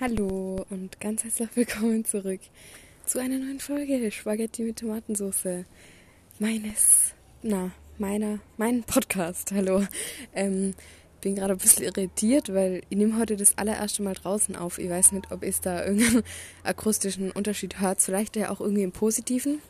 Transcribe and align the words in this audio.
Hallo 0.00 0.64
und 0.70 1.00
ganz 1.00 1.24
herzlich 1.24 1.48
willkommen 1.56 2.04
zurück 2.04 2.38
zu 3.04 3.18
einer 3.18 3.36
neuen 3.36 3.58
Folge 3.58 4.12
Spaghetti 4.12 4.62
mit 4.62 4.78
Tomatensauce 4.78 5.64
meines, 6.38 7.14
na, 7.42 7.72
meiner, 7.98 8.38
meinen 8.58 8.84
Podcast. 8.84 9.50
Hallo. 9.50 9.84
Ähm, 10.36 10.74
bin 11.20 11.34
gerade 11.34 11.54
ein 11.54 11.58
bisschen 11.58 11.82
irritiert, 11.82 12.54
weil 12.54 12.82
ich 12.88 12.96
nehme 12.96 13.18
heute 13.18 13.34
das 13.34 13.58
allererste 13.58 14.04
Mal 14.04 14.14
draußen 14.14 14.54
auf. 14.54 14.78
Ich 14.78 14.88
weiß 14.88 15.10
nicht, 15.10 15.32
ob 15.32 15.42
es 15.42 15.60
da 15.60 15.84
irgendeinen 15.84 16.22
akustischen 16.62 17.32
Unterschied 17.32 17.80
hört. 17.80 18.00
Vielleicht 18.00 18.36
ja 18.36 18.50
auch 18.50 18.60
irgendwie 18.60 18.84
im 18.84 18.92
Positiven. 18.92 19.60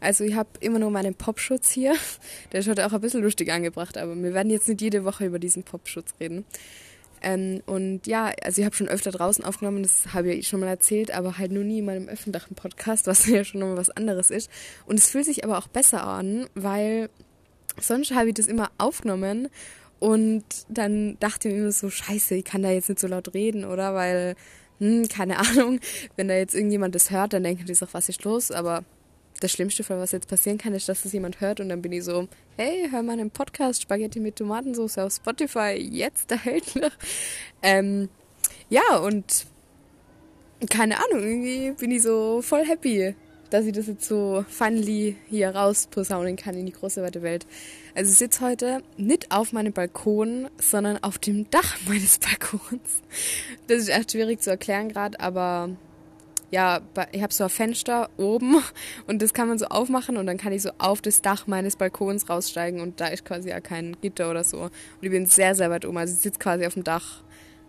Also 0.00 0.24
ich 0.24 0.34
habe 0.34 0.48
immer 0.58 0.80
nur 0.80 0.90
meinen 0.90 1.14
Popschutz 1.14 1.70
hier. 1.70 1.94
Der 2.50 2.58
ist 2.58 2.68
heute 2.68 2.88
auch 2.88 2.92
ein 2.92 3.00
bisschen 3.00 3.22
lustig 3.22 3.52
angebracht, 3.52 3.98
aber 3.98 4.16
wir 4.16 4.34
werden 4.34 4.50
jetzt 4.50 4.66
nicht 4.66 4.80
jede 4.80 5.04
Woche 5.04 5.26
über 5.26 5.38
diesen 5.38 5.62
Popschutz 5.62 6.12
reden. 6.18 6.44
Ähm, 7.22 7.62
und 7.66 8.06
ja, 8.06 8.32
also 8.42 8.60
ich 8.60 8.64
habe 8.64 8.76
schon 8.76 8.88
öfter 8.88 9.10
draußen 9.10 9.44
aufgenommen, 9.44 9.82
das 9.82 10.12
habe 10.12 10.32
ich 10.32 10.48
schon 10.48 10.60
mal 10.60 10.68
erzählt, 10.68 11.10
aber 11.10 11.38
halt 11.38 11.52
nur 11.52 11.64
nie 11.64 11.78
in 11.78 11.84
meinem 11.84 12.08
öffentlichen 12.08 12.54
Podcast, 12.54 13.06
was 13.06 13.26
ja 13.26 13.44
schon 13.44 13.60
nochmal 13.60 13.76
was 13.76 13.90
anderes 13.90 14.30
ist. 14.30 14.50
Und 14.86 14.98
es 14.98 15.10
fühlt 15.10 15.24
sich 15.24 15.44
aber 15.44 15.58
auch 15.58 15.68
besser 15.68 16.04
an, 16.04 16.46
weil 16.54 17.08
sonst 17.80 18.14
habe 18.14 18.28
ich 18.28 18.34
das 18.34 18.46
immer 18.46 18.70
aufgenommen 18.78 19.48
und 19.98 20.44
dann 20.68 21.18
dachte 21.20 21.48
ich 21.48 21.54
mir 21.54 21.60
immer 21.60 21.72
so, 21.72 21.90
scheiße, 21.90 22.34
ich 22.34 22.44
kann 22.44 22.62
da 22.62 22.70
jetzt 22.70 22.88
nicht 22.88 23.00
so 23.00 23.06
laut 23.06 23.32
reden, 23.34 23.64
oder? 23.64 23.94
Weil, 23.94 24.34
hm, 24.78 25.08
keine 25.08 25.38
Ahnung, 25.40 25.80
wenn 26.16 26.28
da 26.28 26.34
jetzt 26.34 26.54
irgendjemand 26.54 26.94
das 26.94 27.10
hört, 27.10 27.32
dann 27.32 27.44
denken 27.44 27.66
die 27.66 27.74
sich, 27.74 27.88
was 27.92 28.08
ist 28.08 28.24
los? 28.24 28.50
Aber 28.50 28.84
das 29.40 29.52
schlimmste 29.52 29.84
Fall, 29.84 29.98
was 29.98 30.12
jetzt 30.12 30.28
passieren 30.28 30.58
kann, 30.58 30.74
ist, 30.74 30.88
dass 30.88 31.02
das 31.02 31.12
jemand 31.12 31.40
hört 31.40 31.60
und 31.60 31.68
dann 31.68 31.82
bin 31.82 31.92
ich 31.92 32.04
so, 32.04 32.28
hey, 32.56 32.88
hör 32.90 33.02
mal 33.02 33.12
einen 33.12 33.30
Podcast 33.30 33.82
Spaghetti 33.82 34.20
mit 34.20 34.36
Tomatensauce 34.36 34.98
auf 34.98 35.12
Spotify, 35.12 35.76
jetzt 35.76 36.30
erhältlich. 36.30 36.92
Ähm, 37.62 38.08
ja, 38.68 38.96
und 38.98 39.46
keine 40.70 40.96
Ahnung, 40.96 41.22
irgendwie 41.22 41.72
bin 41.72 41.90
ich 41.90 42.02
so 42.02 42.40
voll 42.42 42.64
happy, 42.64 43.14
dass 43.50 43.66
ich 43.66 43.72
das 43.72 43.86
jetzt 43.86 44.06
so 44.06 44.44
finally 44.48 45.16
hier 45.28 45.50
rausposaunen 45.50 46.36
kann 46.36 46.56
in 46.56 46.66
die 46.66 46.72
große 46.72 47.02
weite 47.02 47.22
Welt. 47.22 47.46
Also 47.94 48.10
ich 48.10 48.18
sitze 48.18 48.44
heute 48.44 48.82
nicht 48.96 49.30
auf 49.30 49.52
meinem 49.52 49.72
Balkon, 49.72 50.48
sondern 50.58 51.02
auf 51.02 51.18
dem 51.18 51.48
Dach 51.50 51.76
meines 51.86 52.18
Balkons. 52.18 53.02
Das 53.68 53.78
ist 53.78 53.88
echt 53.88 54.12
schwierig 54.12 54.40
zu 54.42 54.50
erklären 54.50 54.88
gerade, 54.88 55.20
aber 55.20 55.70
ja, 56.50 56.80
ich 57.12 57.22
habe 57.22 57.32
so 57.32 57.44
ein 57.44 57.50
Fenster 57.50 58.08
oben 58.16 58.62
und 59.06 59.22
das 59.22 59.34
kann 59.34 59.48
man 59.48 59.58
so 59.58 59.66
aufmachen 59.66 60.16
und 60.16 60.26
dann 60.26 60.38
kann 60.38 60.52
ich 60.52 60.62
so 60.62 60.70
auf 60.78 61.02
das 61.02 61.22
Dach 61.22 61.46
meines 61.46 61.76
Balkons 61.76 62.28
raussteigen 62.28 62.80
und 62.80 63.00
da 63.00 63.08
ist 63.08 63.24
quasi 63.24 63.50
ja 63.50 63.60
kein 63.60 63.96
Gitter 64.00 64.30
oder 64.30 64.44
so. 64.44 64.62
Und 64.62 64.72
ich 65.00 65.10
bin 65.10 65.26
sehr, 65.26 65.54
sehr 65.54 65.70
weit 65.70 65.84
oben, 65.84 65.98
also 65.98 66.14
ich 66.14 66.20
sitze 66.20 66.38
quasi 66.38 66.66
auf 66.66 66.74
dem 66.74 66.84
Dach. 66.84 67.22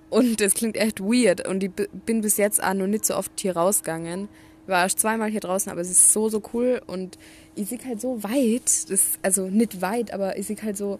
Und 0.09 0.39
das 0.39 0.53
klingt 0.53 0.77
echt 0.77 1.01
weird 1.01 1.45
und 1.45 1.63
ich 1.63 1.71
bin 2.05 2.21
bis 2.21 2.37
jetzt 2.37 2.63
auch 2.63 2.73
noch 2.73 2.87
nicht 2.87 3.05
so 3.05 3.15
oft 3.15 3.31
hier 3.39 3.57
rausgegangen. 3.57 4.29
Ich 4.63 4.69
war 4.69 4.83
erst 4.83 4.99
zweimal 4.99 5.29
hier 5.29 5.41
draußen, 5.41 5.71
aber 5.71 5.81
es 5.81 5.89
ist 5.89 6.13
so, 6.13 6.29
so 6.29 6.41
cool 6.53 6.81
und 6.87 7.17
ich 7.55 7.69
sehe 7.69 7.79
halt 7.85 7.99
so 7.99 8.23
weit, 8.23 8.89
das, 8.89 9.19
also 9.21 9.47
nicht 9.47 9.81
weit, 9.81 10.13
aber 10.13 10.37
ich 10.37 10.47
sehe 10.47 10.57
halt 10.61 10.77
so 10.77 10.99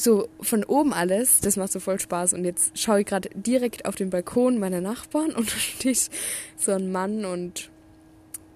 so 0.00 0.28
von 0.40 0.64
oben 0.64 0.92
alles, 0.92 1.40
das 1.40 1.56
macht 1.56 1.72
so 1.72 1.80
voll 1.80 2.00
Spaß. 2.00 2.34
Und 2.34 2.44
jetzt 2.44 2.78
schaue 2.78 3.00
ich 3.00 3.06
gerade 3.06 3.28
direkt 3.34 3.84
auf 3.84 3.94
den 3.94 4.10
Balkon 4.10 4.58
meiner 4.58 4.80
Nachbarn 4.80 5.30
und 5.36 5.52
da 5.52 5.58
steht 5.58 6.10
so 6.56 6.72
ein 6.72 6.90
Mann 6.90 7.24
und 7.24 7.70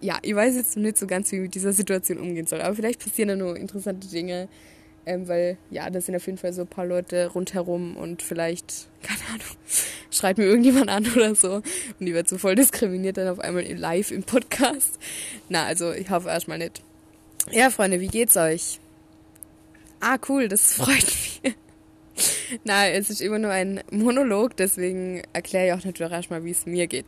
ja, 0.01 0.19
ich 0.21 0.35
weiß 0.35 0.55
jetzt 0.55 0.77
nicht 0.77 0.99
so 0.99 1.07
ganz, 1.07 1.33
wie 1.33 1.37
ich 1.37 1.43
mit 1.43 1.55
dieser 1.55 1.73
Situation 1.73 2.19
umgehen 2.19 2.47
soll. 2.47 2.61
Aber 2.61 2.75
vielleicht 2.75 3.03
passieren 3.03 3.29
da 3.29 3.37
nur 3.37 3.57
interessante 3.57 4.07
Dinge, 4.07 4.49
ähm, 5.07 5.29
weil 5.29 5.57
ja, 5.71 5.89
da 5.89 6.01
sind 6.01 6.15
auf 6.15 6.27
jeden 6.27 6.37
Fall 6.37 6.53
so 6.53 6.63
ein 6.63 6.69
paar 6.69 6.85
Leute 6.85 7.29
rundherum 7.29 7.97
und 7.97 8.23
vielleicht, 8.23 8.89
keine 9.03 9.21
Ahnung, 9.29 9.57
schreit 10.11 10.37
mir 10.37 10.45
irgendjemand 10.45 10.91
an 10.91 11.07
oder 11.15 11.35
so. 11.35 11.55
Und 11.55 11.65
die 12.01 12.13
wird 12.13 12.29
so 12.29 12.37
voll 12.37 12.55
diskriminiert 12.55 13.17
dann 13.17 13.29
auf 13.29 13.39
einmal 13.39 13.65
live 13.65 14.11
im 14.11 14.25
Podcast. 14.25 14.99
Na, 15.49 15.65
also 15.65 15.93
ich 15.93 16.11
hoffe 16.11 16.29
erstmal 16.29 16.59
nicht. 16.59 16.83
Ja, 17.51 17.71
Freunde, 17.71 18.01
wie 18.01 18.09
geht's 18.09 18.37
euch? 18.37 18.81
Ah, 20.07 20.19
cool, 20.29 20.49
das 20.49 20.75
freut 20.75 21.07
mich. 21.43 21.55
Na, 22.63 22.87
es 22.89 23.09
ist 23.09 23.23
immer 23.23 23.39
nur 23.39 23.51
ein 23.51 23.83
Monolog, 23.91 24.55
deswegen 24.55 25.23
erkläre 25.33 25.67
ich 25.67 25.73
auch 25.73 25.85
natürlich 25.85 26.13
erstmal, 26.13 26.45
wie 26.45 26.51
es 26.51 26.67
mir 26.67 26.87
geht. 26.87 27.07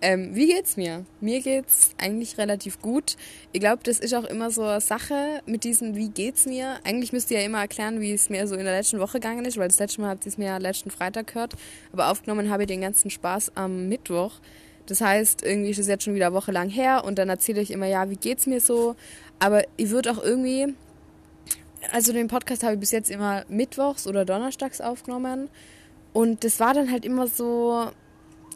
Ähm, 0.00 0.32
wie 0.32 0.46
geht's 0.46 0.76
mir? 0.76 1.04
Mir 1.20 1.40
geht's 1.42 1.90
eigentlich 1.98 2.38
relativ 2.38 2.80
gut. 2.80 3.16
Ich 3.50 3.58
glaube, 3.58 3.80
das 3.82 3.98
ist 3.98 4.14
auch 4.14 4.22
immer 4.22 4.52
so 4.52 4.62
eine 4.62 4.80
Sache 4.80 5.42
mit 5.44 5.64
diesem, 5.64 5.96
wie 5.96 6.08
geht's 6.08 6.46
mir? 6.46 6.78
Eigentlich 6.84 7.12
müsst 7.12 7.32
ihr 7.32 7.40
ja 7.40 7.44
immer 7.44 7.62
erklären, 7.62 8.00
wie 8.00 8.12
es 8.12 8.30
mir 8.30 8.46
so 8.46 8.54
in 8.54 8.64
der 8.64 8.76
letzten 8.76 9.00
Woche 9.00 9.18
gegangen 9.18 9.44
ist, 9.44 9.58
weil 9.58 9.66
das 9.66 9.80
letzte 9.80 10.00
Mal 10.00 10.10
habt 10.10 10.24
ihr 10.24 10.30
es 10.30 10.38
mir 10.38 10.46
ja 10.46 10.58
letzten 10.58 10.92
Freitag 10.92 11.26
gehört. 11.26 11.54
Aber 11.92 12.12
aufgenommen 12.12 12.48
habe 12.48 12.62
ich 12.62 12.68
den 12.68 12.80
ganzen 12.80 13.10
Spaß 13.10 13.56
am 13.56 13.88
Mittwoch. 13.88 14.34
Das 14.86 15.00
heißt, 15.00 15.42
irgendwie 15.42 15.70
ist 15.70 15.78
es 15.78 15.88
jetzt 15.88 16.04
schon 16.04 16.14
wieder 16.14 16.28
eine 16.28 16.36
Woche 16.36 16.52
lang 16.52 16.68
her 16.68 17.02
und 17.04 17.18
dann 17.18 17.28
erzähle 17.28 17.60
ich 17.60 17.72
immer, 17.72 17.86
ja, 17.86 18.08
wie 18.08 18.16
geht's 18.16 18.46
mir 18.46 18.60
so? 18.60 18.94
Aber 19.40 19.64
ich 19.76 19.90
würde 19.90 20.12
auch 20.12 20.22
irgendwie, 20.22 20.74
also 21.92 22.12
den 22.12 22.28
Podcast 22.28 22.62
habe 22.62 22.74
ich 22.74 22.80
bis 22.80 22.90
jetzt 22.90 23.10
immer 23.10 23.44
mittwochs 23.48 24.06
oder 24.06 24.24
donnerstags 24.24 24.80
aufgenommen. 24.80 25.48
Und 26.12 26.44
das 26.44 26.60
war 26.60 26.74
dann 26.74 26.90
halt 26.90 27.04
immer 27.04 27.28
so, 27.28 27.90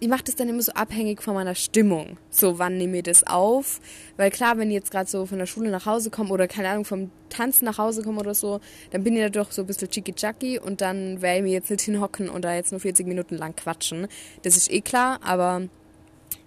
ich 0.00 0.08
mache 0.08 0.24
das 0.24 0.36
dann 0.36 0.48
immer 0.48 0.62
so 0.62 0.72
abhängig 0.72 1.22
von 1.22 1.34
meiner 1.34 1.54
Stimmung. 1.54 2.18
So, 2.30 2.58
wann 2.58 2.76
nehme 2.76 2.98
ich 2.98 3.04
das 3.04 3.26
auf? 3.26 3.80
Weil 4.16 4.30
klar, 4.30 4.58
wenn 4.58 4.68
ich 4.68 4.74
jetzt 4.74 4.90
gerade 4.90 5.08
so 5.08 5.24
von 5.26 5.38
der 5.38 5.46
Schule 5.46 5.70
nach 5.70 5.86
Hause 5.86 6.10
komme 6.10 6.30
oder 6.30 6.48
keine 6.48 6.68
Ahnung, 6.68 6.84
vom 6.84 7.10
Tanzen 7.30 7.64
nach 7.64 7.78
Hause 7.78 8.02
komme 8.02 8.20
oder 8.20 8.34
so, 8.34 8.60
dann 8.90 9.04
bin 9.04 9.16
ich 9.16 9.22
da 9.22 9.28
doch 9.28 9.52
so 9.52 9.62
ein 9.62 9.66
bisschen 9.66 9.88
chicky-chacky 9.88 10.58
und 10.58 10.80
dann 10.80 11.22
werde 11.22 11.38
ich 11.38 11.42
mir 11.44 11.52
jetzt 11.52 11.70
nicht 11.70 11.82
hinhocken 11.82 12.28
und 12.28 12.44
da 12.44 12.54
jetzt 12.54 12.72
nur 12.72 12.80
40 12.80 13.06
Minuten 13.06 13.36
lang 13.36 13.54
quatschen. 13.54 14.08
Das 14.42 14.56
ist 14.56 14.70
eh 14.70 14.80
klar, 14.80 15.20
aber 15.22 15.62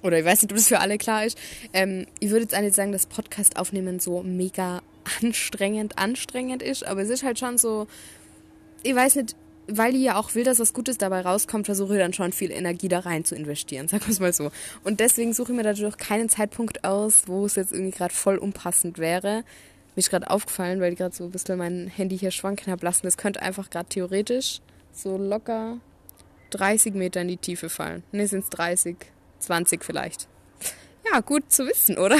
oder 0.04 0.20
ich 0.20 0.26
weiß 0.26 0.44
nicht, 0.44 0.52
ob 0.52 0.58
das 0.58 0.68
für 0.68 0.80
alle 0.80 0.98
klar 0.98 1.26
ist. 1.26 1.38
Ähm, 1.74 2.06
ich 2.20 2.30
würde 2.30 2.44
jetzt 2.44 2.54
eigentlich 2.54 2.76
sagen, 2.76 2.92
dass 2.92 3.06
Podcast 3.06 3.58
aufnehmen 3.58 4.00
so 4.00 4.24
mega 4.24 4.82
anstrengend, 5.22 5.98
anstrengend 5.98 6.62
ist, 6.62 6.86
aber 6.86 7.02
es 7.02 7.10
ist 7.10 7.24
halt 7.24 7.40
schon 7.40 7.58
so, 7.58 7.88
ich 8.84 8.96
weiß 8.96 9.16
nicht, 9.16 9.36
weil 9.68 9.96
ich 9.96 10.04
ja 10.04 10.16
auch 10.16 10.34
will, 10.34 10.44
dass 10.44 10.60
was 10.60 10.74
Gutes 10.74 10.98
dabei 10.98 11.22
rauskommt, 11.22 11.66
versuche 11.66 11.96
ich 11.96 12.00
dann 12.00 12.14
schon 12.14 12.32
viel 12.32 12.52
Energie 12.52 12.88
da 12.88 13.00
rein 13.00 13.26
zu 13.26 13.36
investieren, 13.36 13.88
sagen 13.90 14.06
wir 14.06 14.12
es 14.12 14.20
mal 14.20 14.34
so. 14.34 14.52
Und 14.84 15.00
deswegen 15.00 15.34
suche 15.34 15.52
ich 15.52 15.58
mir 15.58 15.64
dadurch 15.64 15.98
keinen 15.98 16.30
Zeitpunkt 16.30 16.84
aus, 16.84 17.24
wo 17.28 17.46
es 17.46 17.56
jetzt 17.56 17.74
irgendwie 17.74 17.98
gerade 17.98 18.14
voll 18.14 18.38
unpassend 18.38 18.98
wäre. 18.98 19.44
Mir 19.96 20.00
ist 20.00 20.10
gerade 20.10 20.30
aufgefallen, 20.30 20.80
weil 20.80 20.94
ich 20.94 21.00
gerade 21.00 21.16
so 21.16 21.26
ein 21.26 21.32
bisschen 21.32 21.58
mein 21.58 21.88
Handy 21.88 22.18
hier 22.18 22.32
schwanken 22.32 22.72
habe 22.72 22.86
lassen. 22.86 23.06
Das 23.06 23.18
könnte 23.18 23.42
einfach 23.42 23.70
gerade 23.70 23.90
theoretisch 23.90 24.62
so 24.94 25.18
locker 25.18 25.80
30 26.52 26.94
Meter 26.94 27.22
in 27.22 27.28
die 27.28 27.38
Tiefe 27.38 27.70
fallen. 27.70 28.04
Ne, 28.12 28.28
sind 28.28 28.44
es 28.44 28.50
30, 28.52 28.96
20 29.40 29.84
vielleicht. 29.84 30.28
Ja, 31.12 31.20
gut 31.22 31.52
zu 31.52 31.66
wissen, 31.66 31.98
oder? 31.98 32.18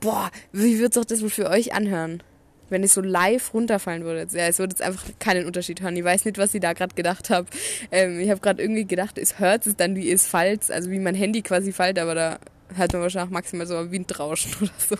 Boah, 0.00 0.30
wie 0.52 0.78
wird 0.78 0.94
sich 0.94 1.06
das 1.06 1.22
wohl 1.22 1.30
für 1.30 1.50
euch 1.50 1.74
anhören? 1.74 2.22
Wenn 2.68 2.82
ich 2.82 2.92
so 2.92 3.00
live 3.00 3.54
runterfallen 3.54 4.02
würde. 4.04 4.26
Ja, 4.36 4.48
es 4.48 4.58
würde 4.58 4.72
jetzt 4.72 4.82
einfach 4.82 5.04
keinen 5.20 5.46
Unterschied 5.46 5.80
hören. 5.82 5.96
Ich 5.96 6.02
weiß 6.02 6.24
nicht, 6.24 6.36
was 6.36 6.52
ich 6.52 6.60
da 6.60 6.72
gerade 6.72 6.96
gedacht 6.96 7.30
habe. 7.30 7.46
Ähm, 7.92 8.18
ich 8.18 8.28
habe 8.28 8.40
gerade 8.40 8.60
irgendwie 8.60 8.84
gedacht, 8.84 9.18
es 9.18 9.38
hört 9.38 9.66
es 9.66 9.76
dann, 9.76 9.94
wie 9.94 10.10
es 10.10 10.26
fällt, 10.26 10.70
also 10.70 10.90
wie 10.90 10.98
mein 10.98 11.14
Handy 11.14 11.42
quasi 11.42 11.72
fällt, 11.72 11.98
aber 11.98 12.16
da 12.16 12.38
hört 12.74 12.92
man 12.92 13.02
wahrscheinlich 13.02 13.30
maximal 13.30 13.66
so 13.66 13.76
ein 13.76 13.92
Windrauschen 13.92 14.52
oder 14.60 14.72
so. 14.78 14.96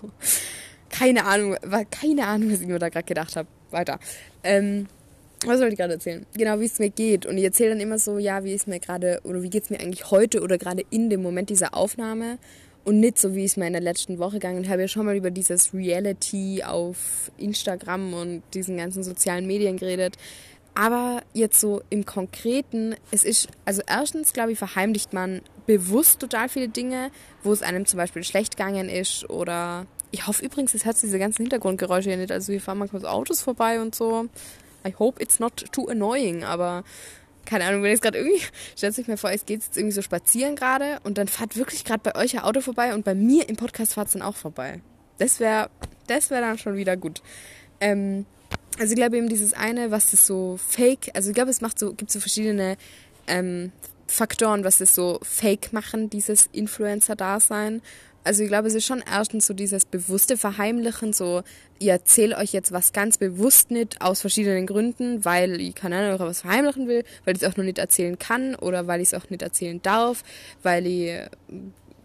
Keine 0.90 1.24
Ahnung, 1.24 1.56
war 1.62 1.84
keine 1.84 2.26
Ahnung, 2.28 2.52
was 2.52 2.60
ich 2.60 2.68
mir 2.68 2.78
da 2.78 2.88
gerade 2.88 3.06
gedacht 3.06 3.34
habe. 3.34 3.48
Weiter. 3.72 3.98
Ähm, 4.44 4.86
was 5.44 5.58
soll 5.58 5.68
ich 5.68 5.76
gerade 5.76 5.94
erzählen? 5.94 6.24
Genau, 6.34 6.60
wie 6.60 6.64
es 6.64 6.78
mir 6.78 6.90
geht. 6.90 7.26
Und 7.26 7.36
ich 7.36 7.44
erzähle 7.44 7.70
dann 7.70 7.80
immer 7.80 7.98
so, 7.98 8.18
ja, 8.18 8.44
wie 8.44 8.54
es 8.54 8.66
mir 8.66 8.80
gerade, 8.80 9.20
oder 9.24 9.42
wie 9.42 9.50
geht 9.50 9.64
es 9.64 9.70
mir 9.70 9.80
eigentlich 9.80 10.10
heute 10.10 10.40
oder 10.40 10.56
gerade 10.56 10.84
in 10.90 11.10
dem 11.10 11.22
Moment 11.22 11.50
dieser 11.50 11.74
Aufnahme 11.74 12.38
und 12.86 13.00
nicht 13.00 13.18
so, 13.18 13.34
wie 13.34 13.44
es 13.44 13.56
mir 13.56 13.66
in 13.66 13.72
der 13.72 13.82
letzten 13.82 14.20
Woche 14.20 14.34
gegangen 14.34 14.58
ist. 14.58 14.66
Ich 14.66 14.70
habe 14.70 14.82
ja 14.82 14.88
schon 14.88 15.06
mal 15.06 15.16
über 15.16 15.32
dieses 15.32 15.74
Reality 15.74 16.62
auf 16.64 17.32
Instagram 17.36 18.14
und 18.14 18.42
diesen 18.54 18.76
ganzen 18.76 19.02
sozialen 19.02 19.44
Medien 19.44 19.76
geredet. 19.76 20.16
Aber 20.74 21.22
jetzt 21.32 21.58
so 21.60 21.82
im 21.90 22.06
Konkreten, 22.06 22.94
es 23.10 23.24
ist, 23.24 23.48
also 23.64 23.82
erstens, 23.88 24.32
glaube 24.32 24.52
ich, 24.52 24.58
verheimlicht 24.58 25.12
man 25.12 25.40
bewusst 25.66 26.20
total 26.20 26.48
viele 26.48 26.68
Dinge, 26.68 27.10
wo 27.42 27.52
es 27.52 27.62
einem 27.62 27.86
zum 27.86 27.96
Beispiel 27.96 28.22
schlecht 28.22 28.56
gegangen 28.56 28.88
ist 28.88 29.28
oder 29.28 29.86
ich 30.12 30.28
hoffe 30.28 30.44
übrigens, 30.44 30.72
es 30.72 30.84
hört 30.84 31.02
diese 31.02 31.18
ganzen 31.18 31.42
Hintergrundgeräusche 31.42 32.10
hier 32.10 32.18
nicht. 32.18 32.30
Also 32.30 32.52
wir 32.52 32.60
fahren 32.60 32.78
manchmal 32.78 33.02
so 33.02 33.08
Autos 33.08 33.42
vorbei 33.42 33.80
und 33.80 33.96
so. 33.96 34.26
I 34.86 34.94
hope 34.96 35.20
it's 35.20 35.40
not 35.40 35.56
too 35.72 35.88
annoying, 35.88 36.44
aber 36.44 36.84
keine 37.46 37.64
Ahnung, 37.64 37.82
wenn 37.82 37.90
jetzt 37.90 38.02
gerade 38.02 38.18
irgendwie, 38.18 38.42
stellt 38.76 38.94
sich 38.94 39.08
mir 39.08 39.16
vor, 39.16 39.30
es 39.30 39.46
geht 39.46 39.62
jetzt 39.62 39.76
irgendwie 39.76 39.94
so 39.94 40.02
spazieren 40.02 40.56
gerade 40.56 40.98
und 41.04 41.18
dann 41.18 41.28
fahrt 41.28 41.56
wirklich 41.56 41.84
gerade 41.84 42.00
bei 42.02 42.14
euch 42.20 42.36
ein 42.36 42.44
Auto 42.44 42.60
vorbei 42.60 42.94
und 42.94 43.04
bei 43.04 43.14
mir 43.14 43.48
im 43.48 43.56
Podcast 43.56 43.94
fahrt 43.94 44.08
es 44.08 44.12
dann 44.12 44.22
auch 44.22 44.36
vorbei. 44.36 44.80
Das 45.18 45.40
wäre, 45.40 45.70
das 46.06 46.30
wäre 46.30 46.42
dann 46.42 46.58
schon 46.58 46.76
wieder 46.76 46.96
gut. 46.96 47.22
Ähm, 47.80 48.26
also 48.78 48.92
ich 48.92 48.96
glaube 48.96 49.16
eben 49.16 49.28
dieses 49.28 49.54
eine, 49.54 49.90
was 49.90 50.10
das 50.10 50.26
so 50.26 50.58
fake, 50.68 51.10
also 51.14 51.30
ich 51.30 51.34
glaube 51.34 51.50
es 51.50 51.60
macht 51.60 51.78
so, 51.78 51.94
gibt 51.94 52.10
so 52.10 52.20
verschiedene 52.20 52.76
ähm, 53.26 53.72
Faktoren, 54.06 54.64
was 54.64 54.78
das 54.78 54.94
so 54.94 55.18
fake 55.22 55.72
machen, 55.72 56.10
dieses 56.10 56.48
Influencer-Dasein. 56.52 57.82
Also 58.26 58.42
ich 58.42 58.48
glaube, 58.48 58.68
es 58.68 58.74
ist 58.74 58.84
schon 58.84 59.02
erstens 59.10 59.46
so 59.46 59.54
dieses 59.54 59.84
bewusste 59.84 60.36
Verheimlichen, 60.36 61.12
so 61.12 61.42
ihr 61.78 61.92
erzählt 61.92 62.36
euch 62.36 62.52
jetzt 62.52 62.72
was 62.72 62.92
ganz 62.92 63.18
bewusst 63.18 63.70
nicht 63.70 64.00
aus 64.00 64.20
verschiedenen 64.20 64.66
Gründen, 64.66 65.24
weil 65.24 65.60
ich 65.60 65.74
keine 65.74 65.98
Ahnung, 65.98 66.18
was 66.18 66.40
verheimlichen 66.40 66.88
will, 66.88 67.04
weil 67.24 67.36
ich 67.36 67.42
es 67.42 67.48
auch 67.48 67.56
noch 67.56 67.64
nicht 67.64 67.78
erzählen 67.78 68.18
kann 68.18 68.56
oder 68.56 68.86
weil 68.86 69.00
ich 69.00 69.12
es 69.12 69.14
auch 69.14 69.30
nicht 69.30 69.42
erzählen 69.42 69.80
darf, 69.82 70.24
weil 70.62 70.86
ich 70.86 71.20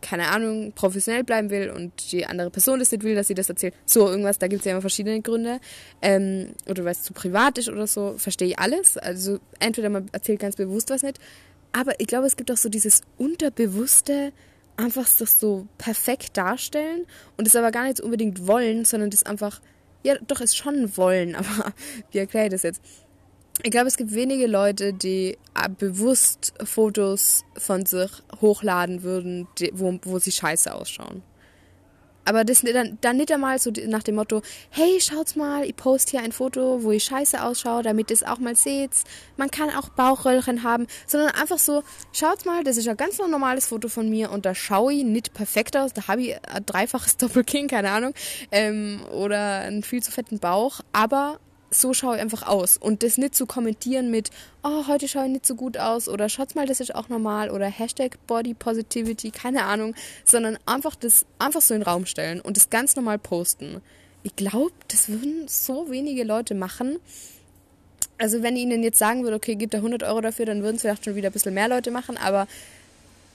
keine 0.02 0.30
Ahnung, 0.30 0.74
professionell 0.74 1.24
bleiben 1.24 1.50
will 1.50 1.70
und 1.70 2.12
die 2.12 2.26
andere 2.26 2.50
Person 2.50 2.80
das 2.80 2.92
nicht 2.92 3.04
will, 3.04 3.16
dass 3.16 3.28
sie 3.28 3.36
das 3.36 3.50
erzählt. 3.50 3.76
So, 3.86 4.08
irgendwas, 4.10 4.40
da 4.40 4.48
gibt 4.48 4.62
es 4.62 4.66
ja 4.66 4.72
immer 4.72 4.82
verschiedene 4.82 5.22
Gründe. 5.22 5.60
Ähm, 6.02 6.54
oder 6.68 6.84
weil 6.84 6.94
es 6.94 7.04
zu 7.04 7.14
privat 7.14 7.60
ist 7.60 7.70
oder 7.70 7.86
so, 7.86 8.16
verstehe 8.18 8.48
ich 8.48 8.60
alles. 8.60 8.98
Also 8.98 9.40
entweder 9.60 9.90
man 9.90 10.10
erzählt 10.12 10.40
ganz 10.40 10.56
bewusst 10.56 10.90
was 10.90 11.04
nicht. 11.04 11.20
Aber 11.72 12.00
ich 12.00 12.08
glaube, 12.08 12.26
es 12.26 12.36
gibt 12.36 12.52
auch 12.52 12.58
so 12.58 12.68
dieses 12.68 13.02
unterbewusste, 13.18 14.34
einfach 14.82 15.08
das 15.18 15.40
so 15.40 15.68
perfekt 15.78 16.38
darstellen 16.38 17.06
und 17.38 17.48
es 17.48 17.56
aber 17.56 17.72
gar 17.72 17.86
nicht 17.86 18.02
unbedingt 18.02 18.48
wollen, 18.48 18.86
sondern 18.86 19.10
das 19.10 19.24
einfach, 19.24 19.62
ja, 20.04 20.16
doch, 20.28 20.42
es 20.42 20.56
schon 20.56 20.96
wollen, 20.98 21.36
aber 21.42 21.74
wie 22.12 22.20
erkläre 22.20 22.46
ich 22.46 22.52
das 22.52 22.64
jetzt? 22.64 22.82
Ich 23.64 23.72
glaube, 23.72 23.88
es 23.88 23.98
gibt 23.98 24.14
wenige 24.14 24.48
Leute, 24.48 24.94
die 24.94 25.38
äh, 25.56 25.70
bewusst 25.70 26.54
Fotos 26.64 27.44
von 27.58 27.86
sich 27.86 28.10
hochladen 28.40 29.04
würden, 29.04 29.48
die, 29.60 29.72
wo, 29.74 30.00
wo 30.04 30.20
sie 30.20 30.32
scheiße 30.32 30.74
ausschauen. 30.74 31.22
Aber 32.26 32.44
das 32.44 32.62
dann, 32.62 32.98
dann 33.02 33.18
nicht 33.18 33.32
einmal 33.32 33.60
so 33.60 33.72
nach 33.88 34.04
dem 34.04 34.16
Motto, 34.16 34.42
hey, 34.70 35.00
schaut 35.02 35.36
mal, 35.36 35.64
ich 35.64 35.76
poste 35.76 36.12
hier 36.12 36.22
ein 36.22 36.32
Foto, 36.32 36.84
wo 36.84 36.92
ich 36.92 37.04
scheiße 37.04 37.44
ausschaue, 37.44 37.84
damit 37.84 38.12
ihr 38.12 38.16
es 38.16 38.24
auch 38.24 38.40
mal 38.40 38.56
seht. 38.56 38.92
Man 39.38 39.50
kann 39.50 39.70
auch 39.70 39.90
Bauchröllchen 39.90 40.64
haben, 40.64 40.88
sondern 41.08 41.32
einfach 41.32 41.58
so, 41.58 41.84
schaut 42.12 42.46
mal, 42.46 42.64
das 42.64 42.78
ist 42.78 42.88
ein 42.88 42.98
ganz 42.98 43.18
normales 43.18 43.68
Foto 43.68 43.88
von 43.88 44.10
mir 44.10 44.32
und 44.32 44.46
da 44.46 44.54
schaue 44.54 44.94
ich 44.94 45.04
nicht 45.04 45.34
perfekt 45.34 45.76
aus, 45.76 45.94
da 45.94 46.08
habe 46.08 46.22
ich 46.22 46.36
ein 46.48 46.66
dreifaches 46.66 47.18
Doppelking, 47.22 47.68
keine 47.68 47.92
Ahnung, 47.92 48.14
ähm, 48.52 49.02
oder 49.12 49.62
einen 49.62 49.84
viel 49.84 50.04
zu 50.04 50.12
fetten 50.12 50.40
Bauch, 50.40 50.82
aber 50.94 51.40
so 51.72 51.94
schaue 51.94 52.16
ich 52.16 52.22
einfach 52.22 52.48
aus. 52.48 52.78
Und 52.78 53.02
das 53.02 53.18
nicht 53.18 53.34
zu 53.34 53.46
kommentieren 53.46 54.12
mit, 54.12 54.30
oh, 54.62 54.88
heute 54.88 55.08
schaue 55.08 55.26
ich 55.26 55.32
nicht 55.32 55.46
so 55.46 55.56
gut 55.56 55.78
aus 55.78 56.08
oder 56.08 56.30
schaut 56.30 56.54
mal, 56.54 56.68
das 56.68 56.80
ist 56.80 56.94
auch 56.94 57.10
normal 57.10 57.50
oder 57.50 57.66
Hashtag 57.66 58.18
Body 58.28 58.54
Positivity, 58.54 59.32
keine 59.32 59.64
Ahnung, 59.64 59.96
sondern 60.26 60.60
einfach 60.66 60.96
das 60.96 61.26
einfach 61.40 61.62
so 61.62 61.74
in 61.74 61.80
den 61.80 61.88
Raum 61.88 62.06
stellen 62.06 62.42
und 62.42 62.58
das 62.58 62.70
ganz 62.70 62.96
normal 62.96 63.18
posten. 63.18 63.82
Ich 64.24 64.36
glaube, 64.36 64.74
das 64.90 65.10
würden 65.10 65.48
so 65.48 65.90
wenige 65.90 66.24
Leute 66.24 66.54
machen. 66.54 67.00
Also 68.18 68.44
wenn 68.44 68.56
ich 68.56 68.64
ihnen 68.64 68.84
jetzt 68.84 69.00
sagen 69.00 69.24
würde, 69.24 69.38
okay, 69.38 69.56
gib 69.56 69.72
da 69.72 69.78
100 69.78 70.04
Euro 70.04 70.22
dafür, 70.22 70.46
dann 70.46 70.62
würden 70.62 70.76
es 70.76 70.82
vielleicht 70.82 71.06
schon 71.06 71.16
wieder 71.16 71.30
ein 71.30 71.34
bisschen 71.34 71.56
mehr 71.56 71.70
Leute 71.70 71.90
machen, 71.90 72.18
aber 72.18 72.48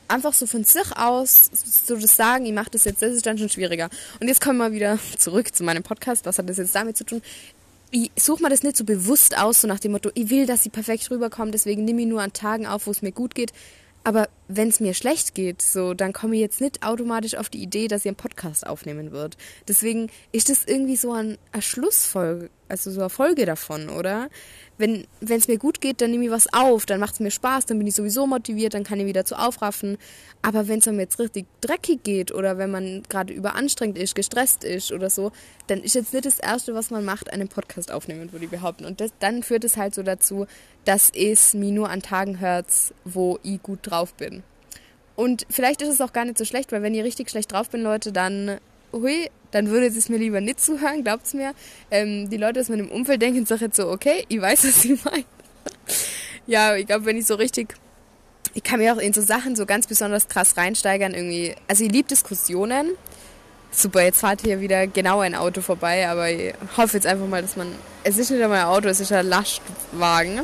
einfach 0.09 0.33
so 0.33 0.47
von 0.47 0.65
sich 0.65 0.97
aus 0.97 1.51
so 1.53 1.97
das 1.97 2.17
sagen, 2.17 2.47
ich 2.47 2.53
mache 2.53 2.71
das 2.71 2.85
jetzt, 2.85 3.03
das 3.03 3.13
ist 3.13 3.27
dann 3.27 3.39
schon 3.39 3.49
schwieriger. 3.49 3.89
Und 4.21 4.29
jetzt 4.29 4.41
kommen 4.41 4.59
wir 4.59 4.73
wieder 4.73 4.99
zurück 5.19 5.55
zu 5.55 5.65
meinem 5.65 5.83
Podcast. 5.83 6.25
Was 6.27 6.39
hat 6.39 6.49
das 6.49 6.59
jetzt 6.59 6.75
damit 6.75 6.97
zu 6.97 7.05
tun? 7.05 7.23
Ich 7.97 8.11
suche 8.17 8.43
mir 8.43 8.51
das 8.51 8.63
nicht 8.63 8.77
so 8.77 8.85
bewusst 8.85 9.39
aus, 9.39 9.63
so 9.63 9.69
nach 9.69 9.81
dem 9.81 9.93
Motto, 9.93 10.11
ich 10.15 10.29
will, 10.29 10.47
dass 10.47 10.63
sie 10.63 10.69
perfekt 10.69 11.11
rüberkommen, 11.11 11.53
deswegen 11.53 11.85
nehme 11.85 12.03
ich 12.03 12.07
nur 12.07 12.21
an 12.21 12.33
Tagen 12.33 12.67
auf, 12.67 12.87
wo 12.87 12.91
es 12.91 13.03
mir 13.03 13.13
gut 13.13 13.35
geht. 13.35 13.53
Aber 14.05 14.29
wenn 14.49 14.69
es 14.69 14.81
mir 14.81 14.95
schlecht 14.95 15.35
geht, 15.35 15.63
so, 15.63 15.95
dann 15.95 16.13
komme 16.13 16.37
ich 16.37 16.41
jetzt 16.41 16.61
nicht 16.61 16.85
automatisch 16.85 17.35
auf 17.35 17.49
die 17.49 17.63
Idee, 17.63 17.89
dass 17.89 18.05
ihr 18.05 18.11
einen 18.11 18.17
Podcast 18.17 18.67
aufnehmen 18.67 19.13
wird. 19.13 19.37
Deswegen 19.67 20.11
ist 20.33 20.49
das 20.49 20.65
irgendwie 20.65 20.97
so 20.97 21.13
ein, 21.13 21.39
ein 21.53 21.63
Schlussfolge, 21.63 22.51
also 22.69 22.91
so 22.91 23.01
eine 23.01 23.11
Folge 23.11 23.47
davon, 23.47 23.89
oder? 23.89 24.29
wenn 24.79 25.07
es 25.21 25.49
mir 25.49 25.59
gut 25.59 25.81
geht, 25.81 26.01
dann 26.01 26.11
nehme 26.11 26.27
ich 26.27 26.31
was 26.31 26.53
auf, 26.53 26.87
dann 26.87 27.01
macht 27.01 27.15
es 27.15 27.21
mir 27.21 27.31
Spaß, 27.31 27.67
dann 27.67 27.79
bin 27.79 27.87
ich 27.87 27.95
sowieso 27.95 28.27
motiviert, 28.27 28.75
dann 28.75 28.85
kann 28.85 29.01
ich 29.01 29.07
wieder 29.07 29.25
zu 29.25 29.37
aufraffen. 29.37 29.97
Aber 30.43 30.69
wenn 30.69 30.81
es 30.81 30.87
mir 30.87 30.99
jetzt 30.99 31.19
richtig 31.19 31.47
dreckig 31.61 32.03
geht 32.03 32.33
oder 32.33 32.59
wenn 32.59 32.71
man 32.71 33.03
gerade 33.09 33.33
überanstrengt 33.33 33.97
ist, 33.97 34.15
gestresst 34.15 34.65
ist 34.65 34.93
oder 34.93 35.09
so, 35.09 35.33
dann 35.67 35.83
ist 35.83 35.95
jetzt 35.95 36.13
nicht 36.13 36.27
das 36.27 36.39
Erste, 36.39 36.75
was 36.75 36.91
man 36.91 37.05
macht, 37.05 37.33
einen 37.33 37.49
Podcast 37.49 37.91
aufnehmen, 37.91 38.33
würde 38.33 38.45
ich 38.45 38.51
behaupten. 38.51 38.85
Und 38.85 39.01
das, 39.01 39.13
dann 39.19 39.43
führt 39.43 39.65
es 39.65 39.77
halt 39.77 39.95
so 39.95 40.03
dazu, 40.03 40.47
dass 40.85 41.11
es 41.15 41.55
mir 41.55 41.73
nur 41.73 41.89
an 41.89 42.03
Tagen 42.03 42.39
hört, 42.41 42.67
wo 43.05 43.39
ich 43.43 43.63
gut 43.63 43.81
drauf 43.83 44.13
bin. 44.15 44.36
Und 45.17 45.47
vielleicht 45.51 45.83
ist 45.83 45.89
es 45.89 46.01
auch 46.01 46.13
gar 46.13 46.25
nicht 46.25 46.39
so 46.39 46.45
schlecht, 46.45 46.73
weil 46.73 46.83
wenn 46.83 46.95
ihr 46.95 47.05
richtig 47.05 47.31
schlecht 47.31 47.53
drauf 47.53 47.71
bin, 47.71 47.83
Leute, 47.83 48.13
dann 48.13 48.59
hui, 48.93 49.31
dann 49.51 49.71
würde 49.71 49.87
es 49.87 50.09
mir 50.09 50.19
lieber 50.19 50.41
nicht 50.41 50.61
zuhören, 50.61 51.03
glaubt's 51.03 51.35
mir. 51.35 51.55
Ähm, 51.91 52.29
die 52.31 52.37
Leute 52.37 52.61
aus 52.61 52.69
meinem 52.69 52.91
Umfeld 52.91 53.23
denken 53.23 53.47
sich 53.47 53.61
jetzt 53.61 53.77
so, 53.77 53.89
okay, 53.89 54.25
ich 54.29 54.41
weiß, 54.41 54.65
was 54.65 54.83
sie 54.83 54.99
meinen. 55.05 55.25
ja, 56.47 56.77
ich 56.77 56.87
glaube, 56.87 57.07
wenn 57.07 57.17
ich 57.17 57.27
so 57.27 57.35
richtig, 57.35 57.75
ich 58.55 58.63
kann 58.63 58.79
mir 58.79 58.95
auch 58.95 58.99
in 58.99 59.13
so 59.13 59.23
Sachen 59.23 59.57
so 59.57 59.67
ganz 59.67 59.87
besonders 59.87 60.29
krass 60.29 60.57
reinsteigern 60.57 61.15
irgendwie. 61.15 61.55
Also 61.69 61.85
ich 61.85 61.93
liebe 61.93 62.09
Diskussionen. 62.09 62.91
Super, 63.71 64.03
jetzt 64.03 64.21
fahrt 64.21 64.43
hier 64.43 64.61
wieder 64.61 64.87
genau 64.87 65.21
ein 65.21 65.35
Auto 65.35 65.61
vorbei, 65.61 66.09
aber 66.09 66.31
ich 66.31 66.55
hoffe 66.77 66.97
jetzt 66.97 67.07
einfach 67.07 67.27
mal, 67.27 67.43
dass 67.43 67.57
man, 67.57 67.67
es 68.05 68.17
ist 68.17 68.31
nicht 68.31 68.43
einmal 68.43 68.61
ein 68.61 68.67
Auto, 68.67 68.89
es 68.89 69.01
ist 69.01 69.13
ein 69.13 69.27
Lastwagen. 69.27 70.43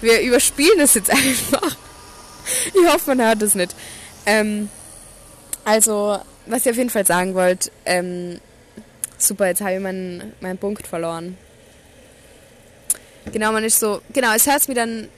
Wir 0.00 0.20
überspielen 0.20 0.78
das 0.78 0.94
jetzt 0.94 1.10
einfach. 1.10 1.76
Ich 2.74 2.92
hoffe, 2.92 3.14
man 3.14 3.26
hört 3.26 3.42
es 3.42 3.54
nicht. 3.54 3.74
Ähm, 4.24 4.68
also, 5.64 6.18
was 6.46 6.64
ich 6.64 6.70
auf 6.70 6.76
jeden 6.76 6.90
Fall 6.90 7.06
sagen 7.06 7.34
wollte, 7.34 7.70
ähm, 7.84 8.40
super, 9.18 9.48
jetzt 9.48 9.60
habe 9.60 9.74
ich 9.74 9.80
meinen, 9.80 10.32
meinen 10.40 10.58
Punkt 10.58 10.86
verloren. 10.86 11.36
Genau, 13.32 13.52
man 13.52 13.64
ist 13.64 13.80
so, 13.80 14.00
genau, 14.12 14.32
es 14.34 14.46
hört 14.46 14.68
mir 14.68 14.74
dann, 14.74 15.08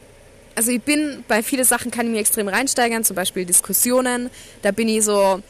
also 0.54 0.70
ich 0.70 0.80
bin, 0.80 1.24
bei 1.28 1.42
vielen 1.42 1.64
Sachen 1.64 1.90
kann 1.90 2.06
ich 2.06 2.12
mich 2.12 2.20
extrem 2.20 2.48
reinsteigern, 2.48 3.04
zum 3.04 3.16
Beispiel 3.16 3.44
Diskussionen, 3.44 4.30
da 4.62 4.70
bin 4.70 4.88
ich 4.88 5.04
so, 5.04 5.42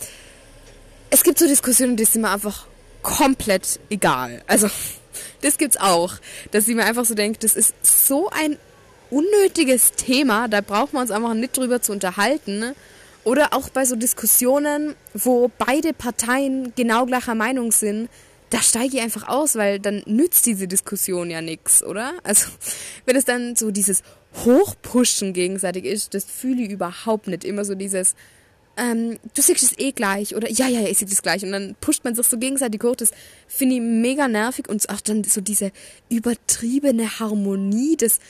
es 1.11 1.23
gibt 1.23 1.39
so 1.39 1.47
Diskussionen, 1.47 1.97
die 1.97 2.05
sind 2.05 2.23
mir 2.23 2.31
einfach 2.31 2.67
komplett 3.03 3.79
egal. 3.91 4.43
Also, 4.47 4.69
das 5.43 5.59
gibt's 5.59 5.77
auch, 5.77 6.15
dass 6.51 6.67
ich 6.67 6.75
mir 6.75 6.85
einfach 6.85 7.05
so 7.05 7.15
denke, 7.15 7.39
das 7.39 7.55
ist 7.55 7.75
so 7.83 8.29
ein 8.31 8.59
unnötiges 9.11 9.93
Thema, 9.93 10.49
da 10.49 10.61
braucht 10.61 10.93
man 10.93 11.03
uns 11.03 11.11
einfach 11.11 11.35
nicht 11.35 11.57
drüber 11.57 11.83
zu 11.83 11.93
unterhalten. 11.93 12.75
Oder 13.25 13.53
auch 13.53 13.69
bei 13.69 13.85
so 13.85 13.97
Diskussionen, 13.97 14.95
wo 15.13 15.51
beide 15.59 15.93
Parteien 15.93 16.73
genau 16.77 17.05
gleicher 17.05 17.35
Meinung 17.35 17.73
sind, 17.73 18.09
da 18.51 18.63
steige 18.63 18.97
ich 18.97 19.03
einfach 19.03 19.29
aus, 19.29 19.57
weil 19.57 19.79
dann 19.79 20.03
nützt 20.07 20.47
diese 20.47 20.67
Diskussion 20.67 21.31
ja 21.31 21.43
nichts, 21.43 21.83
oder? 21.83 22.15
Also, 22.23 22.49
wenn 23.05 23.17
es 23.17 23.25
dann 23.25 23.57
so 23.57 23.71
dieses 23.71 24.03
Hochpushen 24.45 25.33
gegenseitig 25.33 25.85
ist, 25.85 26.15
das 26.15 26.25
fühle 26.25 26.63
ich 26.63 26.71
überhaupt 26.71 27.27
nicht. 27.29 27.45
Immer 27.45 27.65
so 27.65 27.75
dieses, 27.75 28.15
ähm, 28.79 29.19
du 29.35 29.43
siehst 29.43 29.63
es 29.63 29.79
eh 29.79 29.93
gleich 29.93 30.35
oder 30.35 30.51
ja, 30.51 30.69
ja, 30.69 30.87
ich 30.87 30.99
sehe 30.99 31.09
es 31.09 31.23
gleich 31.23 31.43
und 31.43 31.53
dann 31.53 31.77
pusht 31.81 32.05
man 32.05 32.15
sich 32.15 32.27
so 32.27 32.39
gegenseitig 32.39 32.83
hoch. 32.83 32.97
Das 32.97 33.11
finde 33.47 33.77
ich 33.77 33.81
mega 33.83 34.29
nervig 34.29 34.69
und 34.69 34.89
auch 34.89 35.01
dann 35.01 35.25
so 35.25 35.41
diese 35.41 35.73
übertriebene 36.09 37.19
Harmonie, 37.19 37.97
das, 37.97 38.21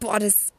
boah, 0.00 0.18
das, 0.18 0.52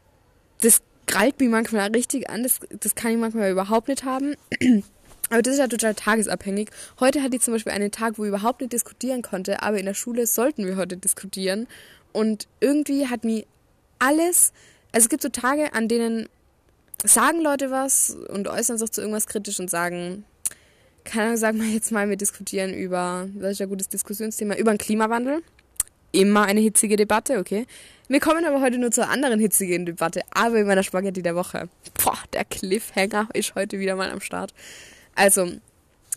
das 0.61 0.81
krallt 1.05 1.39
mich 1.39 1.49
manchmal 1.49 1.89
richtig 1.91 2.29
an. 2.29 2.43
Das, 2.43 2.59
das 2.79 2.95
kann 2.95 3.11
ich 3.11 3.17
manchmal 3.17 3.51
überhaupt 3.51 3.87
nicht 3.87 4.03
haben. 4.03 4.35
Aber 5.29 5.41
das 5.41 5.53
ist 5.53 5.59
ja 5.59 5.67
total 5.67 5.93
tagesabhängig. 5.93 6.69
Heute 6.99 7.21
hatte 7.21 7.35
ich 7.35 7.41
zum 7.41 7.53
Beispiel 7.53 7.73
einen 7.73 7.91
Tag, 7.91 8.17
wo 8.17 8.23
ich 8.23 8.29
überhaupt 8.29 8.61
nicht 8.61 8.71
diskutieren 8.71 9.21
konnte, 9.21 9.61
aber 9.61 9.77
in 9.77 9.85
der 9.85 9.93
Schule 9.93 10.25
sollten 10.25 10.65
wir 10.65 10.77
heute 10.77 10.95
diskutieren. 10.95 11.67
Und 12.13 12.47
irgendwie 12.61 13.07
hat 13.07 13.25
mich 13.25 13.45
alles, 13.99 14.53
also 14.93 15.05
es 15.05 15.09
gibt 15.09 15.23
so 15.23 15.29
Tage, 15.29 15.73
an 15.73 15.89
denen 15.89 16.29
sagen 17.03 17.41
Leute 17.41 17.71
was 17.71 18.15
und 18.29 18.47
äußern 18.47 18.77
sich 18.77 18.91
zu 18.91 19.01
irgendwas 19.01 19.27
kritisch 19.27 19.59
und 19.59 19.69
sagen, 19.69 20.23
keine 21.03 21.25
Ahnung, 21.25 21.37
sagen 21.37 21.61
wir 21.61 21.67
jetzt 21.67 21.91
mal, 21.91 22.09
wir 22.09 22.17
diskutieren 22.17 22.73
über, 22.73 23.27
was 23.35 23.51
ist 23.53 23.61
ein 23.61 23.69
gutes 23.69 23.89
Diskussionsthema, 23.89 24.55
über 24.55 24.73
den 24.73 24.77
Klimawandel. 24.77 25.41
Immer 26.11 26.43
eine 26.43 26.61
hitzige 26.61 26.95
Debatte, 26.95 27.39
okay. 27.39 27.65
Wir 28.07 28.21
kommen 28.21 28.45
aber 28.45 28.61
heute 28.61 28.77
nur 28.77 28.91
zur 28.91 29.09
anderen 29.09 29.39
hitzigen 29.39 29.85
Debatte, 29.85 30.21
aber 30.31 30.59
in 30.59 30.67
meiner 30.67 30.83
Spaghetti 30.83 31.21
der 31.21 31.35
Woche. 31.35 31.67
Boah, 32.03 32.17
der 32.31 32.45
Cliffhanger 32.45 33.27
ist 33.33 33.55
heute 33.55 33.79
wieder 33.79 33.95
mal 33.95 34.09
am 34.09 34.21
Start. 34.21 34.53
Also, 35.15 35.51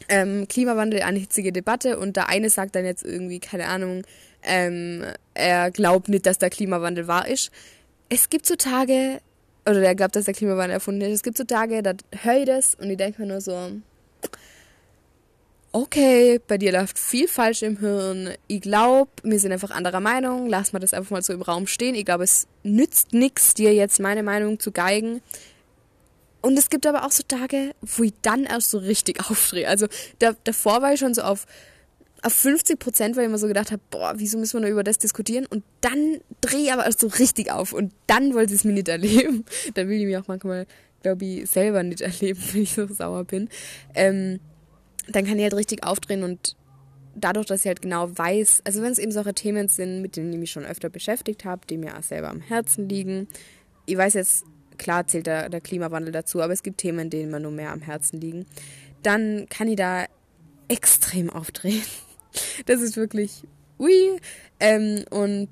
ähm, 0.09 0.47
Klimawandel, 0.49 1.03
eine 1.03 1.19
hitzige 1.19 1.53
Debatte 1.53 1.99
und 1.99 2.17
der 2.17 2.29
eine 2.29 2.49
sagt 2.49 2.77
dann 2.77 2.85
jetzt 2.85 3.05
irgendwie, 3.05 3.41
keine 3.41 3.67
Ahnung, 3.67 4.05
ähm, 4.43 5.05
er 5.35 5.71
glaubt 5.71 6.09
nicht, 6.09 6.27
dass 6.27 6.39
der 6.39 6.51
Klimawandel 6.51 7.09
wahr 7.09 7.27
ist. 7.27 7.51
Es 8.09 8.31
gibt 8.31 8.47
so 8.47 8.55
Tage, 8.55 9.21
oder 9.67 9.83
er 9.83 9.95
glaubt, 9.95 10.17
dass 10.17 10.25
der 10.25 10.35
Klimawandel 10.35 10.75
erfunden 10.75 11.03
ist. 11.03 11.13
Es 11.13 11.23
gibt 11.23 11.37
so 11.37 11.45
Tage, 11.45 11.83
da 11.83 11.95
höre 12.23 12.39
ich 12.39 12.47
das 12.47 12.75
und 12.77 12.89
ich 12.89 12.97
denke 12.97 13.23
mir 13.23 13.29
nur 13.29 13.41
so, 13.41 13.73
okay, 15.73 16.41
bei 16.47 16.59
dir 16.59 16.73
läuft 16.73 16.99
viel 16.99 17.29
falsch 17.29 17.63
im 17.63 17.79
Hirn. 17.79 18.31
Ich 18.49 18.61
glaube, 18.61 19.11
wir 19.23 19.39
sind 19.39 19.53
einfach 19.53 19.71
anderer 19.71 20.01
Meinung. 20.01 20.49
Lass 20.49 20.73
mal 20.73 20.81
das 20.81 20.95
einfach 20.95 21.11
mal 21.11 21.23
so 21.23 21.33
im 21.33 21.43
Raum 21.43 21.67
stehen. 21.67 21.95
Ich 21.95 22.05
glaube, 22.05 22.25
es 22.25 22.49
nützt 22.63 23.13
nichts, 23.13 23.55
dir 23.55 23.73
jetzt 23.73 24.01
meine 24.01 24.23
Meinung 24.23 24.59
zu 24.59 24.73
geigen. 24.73 25.21
Und 26.43 26.59
es 26.59 26.71
gibt 26.71 26.87
aber 26.87 27.05
auch 27.05 27.13
so 27.13 27.23
Tage, 27.23 27.75
wo 27.83 28.03
ich 28.03 28.15
dann 28.23 28.45
erst 28.45 28.71
so 28.71 28.79
richtig 28.79 29.21
aufdrehe. 29.31 29.69
Also 29.69 29.87
da, 30.19 30.35
davor 30.45 30.83
war 30.83 30.93
ich 30.93 31.01
schon 31.01 31.15
so 31.15 31.23
auf, 31.23 31.47
auf 32.23 32.33
50 32.33 32.79
Prozent, 32.79 33.17
weil 33.17 33.25
ich 33.25 33.29
immer 33.29 33.39
so 33.39 33.47
gedacht 33.47 33.71
habe, 33.71 33.83
boah, 33.91 34.15
wieso 34.17 34.39
müssen 34.39 34.55
wir 34.55 34.61
nur 34.63 34.71
über 34.71 34.85
das 34.85 34.99
diskutieren? 34.99 35.47
Und 35.47 35.63
dann 35.83 36.21
drehe 36.41 36.65
ich 36.65 36.73
aber 36.73 36.85
erst 36.85 37.01
so 37.01 37.07
richtig 37.07 37.53
auf. 37.53 37.73
Und 37.73 37.93
dann 38.07 38.35
wollte 38.35 38.53
ich 38.53 38.61
es 38.61 38.65
mir 38.65 38.73
nicht 38.73 38.89
erleben. 38.89 39.45
Dann 39.75 39.89
will 39.89 40.01
ich 40.01 40.07
mich 40.07 40.17
auch 40.17 40.29
manchmal, 40.29 40.67
glaube 41.03 41.25
ich, 41.25 41.49
selber 41.49 41.83
nicht 41.83 42.01
erleben, 42.01 42.41
wenn 42.53 42.63
ich 42.63 42.73
so 42.73 42.87
sauer 42.87 43.25
bin. 43.25 43.49
Ähm, 43.95 44.41
dann 45.09 45.25
kann 45.25 45.37
ich 45.39 45.43
halt 45.43 45.55
richtig 45.55 45.85
aufdrehen 45.85 46.23
und 46.23 46.57
dadurch, 47.15 47.47
dass 47.47 47.61
ich 47.61 47.67
halt 47.67 47.83
genau 47.83 48.17
weiß, 48.17 48.63
also 48.65 48.83
wenn 48.83 48.93
es 48.93 48.99
eben 48.99 49.13
solche 49.13 49.35
Themen 49.35 49.69
sind, 49.69 50.03
mit 50.03 50.17
denen 50.17 50.33
ich 50.33 50.39
mich 50.39 50.51
schon 50.51 50.65
öfter 50.65 50.89
beschäftigt 50.89 51.45
habe, 51.45 51.63
die 51.69 51.77
mir 51.77 51.99
auch 51.99 52.03
selber 52.03 52.31
am 52.31 52.41
Herzen 52.41 52.89
liegen, 52.89 53.29
ich 53.87 53.97
weiß 53.97 54.15
jetzt, 54.15 54.45
klar 54.79 55.07
zählt 55.07 55.27
der, 55.27 55.49
der 55.49 55.61
Klimawandel 55.61 56.13
dazu, 56.13 56.41
aber 56.41 56.53
es 56.53 56.63
gibt 56.63 56.79
Themen, 56.79 57.11
denen 57.11 57.31
mir 57.31 57.41
nur 57.41 57.51
mehr 57.51 57.73
am 57.73 57.83
Herzen 57.83 58.21
liegen, 58.21 58.47
dann 59.03 59.47
kann 59.49 59.69
ich 59.69 59.77
da 59.77 60.07
extrem 60.69 61.31
aufdrehen. 61.31 61.83
Das 62.67 62.81
ist 62.81 62.97
wirklich 62.97 63.43
ui. 63.81 64.21
Ähm, 64.61 65.05
und 65.11 65.49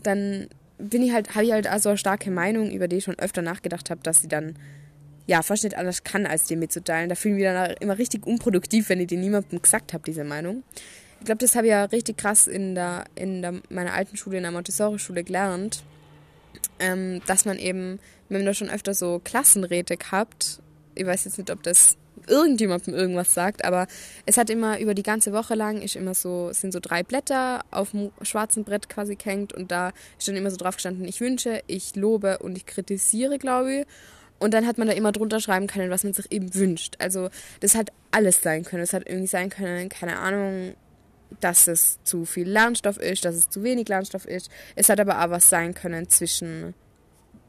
dann 0.00 0.46
bin 0.78 1.02
ich 1.02 1.12
halt, 1.12 1.34
habe 1.34 1.44
ich 1.44 1.50
halt 1.50 1.66
also 1.66 1.88
eine 1.88 1.98
starke 1.98 2.30
Meinung, 2.30 2.70
über 2.70 2.86
die 2.86 2.96
ich 2.96 3.04
schon 3.04 3.18
öfter 3.18 3.42
nachgedacht 3.42 3.90
habe, 3.90 4.00
dass 4.04 4.22
sie 4.22 4.28
dann 4.28 4.54
ja 5.30 5.42
fast 5.42 5.62
nicht 5.62 5.76
anders 5.76 6.02
kann, 6.02 6.26
als 6.26 6.44
dir 6.44 6.56
mitzuteilen. 6.56 7.08
Da 7.08 7.14
fühle 7.14 7.34
ich 7.34 7.42
mich 7.42 7.44
dann 7.44 7.76
immer 7.78 7.98
richtig 7.98 8.26
unproduktiv, 8.26 8.88
wenn 8.88 9.00
ich 9.00 9.06
dir 9.06 9.18
niemandem 9.18 9.62
gesagt 9.62 9.92
habe, 9.92 10.02
diese 10.04 10.24
Meinung. 10.24 10.64
Ich 11.20 11.26
glaube, 11.26 11.38
das 11.38 11.54
habe 11.54 11.68
ich 11.68 11.70
ja 11.70 11.84
richtig 11.84 12.18
krass 12.18 12.48
in 12.48 12.74
der, 12.74 13.04
in 13.14 13.40
der, 13.40 13.54
meiner 13.68 13.94
alten 13.94 14.16
Schule, 14.16 14.38
in 14.38 14.42
der 14.42 14.50
Montessori-Schule 14.50 15.22
gelernt, 15.22 15.84
ähm, 16.80 17.20
dass 17.26 17.44
man 17.44 17.58
eben, 17.58 18.00
wenn 18.28 18.38
man 18.38 18.46
da 18.46 18.54
schon 18.54 18.70
öfter 18.70 18.92
so 18.92 19.20
Klassenräte 19.22 19.96
gehabt, 19.96 20.60
ich 20.96 21.06
weiß 21.06 21.26
jetzt 21.26 21.38
nicht, 21.38 21.50
ob 21.52 21.62
das 21.62 21.96
irgendjemandem 22.26 22.94
irgendwas 22.94 23.32
sagt, 23.32 23.64
aber 23.64 23.86
es 24.26 24.36
hat 24.36 24.50
immer 24.50 24.80
über 24.80 24.94
die 24.94 25.04
ganze 25.04 25.32
Woche 25.32 25.54
lang 25.54 25.80
ist 25.80 25.94
immer 25.94 26.14
so, 26.14 26.52
sind 26.52 26.72
so 26.72 26.80
drei 26.80 27.02
Blätter 27.02 27.64
auf 27.70 27.92
dem 27.92 28.10
schwarzen 28.22 28.64
Brett 28.64 28.88
quasi 28.88 29.14
gehängt 29.14 29.52
und 29.52 29.70
da 29.70 29.92
ist 30.18 30.26
dann 30.26 30.36
immer 30.36 30.50
so 30.50 30.56
drauf 30.56 30.74
gestanden, 30.74 31.06
ich 31.06 31.20
wünsche, 31.20 31.62
ich 31.68 31.94
lobe 31.94 32.38
und 32.38 32.56
ich 32.56 32.66
kritisiere, 32.66 33.38
glaube 33.38 33.80
ich. 33.80 33.86
Und 34.40 34.54
dann 34.54 34.66
hat 34.66 34.78
man 34.78 34.88
da 34.88 34.94
immer 34.94 35.12
drunter 35.12 35.38
schreiben 35.38 35.66
können, 35.66 35.90
was 35.90 36.02
man 36.02 36.12
sich 36.12 36.32
eben 36.32 36.52
wünscht. 36.54 36.96
Also 36.98 37.28
das 37.60 37.74
hat 37.74 37.92
alles 38.10 38.42
sein 38.42 38.64
können. 38.64 38.82
Es 38.82 38.92
hat 38.92 39.06
irgendwie 39.06 39.28
sein 39.28 39.50
können, 39.50 39.88
keine 39.88 40.18
Ahnung, 40.18 40.74
dass 41.40 41.68
es 41.68 42.02
zu 42.02 42.24
viel 42.24 42.48
Lernstoff 42.48 42.96
ist, 42.96 43.24
dass 43.24 43.36
es 43.36 43.50
zu 43.50 43.62
wenig 43.62 43.88
Lernstoff 43.88 44.24
ist. 44.24 44.50
Es 44.74 44.88
hat 44.88 44.98
aber 44.98 45.22
auch 45.22 45.30
was 45.30 45.48
sein 45.48 45.74
können 45.74 46.08
zwischen 46.08 46.74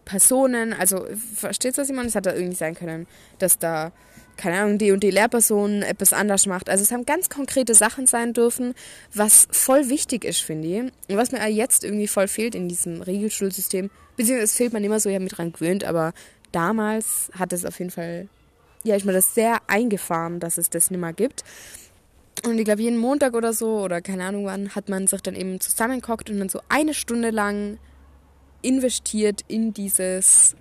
Personen. 0.06 0.74
Also 0.74 1.08
versteht 1.36 1.78
ich 1.78 1.90
meine? 1.90 2.08
Es 2.08 2.16
hat 2.16 2.26
da 2.26 2.34
irgendwie 2.34 2.56
sein 2.56 2.76
können, 2.76 3.08
dass 3.40 3.58
da 3.58 3.92
keine 4.38 4.60
Ahnung, 4.60 4.78
die 4.78 4.92
und 4.92 5.04
die 5.04 5.12
Lehrperson 5.12 5.84
etwas 5.84 6.14
anders 6.14 6.48
macht. 6.48 6.70
Also 6.70 6.84
es 6.84 6.92
haben 6.92 7.06
ganz 7.06 7.30
konkrete 7.30 7.76
Sachen 7.76 8.08
sein 8.08 8.34
dürfen, 8.34 8.74
was 9.14 9.48
voll 9.52 9.90
wichtig 9.90 10.26
ist, 10.26 10.42
finde 10.42 10.68
ich. 10.68 10.80
Und 10.80 11.18
was 11.18 11.32
mir 11.32 11.46
jetzt 11.48 11.84
irgendwie 11.84 12.08
voll 12.08 12.28
fehlt 12.28 12.56
in 12.56 12.68
diesem 12.68 13.02
Regelschulsystem, 13.02 13.92
beziehungsweise 14.16 14.46
es 14.46 14.56
fehlt 14.56 14.74
man 14.74 14.84
immer 14.84 15.00
so, 15.00 15.10
ich 15.10 15.16
habe 15.16 15.24
mich 15.24 15.34
dran 15.34 15.54
gewöhnt, 15.54 15.84
aber 15.84 16.14
damals 16.52 17.32
hat 17.38 17.54
es 17.54 17.66
auf 17.66 17.80
jeden 17.80 17.92
Fall, 17.92 18.28
ja, 18.84 18.96
ich 18.96 19.06
mir 19.06 19.14
das 19.14 19.34
sehr 19.34 19.58
eingefahren, 19.68 20.40
dass 20.40 20.58
es 20.58 20.70
das 20.70 20.92
nicht 20.92 21.00
mehr 21.00 21.14
gibt. 21.14 21.44
Und 22.46 22.58
ich 22.58 22.66
glaube, 22.66 22.82
jeden 22.82 22.98
Montag 22.98 23.36
oder 23.36 23.54
so, 23.54 23.82
oder 23.82 24.02
keine 24.02 24.26
Ahnung 24.26 24.46
wann, 24.46 24.74
hat 24.74 24.90
man 24.90 25.08
sich 25.08 25.22
dann 25.22 25.36
eben 25.36 25.60
zusammengehockt 25.60 26.30
und 26.30 26.40
dann 26.40 26.50
so 26.50 26.62
eine 26.70 26.94
Stunde 26.94 27.30
lang 27.30 27.78
investiert 28.62 29.42
in 29.48 29.74
dieses 29.74 30.56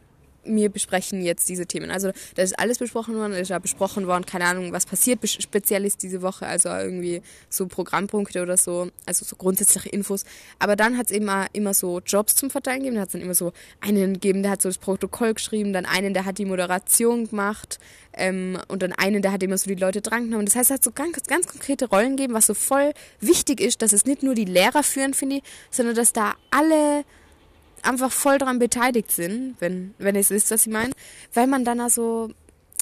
wir 0.45 0.69
besprechen 0.69 1.23
jetzt 1.23 1.49
diese 1.49 1.67
Themen. 1.67 1.91
Also 1.91 2.13
da 2.35 2.43
ist 2.43 2.59
alles 2.59 2.79
besprochen 2.79 3.15
worden, 3.17 3.33
da 3.33 3.39
ist 3.39 3.49
ja 3.49 3.59
besprochen 3.59 4.07
worden, 4.07 4.25
keine 4.27 4.47
Ahnung, 4.47 4.73
was 4.73 4.87
passiert 4.87 5.21
speziell 5.29 5.85
ist 5.85 6.03
diese 6.03 6.23
Woche, 6.23 6.47
also 6.47 6.69
irgendwie 6.71 7.23
so 7.49 7.67
Programmpunkte 7.67 8.43
oder 8.43 8.57
so, 8.57 8.89
also 9.07 9.25
so 9.25 9.37
grundsätzliche 9.37 9.89
Infos. 9.91 10.25
Aber 10.59 10.77
dann 10.77 10.97
hat 10.97 11.07
es 11.07 11.13
eben 11.13 11.31
immer 11.53 11.75
so 11.75 12.01
Jobs 12.01 12.35
zum 12.35 12.51
Verteilen 12.51 12.81
gegeben, 12.81 12.97
da 12.97 13.03
hat 13.03 13.09
es 13.09 13.13
dann 13.13 13.23
immer 13.23 13.35
so 13.35 13.53
einen 13.81 14.15
gegeben, 14.15 14.43
der 14.43 14.53
hat 14.53 14.63
so 14.63 14.69
das 14.69 14.79
Protokoll 14.79 15.35
geschrieben, 15.35 15.73
dann 15.73 15.87
einen, 15.87 16.15
der 16.15 16.25
hat 16.25 16.39
die 16.39 16.45
Moderation 16.45 17.29
gemacht 17.29 17.79
ähm, 18.15 18.59
und 18.69 18.83
dann 18.83 18.93
einen, 18.93 19.23
der 19.23 19.33
hat 19.33 19.43
immer 19.43 19.59
so 19.59 19.69
die 19.69 19.77
Leute 19.77 20.01
drangenommen. 20.01 20.47
Das 20.47 20.57
heißt, 20.57 20.71
es 20.71 20.75
hat 20.75 20.85
so 20.85 20.91
ganz, 20.93 21.23
ganz 21.25 21.47
konkrete 21.47 21.87
Rollen 21.87 22.17
gegeben, 22.17 22.35
was 22.35 22.47
so 22.47 22.55
voll 22.55 22.93
wichtig 23.21 23.61
ist, 23.61 23.83
dass 23.83 23.93
es 23.93 24.05
nicht 24.05 24.23
nur 24.23 24.35
die 24.35 24.45
Lehrer 24.45 24.83
führen, 24.83 25.15
finde 25.15 25.37
ich, 25.37 25.43
sondern 25.71 25.95
dass 25.95 26.13
da 26.13 26.35
alle 26.51 27.05
einfach 27.83 28.13
voll 28.13 28.39
daran 28.39 28.59
beteiligt 28.59 29.11
sind, 29.11 29.57
wenn, 29.61 29.95
wenn 29.99 30.17
es 30.17 30.31
ist, 30.31 30.51
was 30.51 30.67
ich 30.67 30.73
meine, 30.73 30.93
weil 31.35 31.47
man 31.47 31.65
dann 31.65 31.81
also 31.81 32.31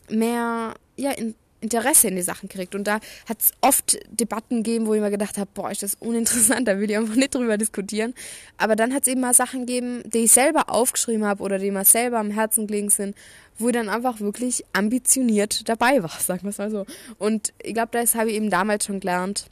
mehr 0.08 0.74
ja, 0.96 1.10
in, 1.12 1.34
Interesse 1.60 2.08
in 2.08 2.16
die 2.16 2.22
Sachen 2.22 2.48
kriegt. 2.48 2.74
Und 2.74 2.84
da 2.84 3.00
hat 3.28 3.40
es 3.40 3.52
oft 3.60 3.98
Debatten 4.08 4.62
gegeben, 4.62 4.86
wo 4.86 4.94
ich 4.94 5.00
mir 5.00 5.10
gedacht 5.10 5.38
habe, 5.38 5.50
boah, 5.52 5.70
ist 5.70 5.82
das 5.82 5.96
uninteressant, 6.00 6.68
da 6.68 6.78
will 6.78 6.90
ich 6.90 6.96
einfach 6.96 7.16
nicht 7.16 7.34
drüber 7.34 7.58
diskutieren. 7.58 8.14
Aber 8.56 8.76
dann 8.76 8.94
hat 8.94 9.02
es 9.02 9.08
eben 9.08 9.20
mal 9.20 9.34
Sachen 9.34 9.66
gegeben, 9.66 10.02
die 10.06 10.24
ich 10.24 10.32
selber 10.32 10.70
aufgeschrieben 10.70 11.24
habe 11.24 11.42
oder 11.42 11.58
die 11.58 11.70
mir 11.70 11.84
selber 11.84 12.18
am 12.18 12.30
Herzen 12.30 12.66
gelegen 12.66 12.90
sind, 12.90 13.16
wo 13.58 13.68
ich 13.68 13.74
dann 13.74 13.88
einfach 13.88 14.20
wirklich 14.20 14.64
ambitioniert 14.72 15.68
dabei 15.68 16.02
war, 16.02 16.10
sagen 16.18 16.42
wir 16.42 16.50
es 16.50 16.58
mal 16.58 16.70
so. 16.70 16.86
Und 17.18 17.52
ich 17.62 17.74
glaube, 17.74 17.90
das 17.92 18.14
habe 18.14 18.30
ich 18.30 18.36
eben 18.36 18.50
damals 18.50 18.84
schon 18.84 19.00
gelernt, 19.00 19.46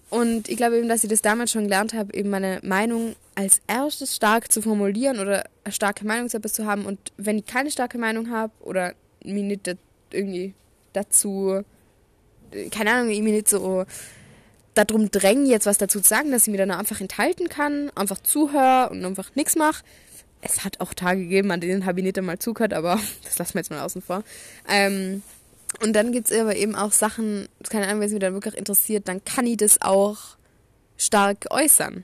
und 0.19 0.47
ich 0.47 0.57
glaube 0.57 0.77
eben, 0.77 0.87
dass 0.87 1.03
ich 1.03 1.09
das 1.09 1.21
damals 1.21 1.51
schon 1.51 1.63
gelernt 1.63 1.93
habe, 1.93 2.13
eben 2.13 2.29
meine 2.29 2.59
Meinung 2.63 3.15
als 3.35 3.61
erstes 3.67 4.15
stark 4.15 4.51
zu 4.51 4.61
formulieren 4.61 5.19
oder 5.19 5.45
eine 5.63 5.73
starke 5.73 6.05
Meinung 6.05 6.29
zu 6.29 6.39
zu 6.41 6.65
haben. 6.65 6.85
Und 6.85 6.99
wenn 7.17 7.39
ich 7.39 7.45
keine 7.45 7.71
starke 7.71 7.97
Meinung 7.97 8.29
habe 8.29 8.53
oder 8.59 8.93
mir 9.23 9.43
nicht 9.43 9.75
irgendwie 10.11 10.53
dazu, 10.93 11.63
keine 12.71 12.91
Ahnung, 12.91 13.09
ich 13.09 13.21
mir 13.21 13.33
nicht 13.33 13.49
so 13.49 13.85
darum 14.79 15.12
drängen, 15.12 15.45
jetzt 15.45 15.65
was 15.65 15.77
dazu 15.77 16.00
zu 16.00 16.07
sagen, 16.07 16.31
dass 16.31 16.48
ich 16.48 16.51
mir 16.51 16.57
dann 16.57 16.71
einfach 16.71 17.01
enthalten 17.01 17.50
kann, 17.50 17.91
einfach 17.95 18.19
zuhöre 18.19 18.89
und 18.89 19.03
einfach 19.03 19.36
nichts 19.36 19.55
mache. 19.55 19.83
Es 20.41 20.63
hat 20.63 20.79
auch 20.79 20.93
Tage 20.93 21.21
gegeben, 21.24 21.51
an 21.51 21.59
denen 21.59 21.86
habe 21.86 22.00
ich 22.00 22.05
nicht 22.05 22.17
einmal 22.17 22.39
zugehört, 22.39 22.74
aber 22.74 23.00
das 23.24 23.38
lassen 23.38 23.55
wir 23.55 23.59
jetzt 23.59 23.71
mal 23.71 23.81
außen 23.81 24.01
vor. 24.01 24.24
Ähm, 24.67 25.21
und 25.83 25.93
dann 25.93 26.12
gibt 26.12 26.31
es 26.31 26.39
aber 26.39 26.55
eben 26.55 26.75
auch 26.75 26.91
Sachen, 26.91 27.48
keine 27.69 27.88
Ahnung, 27.88 28.01
wenn 28.01 28.07
es 28.07 28.13
mich 28.13 28.21
dann 28.21 28.33
wirklich 28.33 28.55
interessiert, 28.55 29.07
dann 29.07 29.24
kann 29.24 29.45
ich 29.45 29.57
das 29.57 29.81
auch 29.81 30.17
stark 30.98 31.45
äußern. 31.51 32.03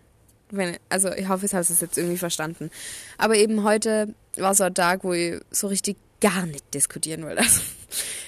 Wenn, 0.52 0.78
also 0.90 1.12
ich 1.12 1.28
hoffe, 1.28 1.46
ich 1.46 1.54
habe 1.54 1.62
es 1.62 1.82
jetzt 1.82 1.98
irgendwie 1.98 2.18
verstanden. 2.18 2.70
Aber 3.18 3.36
eben 3.36 3.64
heute 3.64 4.14
war 4.38 4.54
so 4.54 4.64
ein 4.66 4.76
Tag, 4.76 5.04
wo 5.04 5.14
ich 5.14 5.40
so 5.50 5.68
richtig 5.68 5.98
gar 6.22 6.46
nicht 6.46 6.74
diskutieren 6.74 7.24
wollte. 7.24 7.44
Also, 7.52 7.62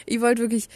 ich 0.06 0.22
wollte 0.22 0.44
wirklich, 0.44 0.70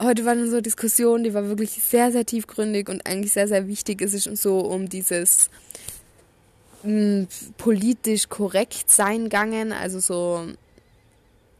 heute 0.00 0.24
war 0.24 0.32
eine 0.32 0.48
so 0.48 0.60
Diskussion, 0.60 1.24
die 1.24 1.34
war 1.34 1.48
wirklich 1.48 1.70
sehr, 1.70 2.12
sehr 2.12 2.24
tiefgründig 2.24 2.88
und 2.88 3.06
eigentlich 3.06 3.32
sehr, 3.32 3.48
sehr 3.48 3.66
wichtig. 3.68 4.02
Es 4.02 4.14
ist 4.14 4.24
so 4.36 4.60
um 4.60 4.88
dieses 4.88 5.50
mh, 6.82 6.90
hm, 6.90 7.28
politisch 7.56 8.28
korrekt 8.28 8.90
sein 8.90 9.24
gegangen. 9.24 9.72
Also 9.72 10.00
so, 10.00 10.46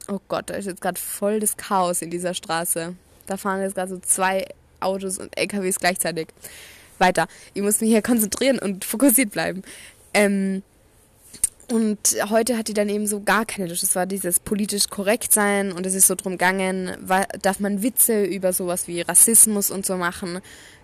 oh 0.08 0.20
Gott, 0.28 0.50
da 0.50 0.54
ist 0.54 0.66
jetzt 0.66 0.80
gerade 0.80 1.00
voll 1.00 1.40
das 1.40 1.56
Chaos 1.56 2.02
in 2.02 2.10
dieser 2.10 2.34
Straße. 2.34 2.94
Da 3.26 3.36
fahren 3.36 3.62
jetzt 3.62 3.74
gerade 3.74 3.90
so 3.90 3.98
zwei 3.98 4.46
Autos 4.80 5.18
und 5.18 5.36
LKWs 5.36 5.78
gleichzeitig. 5.78 6.28
Weiter. 6.98 7.28
Ich 7.54 7.62
muss 7.62 7.80
mich 7.80 7.90
hier 7.90 8.02
konzentrieren 8.02 8.58
und 8.58 8.84
fokussiert 8.84 9.30
bleiben. 9.30 9.62
Ähm, 10.14 10.62
und 11.70 11.98
heute 12.30 12.56
hat 12.56 12.68
die 12.68 12.74
dann 12.74 12.88
eben 12.88 13.06
so 13.06 13.20
gar 13.20 13.44
keine 13.44 13.68
Lust. 13.68 13.82
Es 13.82 13.94
war 13.94 14.06
dieses 14.06 14.40
politisch 14.40 14.88
korrekt 14.88 15.32
sein 15.32 15.72
und 15.72 15.84
es 15.84 15.94
ist 15.94 16.06
so 16.06 16.14
drum 16.14 16.32
gegangen, 16.32 16.96
darf 17.42 17.60
man 17.60 17.82
Witze 17.82 18.24
über 18.24 18.52
sowas 18.52 18.88
wie 18.88 19.02
Rassismus 19.02 19.70
und 19.70 19.84
so 19.84 19.96
machen. 19.96 20.40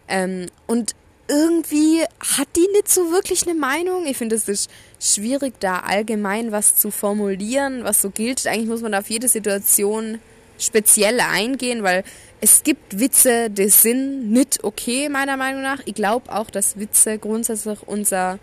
Ähm, 0.08 0.46
und 0.66 0.94
irgendwie 1.26 2.02
hat 2.02 2.48
die 2.54 2.68
nicht 2.72 2.88
so 2.88 3.10
wirklich 3.12 3.48
eine 3.48 3.58
Meinung. 3.58 4.04
Ich 4.06 4.18
finde, 4.18 4.36
es 4.36 4.46
ist 4.46 4.70
schwierig, 5.00 5.54
da 5.58 5.78
allgemein 5.80 6.52
was 6.52 6.76
zu 6.76 6.90
formulieren, 6.90 7.82
was 7.84 8.02
so 8.02 8.10
gilt. 8.10 8.46
Eigentlich 8.46 8.68
muss 8.68 8.82
man 8.82 8.94
auf 8.94 9.08
jede 9.08 9.28
Situation 9.28 10.18
speziell 10.58 11.20
eingehen, 11.20 11.82
weil 11.82 12.04
es 12.40 12.62
gibt 12.62 13.00
Witze, 13.00 13.48
die 13.48 13.70
sind 13.70 14.30
nicht 14.30 14.64
okay, 14.64 15.08
meiner 15.08 15.38
Meinung 15.38 15.62
nach. 15.62 15.80
Ich 15.86 15.94
glaube 15.94 16.30
auch, 16.30 16.50
dass 16.50 16.78
Witze 16.78 17.18
grundsätzlich 17.18 17.78
unser 17.86 18.38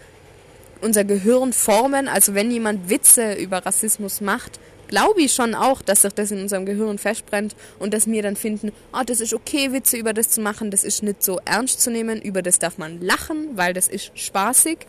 unser 0.81 1.03
Gehirn 1.03 1.53
formen. 1.53 2.07
Also 2.07 2.33
wenn 2.33 2.51
jemand 2.51 2.89
Witze 2.89 3.33
über 3.33 3.65
Rassismus 3.65 4.21
macht, 4.21 4.59
glaube 4.91 5.21
ich 5.21 5.33
schon 5.33 5.55
auch, 5.55 5.81
dass 5.81 6.01
sich 6.01 6.13
das 6.13 6.31
in 6.31 6.41
unserem 6.41 6.65
Gehirn 6.65 6.97
festbrennt 6.97 7.55
und 7.79 7.93
dass 7.93 8.07
wir 8.07 8.21
dann 8.21 8.35
finden, 8.35 8.71
oh, 8.93 9.01
das 9.05 9.21
ist 9.21 9.33
okay, 9.33 9.71
Witze 9.71 9.97
über 9.97 10.13
das 10.13 10.29
zu 10.29 10.41
machen, 10.41 10.69
das 10.69 10.83
ist 10.83 11.01
nicht 11.01 11.23
so 11.23 11.39
ernst 11.45 11.81
zu 11.81 11.89
nehmen, 11.89 12.21
über 12.21 12.41
das 12.41 12.59
darf 12.59 12.77
man 12.77 13.01
lachen, 13.01 13.49
weil 13.55 13.73
das 13.73 13.87
ist 13.87 14.11
spaßig 14.13 14.79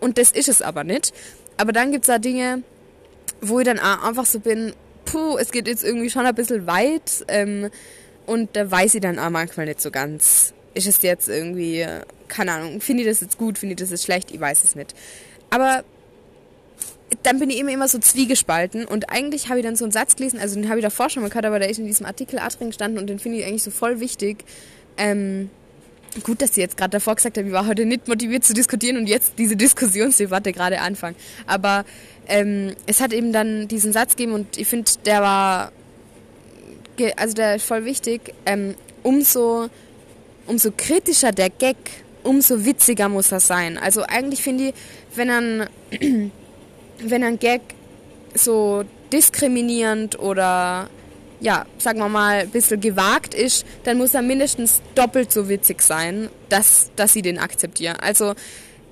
und 0.00 0.18
das 0.18 0.30
ist 0.30 0.48
es 0.48 0.62
aber 0.62 0.82
nicht. 0.82 1.12
Aber 1.58 1.72
dann 1.72 1.92
gibt 1.92 2.04
es 2.04 2.06
da 2.06 2.18
Dinge, 2.18 2.62
wo 3.42 3.60
ich 3.60 3.66
dann 3.66 3.78
einfach 3.78 4.24
so 4.24 4.40
bin, 4.40 4.72
puh, 5.04 5.36
es 5.36 5.50
geht 5.52 5.68
jetzt 5.68 5.84
irgendwie 5.84 6.10
schon 6.10 6.24
ein 6.24 6.34
bisschen 6.34 6.66
weit 6.66 7.24
ähm, 7.28 7.70
und 8.26 8.56
da 8.56 8.70
weiß 8.70 8.94
ich 8.94 9.00
dann 9.02 9.18
auch 9.18 9.30
manchmal 9.30 9.66
nicht 9.66 9.82
so 9.82 9.90
ganz, 9.90 10.54
ist 10.72 10.86
es 10.86 11.02
jetzt 11.02 11.28
irgendwie, 11.28 11.86
keine 12.28 12.52
Ahnung, 12.52 12.80
finde 12.80 13.02
ich 13.02 13.08
das 13.08 13.20
jetzt 13.20 13.36
gut, 13.36 13.58
finde 13.58 13.74
ich 13.74 13.80
das 13.80 13.90
jetzt 13.90 14.04
schlecht, 14.04 14.30
ich 14.30 14.40
weiß 14.40 14.64
es 14.64 14.74
nicht. 14.74 14.94
Aber 15.50 15.84
dann 17.22 17.38
bin 17.38 17.50
ich 17.50 17.58
immer, 17.58 17.72
immer 17.72 17.88
so 17.88 17.98
zwiegespalten 17.98 18.84
und 18.84 19.10
eigentlich 19.10 19.48
habe 19.48 19.58
ich 19.58 19.66
dann 19.66 19.76
so 19.76 19.84
einen 19.84 19.92
Satz 19.92 20.16
gelesen, 20.16 20.38
also 20.38 20.54
den 20.54 20.68
habe 20.68 20.78
ich 20.78 20.84
davor 20.84 21.10
schon 21.10 21.22
mal 21.22 21.28
gehört, 21.28 21.44
aber 21.44 21.58
der 21.58 21.68
ist 21.68 21.78
in 21.78 21.86
diesem 21.86 22.06
Artikel 22.06 22.38
A 22.38 22.48
drin 22.48 22.68
gestanden 22.68 22.98
und 22.98 23.08
den 23.08 23.18
finde 23.18 23.38
ich 23.38 23.46
eigentlich 23.46 23.62
so 23.64 23.70
voll 23.70 24.00
wichtig. 24.00 24.44
Ähm, 24.96 25.50
gut, 26.22 26.42
dass 26.42 26.54
sie 26.54 26.60
jetzt 26.60 26.76
gerade 26.76 26.90
davor 26.90 27.16
gesagt 27.16 27.36
hat, 27.36 27.44
ich 27.44 27.52
war 27.52 27.66
heute 27.66 27.84
nicht 27.84 28.08
motiviert 28.08 28.44
zu 28.44 28.54
diskutieren 28.54 28.96
und 28.96 29.06
jetzt 29.06 29.34
diese 29.38 29.56
Diskussionsdebatte 29.56 30.52
gerade 30.52 30.80
anfangen. 30.80 31.16
Aber 31.46 31.84
ähm, 32.28 32.74
es 32.86 33.00
hat 33.00 33.12
eben 33.12 33.32
dann 33.32 33.68
diesen 33.68 33.92
Satz 33.92 34.16
gegeben 34.16 34.32
und 34.32 34.56
ich 34.56 34.68
finde, 34.68 34.90
der 35.04 35.22
war, 35.22 35.72
also 37.16 37.34
der 37.34 37.56
ist 37.56 37.64
voll 37.64 37.84
wichtig. 37.84 38.34
Ähm, 38.46 38.74
umso, 39.02 39.68
umso 40.46 40.70
kritischer 40.76 41.32
der 41.32 41.50
Gag, 41.50 41.76
umso 42.22 42.64
witziger 42.64 43.08
muss 43.08 43.32
er 43.32 43.40
sein. 43.40 43.78
Also 43.78 44.02
eigentlich 44.02 44.42
finde 44.42 44.68
ich, 44.68 44.74
wenn 45.14 45.30
ein, 45.30 45.66
wenn 47.02 47.24
ein 47.24 47.38
Gag 47.38 47.62
so 48.34 48.84
diskriminierend 49.12 50.18
oder 50.18 50.88
ja, 51.40 51.64
sagen 51.78 51.98
wir 52.00 52.08
mal, 52.08 52.40
ein 52.40 52.50
bisschen 52.50 52.80
gewagt 52.80 53.34
ist, 53.34 53.64
dann 53.84 53.96
muss 53.96 54.12
er 54.14 54.22
mindestens 54.22 54.82
doppelt 54.94 55.32
so 55.32 55.48
witzig 55.48 55.80
sein, 55.80 56.28
dass, 56.50 56.90
dass 56.96 57.14
sie 57.14 57.22
den 57.22 57.38
akzeptieren. 57.38 57.96
Also 58.00 58.34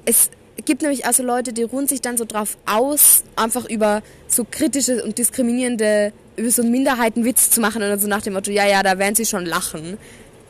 es 0.07 0.31
gibt 0.65 0.83
nämlich 0.83 1.05
also 1.05 1.23
Leute, 1.23 1.53
die 1.53 1.63
ruhen 1.63 1.87
sich 1.87 2.01
dann 2.01 2.17
so 2.17 2.25
drauf 2.25 2.57
aus, 2.67 3.25
einfach 3.37 3.69
über 3.69 4.03
so 4.27 4.47
kritische 4.51 5.05
und 5.05 5.19
diskriminierende, 5.19 6.13
über 6.37 6.51
so 6.51 6.63
Minderheiten 6.63 7.25
Witz 7.25 7.51
zu 7.51 7.61
machen 7.61 7.83
oder 7.83 7.99
so 7.99 8.09
nach 8.09 8.23
dem 8.23 8.33
Motto, 8.33 8.51
ja, 8.51 8.67
ja, 8.67 8.83
da 8.83 8.99
werden 8.99 9.15
sie 9.15 9.27
schon 9.27 9.45
lachen. 9.45 9.99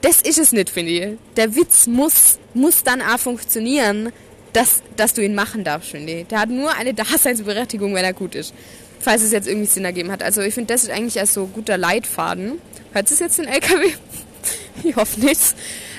Das 0.00 0.22
ist 0.22 0.38
es 0.38 0.52
nicht, 0.52 0.70
finde 0.70 0.92
ich. 0.92 1.18
Der 1.36 1.56
Witz 1.56 1.88
muss, 1.88 2.38
muss 2.54 2.84
dann 2.84 3.02
auch 3.02 3.18
funktionieren, 3.18 4.12
dass, 4.52 4.82
dass 4.96 5.14
du 5.14 5.22
ihn 5.22 5.34
machen 5.34 5.64
darfst, 5.64 5.90
finde 5.90 6.12
ich. 6.12 6.26
Der 6.28 6.40
hat 6.40 6.48
nur 6.48 6.74
eine 6.74 6.94
Daseinsberechtigung, 6.94 7.94
wenn 7.94 8.04
er 8.04 8.12
gut 8.12 8.34
ist 8.34 8.54
falls 9.00 9.22
es 9.22 9.32
jetzt 9.32 9.48
irgendwie 9.48 9.66
Sinn 9.66 9.84
ergeben 9.84 10.10
hat. 10.10 10.22
Also 10.22 10.40
ich 10.42 10.54
finde, 10.54 10.72
das 10.72 10.84
ist 10.84 10.90
eigentlich 10.90 11.18
als 11.18 11.34
so 11.34 11.46
guter 11.46 11.78
Leitfaden. 11.78 12.60
Hört 12.92 13.10
es 13.10 13.18
jetzt 13.18 13.38
den 13.38 13.46
LKW? 13.46 13.92
ich 14.84 14.96
hoffe 14.96 15.20
nicht. 15.20 15.54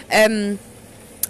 Ähm, 0.10 0.60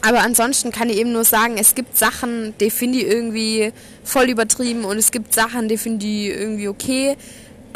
aber 0.01 0.21
ansonsten 0.21 0.71
kann 0.71 0.89
ich 0.89 0.97
eben 0.97 1.11
nur 1.11 1.25
sagen, 1.25 1.57
es 1.57 1.75
gibt 1.75 1.97
Sachen, 1.97 2.53
die 2.59 2.69
finde 2.69 2.99
ich 2.99 3.05
irgendwie 3.05 3.73
voll 4.03 4.29
übertrieben 4.29 4.85
und 4.85 4.97
es 4.97 5.11
gibt 5.11 5.33
Sachen, 5.33 5.67
die 5.67 5.77
finde 5.77 6.05
ich 6.05 6.27
irgendwie 6.27 6.69
okay. 6.69 7.17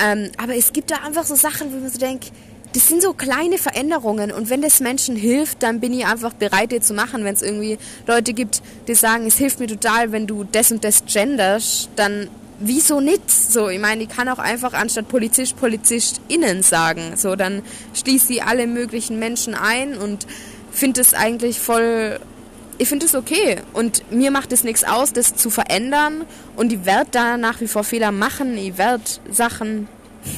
Ähm, 0.01 0.31
aber 0.37 0.55
es 0.55 0.71
gibt 0.71 0.89
da 0.89 0.97
einfach 1.05 1.25
so 1.25 1.35
Sachen, 1.35 1.73
wo 1.73 1.77
man 1.77 1.89
so 1.89 1.99
denkt, 1.99 2.31
das 2.73 2.87
sind 2.87 3.01
so 3.03 3.13
kleine 3.13 3.57
Veränderungen 3.57 4.31
und 4.31 4.49
wenn 4.49 4.61
das 4.61 4.79
Menschen 4.79 5.15
hilft, 5.15 5.61
dann 5.61 5.79
bin 5.79 5.93
ich 5.93 6.05
einfach 6.05 6.33
bereit, 6.33 6.71
die 6.71 6.81
zu 6.81 6.93
machen. 6.93 7.23
Wenn 7.23 7.35
es 7.35 7.43
irgendwie 7.43 7.77
Leute 8.07 8.33
gibt, 8.33 8.61
die 8.87 8.95
sagen, 8.95 9.27
es 9.27 9.37
hilft 9.37 9.59
mir 9.59 9.67
total, 9.67 10.11
wenn 10.11 10.25
du 10.25 10.43
das 10.43 10.71
und 10.71 10.83
das 10.83 11.05
genders, 11.05 11.89
dann 11.95 12.29
wieso 12.59 12.99
nicht? 12.99 13.29
So, 13.29 13.69
ich 13.69 13.79
meine, 13.79 14.03
ich 14.03 14.09
kann 14.09 14.27
auch 14.29 14.39
einfach 14.39 14.73
anstatt 14.73 15.07
Polizist, 15.07 15.57
PolizistInnen 15.57 16.63
sagen. 16.63 17.15
So, 17.15 17.35
dann 17.35 17.61
schließt 17.93 18.27
sie 18.27 18.41
alle 18.41 18.67
möglichen 18.67 19.19
Menschen 19.19 19.53
ein 19.53 19.97
und 19.97 20.25
finde 20.71 21.01
es 21.01 21.13
eigentlich 21.13 21.59
voll. 21.59 22.19
Ich 22.79 22.89
finde 22.89 23.05
es 23.05 23.13
okay. 23.13 23.57
Und 23.73 24.11
mir 24.11 24.31
macht 24.31 24.51
es 24.51 24.63
nichts 24.63 24.83
aus, 24.83 25.13
das 25.13 25.35
zu 25.35 25.49
verändern. 25.49 26.25
Und 26.55 26.73
ich 26.73 26.85
werde 26.85 27.09
da 27.11 27.37
nach 27.37 27.61
wie 27.61 27.67
vor 27.67 27.83
Fehler 27.83 28.11
machen. 28.11 28.57
Ich 28.57 28.77
werde 28.77 29.03
Sachen 29.29 29.87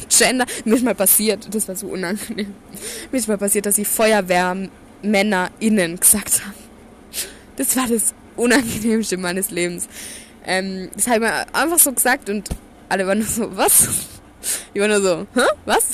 gender. 0.09 0.45
Mir 0.63 0.75
ist 0.75 0.83
mal 0.83 0.95
passiert, 0.95 1.53
das 1.53 1.67
war 1.67 1.75
so 1.75 1.87
unangenehm. 1.87 2.53
Mir 3.11 3.17
ist 3.17 3.27
mal 3.27 3.37
passiert, 3.37 3.65
dass 3.65 3.77
ich 3.77 3.87
FeuerwehrmännerInnen 3.87 5.99
gesagt 5.99 6.45
habe. 6.45 6.55
Das 7.57 7.75
war 7.75 7.87
das 7.87 8.13
Unangenehmste 8.35 9.17
meines 9.17 9.49
Lebens. 9.49 9.87
Ähm, 10.45 10.89
das 10.95 11.07
habe 11.07 11.17
ich 11.17 11.21
mir 11.21 11.45
einfach 11.53 11.79
so 11.79 11.91
gesagt 11.91 12.29
und 12.29 12.49
alle 12.89 13.07
waren 13.07 13.19
nur 13.19 13.27
so, 13.27 13.55
was? 13.55 13.87
Ich 14.73 14.81
war 14.81 14.87
nur 14.87 15.01
so, 15.01 15.27
hä? 15.33 15.47
Was? 15.65 15.85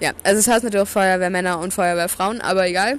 Ja, 0.00 0.12
also 0.24 0.40
es 0.40 0.48
heißt 0.48 0.64
natürlich 0.64 0.82
auch 0.82 0.90
Feuerwehrmänner 0.90 1.58
und 1.58 1.72
Feuerwehrfrauen, 1.72 2.40
aber 2.40 2.66
egal. 2.66 2.98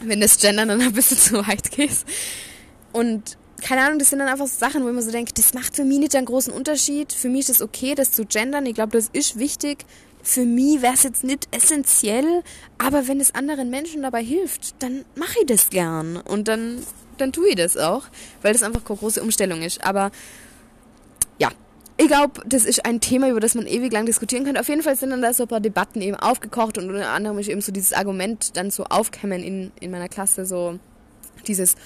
Wenn 0.00 0.20
das 0.20 0.38
Gender 0.38 0.66
dann 0.66 0.80
ein 0.80 0.92
bisschen 0.92 1.18
zu 1.18 1.46
weit 1.46 1.70
geht. 1.70 2.04
Und 2.92 3.36
keine 3.66 3.82
Ahnung, 3.82 3.98
das 3.98 4.10
sind 4.10 4.20
dann 4.20 4.28
einfach 4.28 4.46
so 4.46 4.58
Sachen, 4.58 4.84
wo 4.84 4.92
mir 4.92 5.02
so 5.02 5.10
denke, 5.10 5.32
das 5.34 5.52
macht 5.52 5.74
für 5.74 5.84
mich 5.84 5.98
nicht 5.98 6.14
einen 6.14 6.26
großen 6.26 6.52
Unterschied. 6.52 7.12
Für 7.12 7.28
mich 7.28 7.40
ist 7.40 7.56
es 7.56 7.62
okay, 7.62 7.94
das 7.96 8.12
zu 8.12 8.24
gendern. 8.24 8.64
Ich 8.66 8.74
glaube, 8.74 8.92
das 8.92 9.08
ist 9.12 9.38
wichtig. 9.38 9.84
Für 10.22 10.44
mich 10.44 10.82
wäre 10.82 10.94
es 10.94 11.02
jetzt 11.02 11.24
nicht 11.24 11.48
essentiell, 11.50 12.42
aber 12.78 13.08
wenn 13.08 13.18
es 13.18 13.34
anderen 13.34 13.70
Menschen 13.70 14.02
dabei 14.02 14.22
hilft, 14.22 14.80
dann 14.82 15.04
mache 15.16 15.38
ich 15.40 15.46
das 15.46 15.70
gern. 15.70 16.16
Und 16.16 16.46
dann 16.46 16.82
dann 17.18 17.32
tue 17.32 17.48
ich 17.48 17.56
das 17.56 17.76
auch, 17.76 18.04
weil 18.42 18.52
das 18.52 18.62
einfach 18.62 18.84
keine 18.84 18.98
große 18.98 19.22
Umstellung 19.22 19.62
ist. 19.62 19.84
Aber 19.84 20.10
ja, 21.38 21.50
ich 21.96 22.08
glaube, 22.08 22.42
das 22.46 22.64
ist 22.64 22.84
ein 22.84 23.00
Thema, 23.00 23.28
über 23.30 23.40
das 23.40 23.54
man 23.54 23.66
ewig 23.66 23.92
lang 23.92 24.06
diskutieren 24.06 24.44
könnte. 24.44 24.60
Auf 24.60 24.68
jeden 24.68 24.82
Fall 24.82 24.96
sind 24.96 25.10
dann 25.10 25.22
da 25.22 25.32
so 25.32 25.44
ein 25.44 25.48
paar 25.48 25.60
Debatten 25.60 26.00
eben 26.02 26.16
aufgekocht 26.16 26.78
und 26.78 26.88
unter 26.90 27.08
anderem 27.08 27.38
ist 27.38 27.48
eben 27.48 27.60
so 27.60 27.72
dieses 27.72 27.92
Argument 27.92 28.56
dann 28.56 28.70
so 28.70 28.84
aufkämmen 28.84 29.42
in, 29.42 29.72
in 29.80 29.90
meiner 29.90 30.08
Klasse, 30.08 30.46
so 30.46 30.78
dieses, 31.46 31.76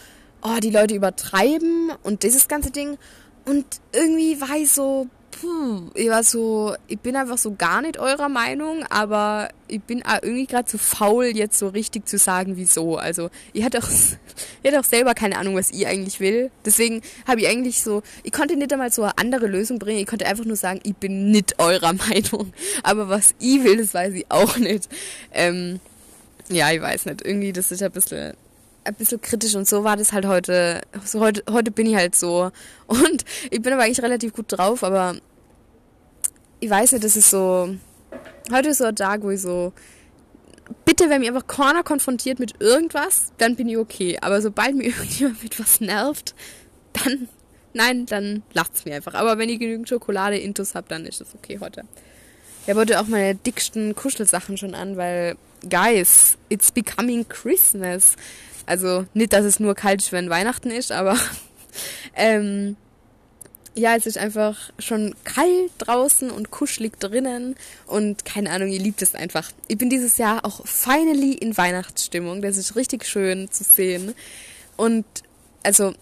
oh, 0.42 0.58
die 0.62 0.70
Leute 0.70 0.94
übertreiben 0.94 1.92
und 2.02 2.22
dieses 2.22 2.48
ganze 2.48 2.70
Ding. 2.70 2.98
Und 3.44 3.64
irgendwie 3.92 4.40
war 4.40 4.56
ich 4.56 4.70
so, 4.70 5.08
puh, 5.40 5.90
ich 5.94 6.08
war 6.08 6.22
so, 6.22 6.74
ich 6.86 6.98
bin 6.98 7.16
einfach 7.16 7.38
so 7.38 7.54
gar 7.54 7.80
nicht 7.82 7.98
eurer 7.98 8.28
Meinung, 8.28 8.84
aber 8.90 9.48
ich 9.68 9.80
bin 9.80 10.02
irgendwie 10.22 10.46
gerade 10.46 10.66
zu 10.66 10.78
faul, 10.78 11.26
jetzt 11.26 11.58
so 11.58 11.68
richtig 11.68 12.08
zu 12.08 12.18
sagen, 12.18 12.56
wieso. 12.56 12.96
Also, 12.96 13.30
ich 13.52 13.64
hatte 13.64 13.78
auch, 13.78 13.88
ich 13.88 14.68
hatte 14.68 14.80
auch 14.80 14.84
selber 14.84 15.14
keine 15.14 15.38
Ahnung, 15.38 15.54
was 15.54 15.70
ich 15.70 15.86
eigentlich 15.86 16.20
will. 16.20 16.50
Deswegen 16.64 17.02
habe 17.26 17.40
ich 17.40 17.48
eigentlich 17.48 17.82
so, 17.82 18.02
ich 18.22 18.32
konnte 18.32 18.56
nicht 18.56 18.72
einmal 18.72 18.92
so 18.92 19.02
eine 19.02 19.16
andere 19.18 19.46
Lösung 19.46 19.78
bringen. 19.78 20.00
Ich 20.00 20.06
konnte 20.06 20.26
einfach 20.26 20.44
nur 20.44 20.56
sagen, 20.56 20.80
ich 20.82 20.96
bin 20.96 21.30
nicht 21.30 21.58
eurer 21.58 21.92
Meinung. 22.08 22.52
Aber 22.82 23.08
was 23.08 23.34
ich 23.38 23.64
will, 23.64 23.78
das 23.78 23.94
weiß 23.94 24.14
ich 24.14 24.30
auch 24.30 24.56
nicht. 24.56 24.88
Ähm, 25.32 25.80
ja, 26.48 26.70
ich 26.70 26.80
weiß 26.80 27.06
nicht. 27.06 27.22
Irgendwie, 27.22 27.52
das 27.52 27.70
ist 27.70 27.82
ein 27.82 27.92
bisschen, 27.92 28.34
ein 28.84 28.94
bisschen 28.94 29.20
kritisch 29.20 29.54
und 29.54 29.68
so 29.68 29.84
war 29.84 29.96
das 29.96 30.12
halt 30.12 30.26
heute. 30.26 30.80
So 31.04 31.20
heute, 31.20 31.42
heute 31.50 31.70
bin 31.70 31.86
ich 31.86 31.96
halt 31.96 32.14
so. 32.14 32.50
Und 32.86 33.24
ich 33.50 33.60
bin 33.62 33.72
aber 33.72 33.84
eigentlich 33.84 34.02
relativ 34.02 34.32
gut 34.32 34.46
drauf, 34.48 34.82
aber 34.82 35.16
ich 36.60 36.70
weiß 36.70 36.92
nicht, 36.92 37.04
das 37.04 37.16
ist 37.16 37.30
so. 37.30 37.74
Heute 38.52 38.70
ist 38.70 38.78
so 38.78 38.84
ein 38.84 38.96
Tag, 38.96 39.22
wo 39.22 39.30
ich 39.30 39.40
so. 39.40 39.72
Bitte, 40.84 41.10
wenn 41.10 41.20
mir 41.20 41.28
einfach 41.28 41.46
Corner 41.46 41.82
konfrontiert 41.82 42.38
mit 42.38 42.60
irgendwas, 42.60 43.32
dann 43.38 43.56
bin 43.56 43.68
ich 43.68 43.76
okay. 43.76 44.18
Aber 44.20 44.40
sobald 44.40 44.76
mir 44.76 44.84
irgendjemand 44.88 45.42
mit 45.42 45.58
was 45.58 45.80
nervt, 45.80 46.34
dann. 46.92 47.28
Nein, 47.72 48.04
dann 48.06 48.42
lacht's 48.52 48.84
mir 48.84 48.96
einfach. 48.96 49.14
Aber 49.14 49.38
wenn 49.38 49.48
ich 49.48 49.60
genügend 49.60 49.88
Schokolade 49.88 50.36
intus 50.38 50.74
habe, 50.74 50.88
dann 50.88 51.06
ist 51.06 51.20
das 51.20 51.34
okay 51.36 51.58
heute. 51.60 51.84
Ich 52.66 52.74
heute 52.74 53.00
auch 53.00 53.06
meine 53.06 53.34
dicksten 53.36 53.94
Kuschelsachen 53.94 54.56
schon 54.56 54.74
an, 54.74 54.96
weil, 54.96 55.36
guys, 55.68 56.36
it's 56.48 56.70
becoming 56.70 57.26
Christmas. 57.28 58.16
Also 58.70 59.04
nicht, 59.14 59.32
dass 59.32 59.44
es 59.44 59.58
nur 59.58 59.74
kalt 59.74 60.00
ist, 60.00 60.12
wenn 60.12 60.30
Weihnachten 60.30 60.70
ist, 60.70 60.92
aber 60.92 61.18
ähm, 62.14 62.76
ja, 63.74 63.96
es 63.96 64.06
ist 64.06 64.16
einfach 64.16 64.70
schon 64.78 65.16
kalt 65.24 65.72
draußen 65.78 66.30
und 66.30 66.52
kuschelig 66.52 67.00
drinnen 67.00 67.56
und 67.88 68.24
keine 68.24 68.48
Ahnung, 68.50 68.68
ihr 68.68 68.78
liebt 68.78 69.02
es 69.02 69.16
einfach. 69.16 69.50
Ich 69.66 69.76
bin 69.76 69.90
dieses 69.90 70.18
Jahr 70.18 70.44
auch 70.44 70.64
finally 70.68 71.32
in 71.32 71.56
Weihnachtsstimmung. 71.56 72.42
Das 72.42 72.56
ist 72.56 72.76
richtig 72.76 73.06
schön 73.06 73.50
zu 73.50 73.64
sehen. 73.64 74.14
Und 74.76 75.04
also 75.64 75.92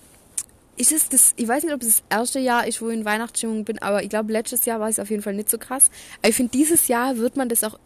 ist 0.76 0.92
es 0.92 1.08
das, 1.08 1.32
ich 1.36 1.48
weiß 1.48 1.64
nicht, 1.64 1.72
ob 1.72 1.80
es 1.80 1.88
das 1.88 2.02
erste 2.10 2.38
Jahr 2.38 2.66
ist, 2.66 2.82
wo 2.82 2.90
ich 2.90 2.98
in 2.98 3.06
Weihnachtsstimmung 3.06 3.64
bin, 3.64 3.80
aber 3.80 4.02
ich 4.02 4.10
glaube, 4.10 4.30
letztes 4.30 4.66
Jahr 4.66 4.78
war 4.78 4.90
es 4.90 4.98
auf 4.98 5.08
jeden 5.08 5.22
Fall 5.22 5.32
nicht 5.32 5.48
so 5.48 5.56
krass. 5.56 5.90
Aber 6.20 6.28
ich 6.28 6.36
finde, 6.36 6.52
dieses 6.52 6.86
Jahr 6.86 7.16
wird 7.16 7.34
man 7.34 7.48
das 7.48 7.64
auch. 7.64 7.78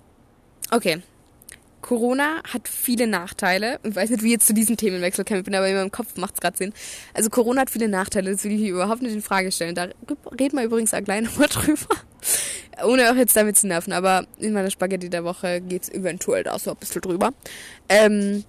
Okay, 0.73 1.03
Corona 1.83 2.43
hat 2.45 2.69
viele 2.69 3.07
Nachteile. 3.07 3.79
Ich 3.83 3.95
weiß 3.95 4.11
nicht, 4.11 4.23
wie 4.23 4.31
jetzt 4.31 4.47
zu 4.47 4.55
diesem 4.55 4.77
Themenwechsel 4.77 5.25
käme, 5.25 5.43
bin 5.43 5.55
aber 5.55 5.69
in 5.69 5.75
meinem 5.75 5.91
Kopf 5.91 6.17
macht 6.17 6.35
es 6.35 6.41
gerade 6.41 6.57
Sinn. 6.57 6.73
Also 7.13 7.29
Corona 7.29 7.63
hat 7.63 7.71
viele 7.71 7.89
Nachteile, 7.89 8.31
das 8.31 8.45
will 8.45 8.53
ich 8.53 8.61
hier 8.61 8.73
überhaupt 8.73 9.03
nicht 9.03 9.13
in 9.13 9.21
Frage 9.21 9.53
stellen. 9.53 9.75
Da 9.75 9.89
reden 10.39 10.57
wir 10.57 10.65
übrigens 10.65 10.95
auch 10.95 11.03
gleich 11.03 11.23
nochmal 11.25 11.49
drüber. 11.49 11.97
Ohne 12.87 13.11
auch 13.11 13.17
jetzt 13.17 13.37
damit 13.37 13.59
zu 13.59 13.67
nerven, 13.67 13.93
aber 13.93 14.27
in 14.39 14.53
meiner 14.53 14.71
Spaghetti 14.71 15.11
der 15.11 15.25
Woche 15.25 15.61
geht 15.61 15.83
es 15.83 15.89
eventuell 15.91 16.45
da 16.45 16.59
so 16.59 16.71
ein 16.71 16.77
bisschen 16.77 17.03
drüber. 17.03 17.31
Ähm, 17.89 18.45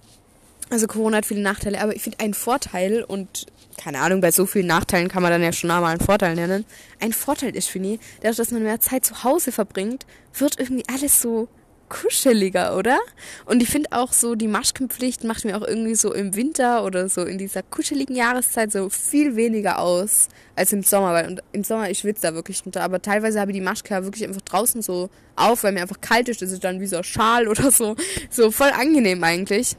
also 0.70 0.86
Corona 0.86 1.18
hat 1.18 1.26
viele 1.26 1.42
Nachteile, 1.42 1.80
aber 1.80 1.94
ich 1.94 2.02
finde 2.02 2.20
einen 2.20 2.34
Vorteil 2.34 3.04
und 3.04 3.46
keine 3.76 3.98
Ahnung, 3.98 4.20
bei 4.20 4.30
so 4.30 4.46
vielen 4.46 4.68
Nachteilen 4.68 5.08
kann 5.08 5.22
man 5.22 5.32
dann 5.32 5.42
ja 5.42 5.52
schon 5.52 5.70
einmal 5.70 5.90
einen 5.90 6.00
Vorteil 6.00 6.36
nennen. 6.36 6.64
Ein 7.00 7.12
Vorteil 7.12 7.54
ist, 7.56 7.68
finde 7.68 7.94
ich, 7.94 8.00
dadurch, 8.20 8.36
dass 8.36 8.52
man 8.52 8.62
mehr 8.62 8.80
Zeit 8.80 9.04
zu 9.04 9.24
Hause 9.24 9.52
verbringt, 9.52 10.06
wird 10.32 10.58
irgendwie 10.60 10.84
alles 10.88 11.20
so 11.20 11.48
kuscheliger, 11.94 12.76
oder? 12.76 12.98
Und 13.44 13.62
ich 13.62 13.68
finde 13.68 13.90
auch 13.92 14.12
so, 14.12 14.34
die 14.34 14.48
Maschkenpflicht 14.48 15.22
macht 15.22 15.44
mir 15.44 15.56
auch 15.56 15.66
irgendwie 15.66 15.94
so 15.94 16.12
im 16.12 16.34
Winter 16.34 16.84
oder 16.84 17.08
so 17.08 17.22
in 17.22 17.38
dieser 17.38 17.62
kuscheligen 17.62 18.16
Jahreszeit 18.16 18.72
so 18.72 18.90
viel 18.90 19.36
weniger 19.36 19.78
aus 19.78 20.28
als 20.56 20.72
im 20.72 20.82
Sommer, 20.82 21.12
weil 21.12 21.40
im 21.52 21.62
Sommer 21.62 21.90
ich 21.90 22.00
schwitze 22.00 22.22
da 22.22 22.34
wirklich 22.34 22.62
drunter, 22.62 22.82
aber 22.82 23.00
teilweise 23.00 23.40
habe 23.40 23.52
ich 23.52 23.56
die 23.56 23.60
Maschke 23.60 23.94
ja 23.94 24.02
wirklich 24.02 24.24
einfach 24.24 24.40
draußen 24.42 24.82
so 24.82 25.08
auf, 25.36 25.62
weil 25.62 25.72
mir 25.72 25.82
einfach 25.82 26.00
kalt 26.00 26.28
ist, 26.28 26.42
das 26.42 26.50
ist 26.50 26.64
dann 26.64 26.80
wie 26.80 26.86
so 26.86 26.96
ein 26.96 27.04
Schal 27.04 27.46
oder 27.48 27.70
so, 27.70 27.94
so 28.28 28.50
voll 28.50 28.70
angenehm 28.70 29.22
eigentlich. 29.22 29.76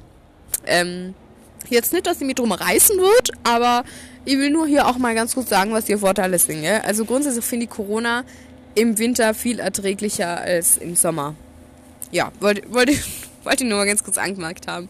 Ähm, 0.66 1.14
jetzt 1.70 1.92
nicht, 1.92 2.08
dass 2.08 2.20
sie 2.20 2.26
mich 2.26 2.36
drum 2.36 2.54
reißen 2.54 2.98
wird, 2.98 3.32
aber 3.44 3.84
ich 4.24 4.38
will 4.38 4.52
nur 4.52 4.68
hier 4.68 4.88
auch 4.88 4.98
mal 4.98 5.16
ganz 5.16 5.36
kurz 5.36 5.50
sagen, 5.50 5.74
was 5.74 5.86
die 5.86 5.98
Vorteile 5.98 6.40
sind. 6.40 6.62
Gell? 6.62 6.82
Also 6.86 7.04
grundsätzlich 7.04 7.44
finde 7.44 7.66
ich 7.66 7.72
Corona 7.72 8.24
im 8.74 8.98
Winter 8.98 9.34
viel 9.34 9.60
erträglicher 9.60 10.40
als 10.40 10.78
im 10.78 10.96
Sommer 10.96 11.36
ja, 12.12 12.32
wollte, 12.40 12.72
wollte, 12.72 12.94
wollte 13.44 13.66
nur 13.66 13.78
mal 13.78 13.86
ganz 13.86 14.04
kurz 14.04 14.18
angemerkt 14.18 14.68
haben. 14.68 14.90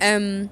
Ähm, 0.00 0.50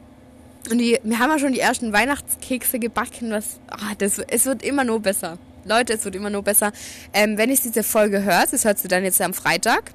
Und 0.71 0.79
die, 0.79 0.99
wir 1.03 1.19
haben 1.19 1.31
ja 1.31 1.39
schon 1.39 1.53
die 1.53 1.61
ersten 1.61 1.93
Weihnachtskekse 1.93 2.79
gebacken. 2.79 3.31
Was, 3.31 3.61
oh, 3.73 3.95
das, 3.99 4.19
es 4.19 4.45
wird 4.47 4.63
immer 4.63 4.85
nur 4.85 5.01
besser. 5.01 5.39
Leute, 5.65 5.93
es 5.95 6.05
wird 6.05 6.15
immer 6.17 6.31
nur 6.31 6.43
besser. 6.43 6.73
Ähm, 7.13 7.37
wenn 7.39 7.51
ich 7.51 7.61
diese 7.61 7.83
Folge 7.83 8.23
hört, 8.25 8.53
das 8.53 8.65
hört 8.65 8.79
sie 8.79 8.89
dann 8.89 9.05
jetzt 9.05 9.21
am 9.21 9.35
Freitag, 9.35 9.93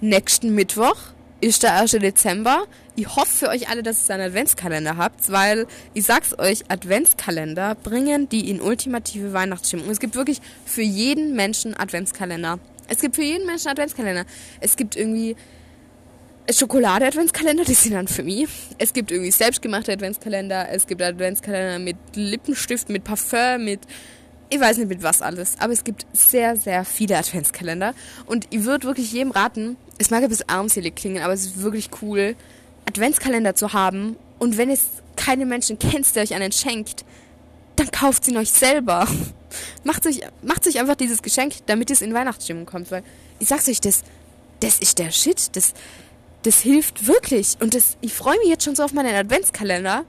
nächsten 0.00 0.54
Mittwoch 0.54 0.96
ist 1.40 1.62
der 1.62 1.74
1. 1.74 1.92
Dezember. 1.92 2.64
Ich 2.96 3.14
hoffe 3.14 3.30
für 3.30 3.48
euch 3.50 3.68
alle, 3.68 3.82
dass 3.82 4.08
ihr 4.08 4.14
einen 4.14 4.28
Adventskalender 4.28 4.96
habt, 4.96 5.30
weil 5.30 5.66
ich 5.92 6.04
sag's 6.04 6.36
euch, 6.38 6.64
Adventskalender 6.68 7.74
bringen 7.74 8.28
die 8.28 8.48
in 8.48 8.60
ultimative 8.60 9.32
Weihnachtsstimmung. 9.32 9.90
Es 9.90 10.00
gibt 10.00 10.14
wirklich 10.14 10.40
für 10.64 10.82
jeden 10.82 11.36
Menschen 11.36 11.76
Adventskalender. 11.76 12.58
Es 12.88 13.00
gibt 13.00 13.16
für 13.16 13.22
jeden 13.22 13.46
Menschen 13.46 13.68
Adventskalender. 13.68 14.24
Es 14.60 14.76
gibt 14.76 14.96
irgendwie 14.96 15.36
Schokolade-Adventskalender, 16.50 17.64
die 17.64 17.74
sind 17.74 17.94
dann 17.94 18.06
für 18.06 18.22
mich. 18.22 18.48
Es 18.78 18.92
gibt 18.92 19.10
irgendwie 19.10 19.32
selbstgemachte 19.32 19.92
Adventskalender. 19.92 20.68
Es 20.70 20.86
gibt 20.86 21.02
Adventskalender 21.02 21.78
mit 21.80 21.96
Lippenstift, 22.14 22.88
mit 22.88 23.04
Parfum, 23.04 23.64
mit 23.64 23.80
ich 24.48 24.60
weiß 24.60 24.78
nicht 24.78 24.88
mit 24.88 25.02
was 25.02 25.22
alles, 25.22 25.56
aber 25.58 25.72
es 25.72 25.82
gibt 25.82 26.06
sehr, 26.12 26.56
sehr 26.56 26.84
viele 26.84 27.18
Adventskalender. 27.18 27.94
Und 28.26 28.46
ich 28.50 28.62
würde 28.62 28.86
wirklich 28.86 29.12
jedem 29.12 29.32
raten, 29.32 29.76
es 29.98 30.10
mag 30.10 30.22
ein 30.22 30.28
bisschen 30.28 30.48
armselig 30.48 30.94
klingen, 30.94 31.22
aber 31.22 31.32
es 31.32 31.46
ist 31.46 31.62
wirklich 31.62 31.90
cool, 32.00 32.36
Adventskalender 32.88 33.56
zu 33.56 33.72
haben. 33.72 34.16
Und 34.38 34.56
wenn 34.56 34.70
es 34.70 34.88
keine 35.16 35.46
Menschen 35.46 35.78
kennt, 35.78 36.14
der 36.14 36.22
euch 36.22 36.34
einen 36.34 36.52
schenkt, 36.52 37.04
dann 37.74 37.90
kauft 37.90 38.28
ihn 38.28 38.36
euch 38.36 38.52
selber. 38.52 39.08
Macht 39.84 40.06
euch, 40.06 40.20
macht 40.42 40.66
euch 40.66 40.78
einfach 40.78 40.96
dieses 40.96 41.22
Geschenk, 41.22 41.54
damit 41.66 41.90
es 41.90 42.02
in 42.02 42.14
Weihnachtsstimmung 42.14 42.66
kommt. 42.66 42.90
Weil 42.90 43.02
ich 43.38 43.48
sag's 43.48 43.68
euch, 43.68 43.80
das, 43.80 44.02
das 44.60 44.78
ist 44.78 44.98
der 44.98 45.10
Shit. 45.10 45.56
Das, 45.56 45.74
das 46.42 46.60
hilft 46.60 47.06
wirklich. 47.06 47.56
Und 47.60 47.74
das, 47.74 47.96
ich 48.00 48.14
freue 48.14 48.38
mich 48.38 48.48
jetzt 48.48 48.64
schon 48.64 48.76
so 48.76 48.84
auf 48.84 48.92
meinen 48.92 49.14
Adventskalender 49.14 50.04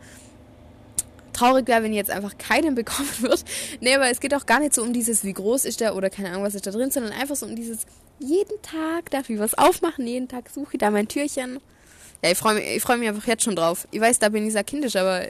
traurig 1.34 1.68
wäre, 1.68 1.84
wenn 1.84 1.94
jetzt 1.94 2.10
einfach 2.10 2.38
keinen 2.38 2.76
bekommen 2.76 3.10
wird. 3.20 3.44
Nee, 3.80 3.96
aber 3.96 4.10
es 4.10 4.20
geht 4.20 4.34
auch 4.34 4.46
gar 4.46 4.60
nicht 4.60 4.74
so 4.74 4.82
um 4.82 4.94
dieses, 4.94 5.24
wie 5.24 5.34
groß 5.34 5.66
ist 5.66 5.80
der 5.80 5.96
oder 5.96 6.10
keine 6.10 6.30
Ahnung, 6.30 6.44
was 6.44 6.56
ist 6.56 6.66
da 6.66 6.72
drin, 6.72 6.92
sondern 6.92 7.14
einfach 7.14 7.36
so 7.36 7.46
um 7.46 7.56
dieses, 7.56 7.86
jeden 8.20 8.62
Tag 8.62 9.12
darf 9.12 9.30
ich 9.30 9.40
was 9.40 9.54
aufmachen, 9.54 10.08
jeden 10.08 10.28
Tag 10.28 10.50
suche 10.50 10.74
ich 10.74 10.80
da 10.80 10.90
mein 10.90 11.08
Türchen. 11.08 11.60
Ja, 12.24 12.32
ich 12.32 12.38
freue 12.38 12.56
mich, 12.56 12.66
ich 12.76 12.82
freue 12.82 12.98
mich 12.98 13.08
einfach 13.08 13.28
jetzt 13.28 13.44
schon 13.44 13.56
drauf. 13.56 13.88
Ich 13.92 14.02
weiß, 14.02 14.18
da 14.20 14.30
bin 14.30 14.46
ich 14.48 14.54
sehr 14.54 14.64
kindisch, 14.64 14.96
aber 14.96 15.28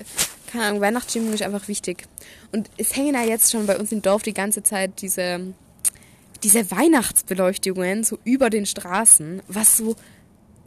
keine 0.47 0.65
Ahnung, 0.65 0.81
Weihnachtsstimmung 0.81 1.33
ist 1.33 1.43
einfach 1.43 1.67
wichtig. 1.67 2.05
Und 2.51 2.69
es 2.77 2.95
hängen 2.95 3.13
ja 3.13 3.23
jetzt 3.23 3.51
schon 3.51 3.67
bei 3.67 3.77
uns 3.77 3.91
im 3.91 4.01
Dorf 4.01 4.23
die 4.23 4.33
ganze 4.33 4.63
Zeit 4.63 5.01
diese, 5.01 5.53
diese 6.43 6.71
Weihnachtsbeleuchtungen 6.71 8.03
so 8.03 8.17
über 8.23 8.49
den 8.49 8.65
Straßen, 8.65 9.41
was 9.47 9.77
so 9.77 9.95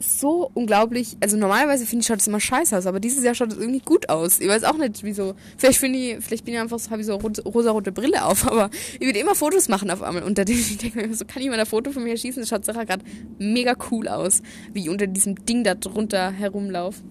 so 0.01 0.51
unglaublich. 0.55 1.17
Also 1.21 1.37
normalerweise 1.37 1.85
finde 1.85 2.01
ich 2.01 2.07
schaut 2.07 2.21
es 2.21 2.27
immer 2.27 2.41
scheiße 2.41 2.77
aus, 2.77 2.87
aber 2.87 3.01
dieses 3.01 3.23
Jahr 3.23 3.35
schaut 3.35 3.53
es 3.53 3.59
irgendwie 3.59 3.81
gut 3.81 4.09
aus. 4.09 4.41
Ich 4.41 4.49
weiß 4.49 4.65
auch 4.65 4.79
nicht, 4.79 5.03
wieso. 5.03 5.35
Vielleicht 5.59 5.79
finde 5.79 5.99
ich, 5.99 6.25
vielleicht 6.25 6.45
bin 6.47 6.55
ich 6.55 6.61
einfach 6.61 6.79
so, 6.79 6.91
habe 6.91 7.03
ich 7.03 7.07
so 7.07 7.17
rosa-rote 7.17 7.93
Brille 7.93 8.25
auf, 8.25 8.47
aber 8.47 8.71
ich 8.95 9.07
würde 9.07 9.19
immer 9.19 9.35
Fotos 9.35 9.69
machen 9.69 9.91
auf 9.91 10.03
einmal 10.03 10.23
unter 10.23 10.45
dem. 10.45 10.57
Ich 10.57 10.79
denke 10.79 11.07
mir 11.07 11.15
so, 11.15 11.27
kann 11.27 11.43
ich 11.43 11.49
mal 11.49 11.61
ein 11.61 11.67
Foto 11.67 11.93
von 11.93 12.03
mir 12.03 12.17
schießen? 12.17 12.41
Das 12.41 12.49
schaut 12.49 12.65
sicher 12.65 12.87
gerade 12.87 13.05
mega 13.39 13.77
cool 13.91 14.09
aus, 14.09 14.43
wie 14.73 14.81
ich 14.81 14.89
unter 14.89 15.07
diesem 15.07 15.45
Ding 15.45 15.65
da 15.65 15.75
drunter 15.75 16.31
herumlaufe. 16.31 17.03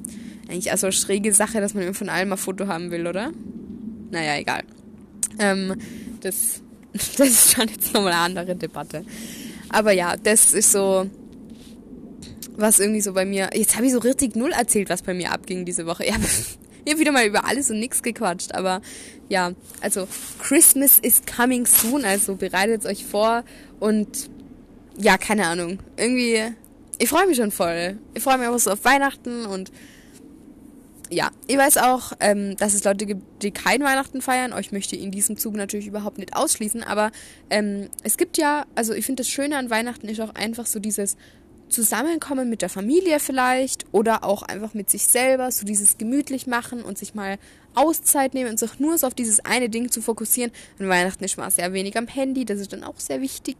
Eigentlich 0.49 0.71
also 0.71 0.91
schräge 0.91 1.33
Sache, 1.33 1.61
dass 1.61 1.73
man 1.73 1.83
immer 1.83 1.93
von 1.93 2.09
allem 2.09 2.31
ein 2.31 2.37
Foto 2.37 2.67
haben 2.67 2.91
will, 2.91 3.07
oder? 3.07 3.31
Naja, 4.11 4.37
egal. 4.37 4.63
Ähm, 5.37 5.75
das, 6.21 6.61
das 6.93 7.27
ist 7.27 7.51
schon 7.53 7.67
jetzt 7.67 7.93
nochmal 7.93 8.13
eine 8.13 8.21
andere 8.21 8.55
Debatte. 8.55 9.05
Aber 9.69 9.91
ja, 9.91 10.17
das 10.17 10.53
ist 10.53 10.71
so 10.71 11.07
was 12.59 12.79
irgendwie 12.79 13.01
so 13.01 13.13
bei 13.13 13.25
mir. 13.25 13.49
Jetzt 13.53 13.75
habe 13.75 13.85
ich 13.85 13.93
so 13.93 13.99
richtig 13.99 14.35
null 14.35 14.51
erzählt, 14.51 14.89
was 14.89 15.01
bei 15.01 15.13
mir 15.13 15.31
abging 15.31 15.65
diese 15.65 15.85
Woche. 15.85 16.05
Ich 16.05 16.13
habe 16.13 16.23
hab 16.89 16.99
wieder 16.99 17.11
mal 17.11 17.25
über 17.25 17.45
alles 17.45 17.69
und 17.69 17.79
nichts 17.79 18.03
gequatscht. 18.03 18.53
Aber 18.53 18.81
ja, 19.29 19.53
also 19.81 20.07
Christmas 20.39 20.99
is 20.99 21.21
coming 21.25 21.65
soon. 21.65 22.05
Also 22.05 22.35
bereitet 22.35 22.85
euch 22.85 23.05
vor 23.05 23.43
und 23.79 24.29
ja, 24.97 25.17
keine 25.17 25.47
Ahnung. 25.47 25.79
Irgendwie, 25.95 26.41
ich 26.97 27.09
freue 27.09 27.27
mich 27.27 27.37
schon 27.37 27.51
voll. 27.51 27.97
Ich 28.13 28.23
freue 28.23 28.37
mich 28.37 28.47
auch 28.47 28.59
so 28.59 28.71
auf 28.71 28.83
Weihnachten 28.83 29.45
und 29.45 29.71
ja, 31.09 31.31
ich 31.47 31.57
weiß 31.57 31.77
auch, 31.77 32.13
ähm, 32.19 32.55
dass 32.57 32.73
es 32.73 32.83
Leute 32.83 33.05
gibt, 33.05 33.43
die 33.43 33.51
kein 33.51 33.81
Weihnachten 33.81 34.21
feiern. 34.21 34.53
Euch 34.53 34.71
möchte 34.71 34.95
in 34.95 35.11
diesem 35.11 35.37
Zug 35.37 35.55
natürlich 35.55 35.87
überhaupt 35.87 36.17
nicht 36.17 36.35
ausschließen, 36.35 36.83
aber 36.83 37.11
ähm, 37.49 37.89
es 38.03 38.17
gibt 38.17 38.37
ja, 38.37 38.65
also 38.75 38.93
ich 38.93 39.05
finde 39.05 39.23
das 39.23 39.29
Schöne 39.29 39.57
an 39.57 39.69
Weihnachten 39.69 40.07
ist 40.07 40.21
auch 40.21 40.35
einfach 40.35 40.65
so 40.65 40.79
dieses 40.79 41.17
Zusammenkommen 41.69 42.49
mit 42.49 42.61
der 42.61 42.69
Familie 42.69 43.19
vielleicht 43.19 43.85
oder 43.91 44.23
auch 44.23 44.41
einfach 44.43 44.73
mit 44.73 44.89
sich 44.89 45.05
selber, 45.05 45.51
so 45.51 45.65
dieses 45.65 45.97
gemütlich 45.97 46.47
machen 46.47 46.81
und 46.83 46.97
sich 46.97 47.13
mal 47.13 47.37
Auszeit 47.75 48.33
nehmen 48.33 48.49
und 48.49 48.59
sich 48.59 48.79
nur 48.79 48.97
so 48.97 49.07
auf 49.07 49.13
dieses 49.13 49.45
eine 49.45 49.69
Ding 49.69 49.91
zu 49.91 50.01
fokussieren. 50.01 50.51
An 50.79 50.89
Weihnachten 50.89 51.23
ist 51.23 51.37
man 51.37 51.49
sehr 51.51 51.71
wenig 51.73 51.97
am 51.97 52.07
Handy, 52.07 52.45
das 52.45 52.59
ist 52.59 52.73
dann 52.73 52.83
auch 52.83 52.99
sehr 52.99 53.21
wichtig 53.21 53.57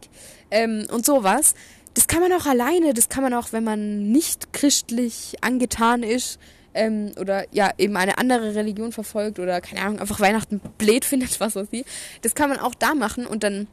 ähm, 0.50 0.86
und 0.92 1.06
sowas. 1.06 1.54
Das 1.94 2.06
kann 2.06 2.20
man 2.20 2.32
auch 2.32 2.46
alleine, 2.46 2.94
das 2.94 3.08
kann 3.08 3.22
man 3.22 3.34
auch, 3.34 3.52
wenn 3.52 3.64
man 3.64 4.10
nicht 4.12 4.52
christlich 4.52 5.36
angetan 5.40 6.02
ist 6.02 6.38
ähm, 6.74 7.12
oder 7.18 7.44
ja 7.52 7.72
eben 7.78 7.96
eine 7.96 8.18
andere 8.18 8.54
Religion 8.54 8.92
verfolgt 8.92 9.38
oder 9.38 9.60
keine 9.60 9.82
Ahnung, 9.82 9.98
einfach 10.00 10.20
Weihnachten 10.20 10.60
blöd 10.78 11.04
findet, 11.06 11.40
was 11.40 11.56
weiß 11.56 11.68
ich. 11.70 11.84
Das 12.22 12.34
kann 12.34 12.50
man 12.50 12.58
auch 12.58 12.74
da 12.74 12.94
machen 12.94 13.26
und 13.26 13.44
dann 13.44 13.66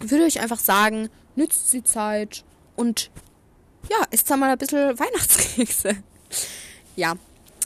würde 0.00 0.26
ich 0.26 0.40
einfach 0.40 0.60
sagen, 0.60 1.08
nützt 1.36 1.72
die 1.72 1.84
Zeit 1.84 2.44
und 2.76 3.10
ja, 3.90 3.96
isst 4.10 4.28
mal 4.30 4.50
ein 4.50 4.58
bisschen 4.58 4.98
Weihnachtskekse. 4.98 5.96
Ja, 6.96 7.14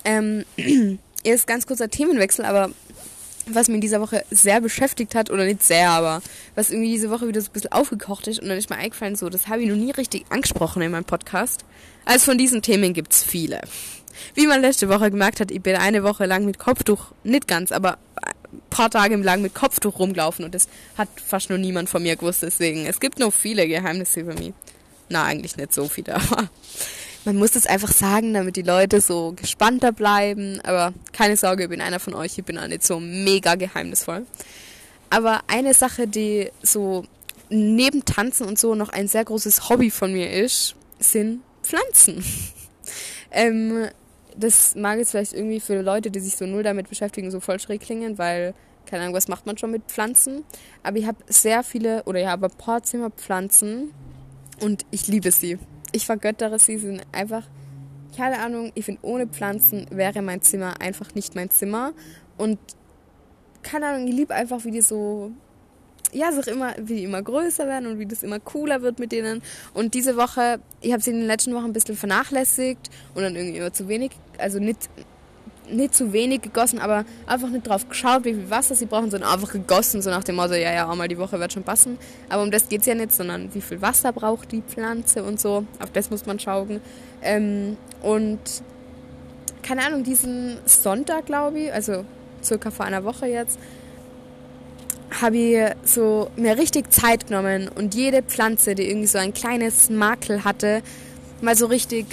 ähm, 0.05 0.45
ist 1.25 1.47
ganz 1.47 1.67
kurzer 1.67 1.89
Themenwechsel, 1.89 2.45
aber 2.45 2.71
was 3.47 3.69
mir 3.69 3.77
in 3.77 3.81
dieser 3.81 4.01
Woche 4.01 4.25
sehr 4.31 4.61
beschäftigt 4.61 5.15
hat, 5.15 5.31
oder 5.31 5.45
nicht 5.45 5.63
sehr, 5.63 5.91
aber 5.91 6.23
was 6.55 6.71
irgendwie 6.71 6.91
diese 6.91 7.11
Woche 7.11 7.29
wieder 7.29 7.41
so 7.41 7.49
ein 7.49 7.53
bisschen 7.53 7.73
aufgekocht 7.73 8.27
ist 8.27 8.41
und 8.41 8.49
dann 8.49 8.59
ist 8.59 8.71
mir 8.71 8.77
eingefallen, 8.77 9.17
so, 9.17 9.29
das 9.29 9.49
habe 9.49 9.63
ich 9.63 9.69
noch 9.69 9.77
nie 9.77 9.91
richtig 9.91 10.27
angesprochen 10.29 10.83
in 10.83 10.93
meinem 10.93 11.05
Podcast. 11.05 11.65
Also 12.05 12.27
von 12.27 12.39
diesen 12.39 12.63
Themen 12.63 12.95
gibt's 12.95 13.23
viele. 13.23 13.63
Wie 14.35 14.47
man 14.47 14.61
letzte 14.61 14.89
Woche 14.89 15.11
gemerkt 15.11 15.41
hat, 15.41 15.51
ich 15.51 15.63
bin 15.63 15.77
eine 15.77 16.03
Woche 16.05 16.27
lang 16.27 16.45
mit 16.45 16.59
Kopftuch, 16.59 17.07
nicht 17.25 17.49
ganz, 17.49 17.73
aber 17.73 17.99
ein 18.17 18.61
paar 18.71 18.91
Tage 18.91 19.17
lang 19.17 19.43
mit 19.43 19.55
Kopftuch 19.55 19.99
rumgelaufen 19.99 20.45
und 20.45 20.55
das 20.55 20.69
hat 20.97 21.09
fast 21.25 21.51
noch 21.51 21.59
niemand 21.59 21.89
von 21.89 22.03
mir 22.03 22.17
gewusst, 22.17 22.43
deswegen, 22.43 22.87
es 22.87 23.01
gibt 23.01 23.19
noch 23.19 23.33
viele 23.33 23.67
Geheimnisse 23.67 24.21
über 24.21 24.35
mich. 24.35 24.53
Na, 25.09 25.25
eigentlich 25.25 25.57
nicht 25.57 25.75
so 25.75 25.89
viele, 25.89 26.15
aber 26.17 26.49
man 27.25 27.37
muss 27.37 27.55
es 27.55 27.67
einfach 27.67 27.93
sagen, 27.93 28.35
damit 28.35 28.57
die 28.57 28.63
Leute 28.63 29.01
so 29.01 29.33
gespannter 29.37 29.93
bleiben. 29.93 30.61
Aber 30.65 30.93
keine 31.13 31.37
Sorge, 31.37 31.65
ich 31.65 31.69
bin 31.69 31.81
einer 31.81 32.01
von 32.01 32.15
euch, 32.15 32.37
ich 32.37 32.45
bin 32.45 32.59
auch 32.59 32.67
nicht 32.67 32.83
so 32.83 32.99
mega 32.99 33.55
geheimnisvoll. 33.55 34.27
Aber 35.11 35.43
eine 35.47 35.75
Sache, 35.75 36.09
die 36.09 36.51
so 36.63 37.05
neben 37.49 38.05
Tanzen 38.05 38.47
und 38.47 38.59
so 38.59 38.75
noch 38.75 38.89
ein 38.89 39.09
sehr 39.09 39.25
großes 39.25 39.69
Hobby 39.69 39.91
von 39.91 40.13
mir 40.13 40.33
ist, 40.33 40.75
sind 40.99 41.43
Pflanzen. 41.63 42.25
ähm, 43.31 43.89
das 44.37 44.75
mag 44.75 44.99
jetzt 44.99 45.11
vielleicht 45.13 45.33
irgendwie 45.33 45.61
für 45.61 45.81
Leute, 45.83 46.11
die 46.11 46.21
sich 46.21 46.37
so 46.37 46.47
null 46.47 46.63
damit 46.63 46.89
beschäftigen, 46.89 47.31
so 47.31 47.41
voll 47.41 47.59
schräg 47.61 47.81
klingen, 47.81 48.19
weil, 48.19 48.55
keine 48.87 49.03
Ahnung, 49.03 49.15
was 49.15 49.29
macht 49.29 49.47
man 49.47 49.59
schon 49.59 49.71
mit 49.71 49.85
Pflanzen? 49.87 50.45
Aber 50.83 50.97
ich 50.99 51.07
habe 51.07 51.19
sehr 51.27 51.63
viele, 51.63 52.03
oder 52.05 52.21
ich 52.21 52.27
habe 52.27 52.47
ein 52.47 52.59
paar 52.59 52.83
Zimmerpflanzen, 52.83 53.93
und 54.63 54.87
ich 54.93 55.09
liebe 55.09 55.33
sie. 55.33 55.59
Ich 55.91 56.07
vergöttere 56.07 56.59
sie, 56.59 56.79
sie 56.79 56.87
sind 56.87 57.03
einfach, 57.11 57.45
keine 58.17 58.39
Ahnung, 58.39 58.71
ich 58.75 58.85
finde, 58.85 59.01
ohne 59.03 59.27
Pflanzen 59.27 59.87
wäre 59.91 60.23
mein 60.23 60.41
Zimmer 60.41 60.81
einfach 60.81 61.15
nicht 61.15 61.35
mein 61.35 61.51
Zimmer. 61.51 61.93
Und 62.39 62.59
keine 63.63 63.89
Ahnung, 63.89 64.07
ich 64.07 64.15
liebe 64.15 64.35
einfach, 64.35 64.65
wie 64.65 64.71
die 64.71 64.81
so, 64.81 65.33
ja, 66.13 66.31
sich 66.33 66.47
immer, 66.47 66.75
wie 66.79 66.97
die 66.97 67.05
immer 67.05 67.23
größer 67.23 67.67
werden 67.67 67.87
und 67.87 67.99
wie 67.99 68.07
das 68.07 68.23
immer 68.23 68.39
cooler 68.39 68.83
wird 68.83 68.99
mit 68.99 69.13
denen. 69.13 69.43
Und 69.75 69.95
diese 69.95 70.17
Woche, 70.17 70.61
ich 70.81 70.93
habe 70.93 71.03
sie 71.03 71.11
in 71.11 71.19
den 71.19 71.27
letzten 71.27 71.55
Wochen 71.55 71.67
ein 71.67 71.73
bisschen 71.73 71.97
vernachlässigt 71.97 72.91
und 73.15 73.23
dann 73.23 73.35
irgendwie 73.35 73.59
immer 73.59 73.73
zu 73.73 73.89
wenig, 73.89 74.13
also 74.39 74.59
nicht 74.59 74.89
nicht 75.71 75.95
zu 75.95 76.13
wenig 76.13 76.43
gegossen, 76.43 76.81
aber 76.81 77.05
einfach 77.27 77.49
nicht 77.49 77.67
drauf 77.67 77.89
geschaut, 77.89 78.25
wie 78.25 78.35
viel 78.35 78.51
Wasser 78.51 78.75
sie 78.75 78.87
brauchen, 78.87 79.11
sondern 79.11 79.31
einfach 79.31 79.53
gegossen, 79.53 80.03
so 80.03 80.11
nach 80.11 80.25
dem 80.25 80.37
Motto, 80.37 80.55
ja, 80.55 80.73
ja, 80.73 80.91
einmal 80.91 81.09
die 81.09 81.19
Woche 81.19 81.39
wird 81.39 81.53
schon 81.53 81.63
passen. 81.63 81.99
Aber 82.29 82.43
um 82.43 82.51
das 82.51 82.69
geht 82.69 82.81
es 82.81 82.87
ja 82.87 82.95
nicht, 82.95 83.13
sondern 83.13 83.55
wie 83.55 83.61
viel 83.61 83.81
Wasser 83.81 84.13
braucht 84.13 84.53
die 84.53 84.63
Pflanze 84.63 85.23
und 85.23 85.41
so. 85.41 85.65
Auf 85.81 85.91
das 85.93 86.11
muss 86.11 86.27
man 86.27 86.39
schauen. 86.39 86.81
Ähm, 87.23 87.77
und 88.03 88.41
keine 89.63 89.87
Ahnung, 89.87 90.03
diesen 90.03 90.59
Sonntag, 90.67 91.27
glaube 91.27 91.61
ich, 91.61 91.73
also 91.73 92.05
circa 92.43 92.71
vor 92.71 92.85
einer 92.85 93.05
Woche 93.05 93.27
jetzt, 93.27 93.59
habe 95.21 95.37
ich 95.37 95.59
so 95.85 96.31
mir 96.37 96.57
richtig 96.57 96.93
Zeit 96.93 97.29
genommen 97.29 97.69
und 97.69 97.95
jede 97.95 98.23
Pflanze, 98.23 98.75
die 98.75 98.89
irgendwie 98.89 99.07
so 99.07 99.19
ein 99.19 99.35
kleines 99.35 99.91
Makel 99.91 100.45
hatte, 100.45 100.83
mal 101.41 101.57
so 101.57 101.67
richtig 101.67 102.07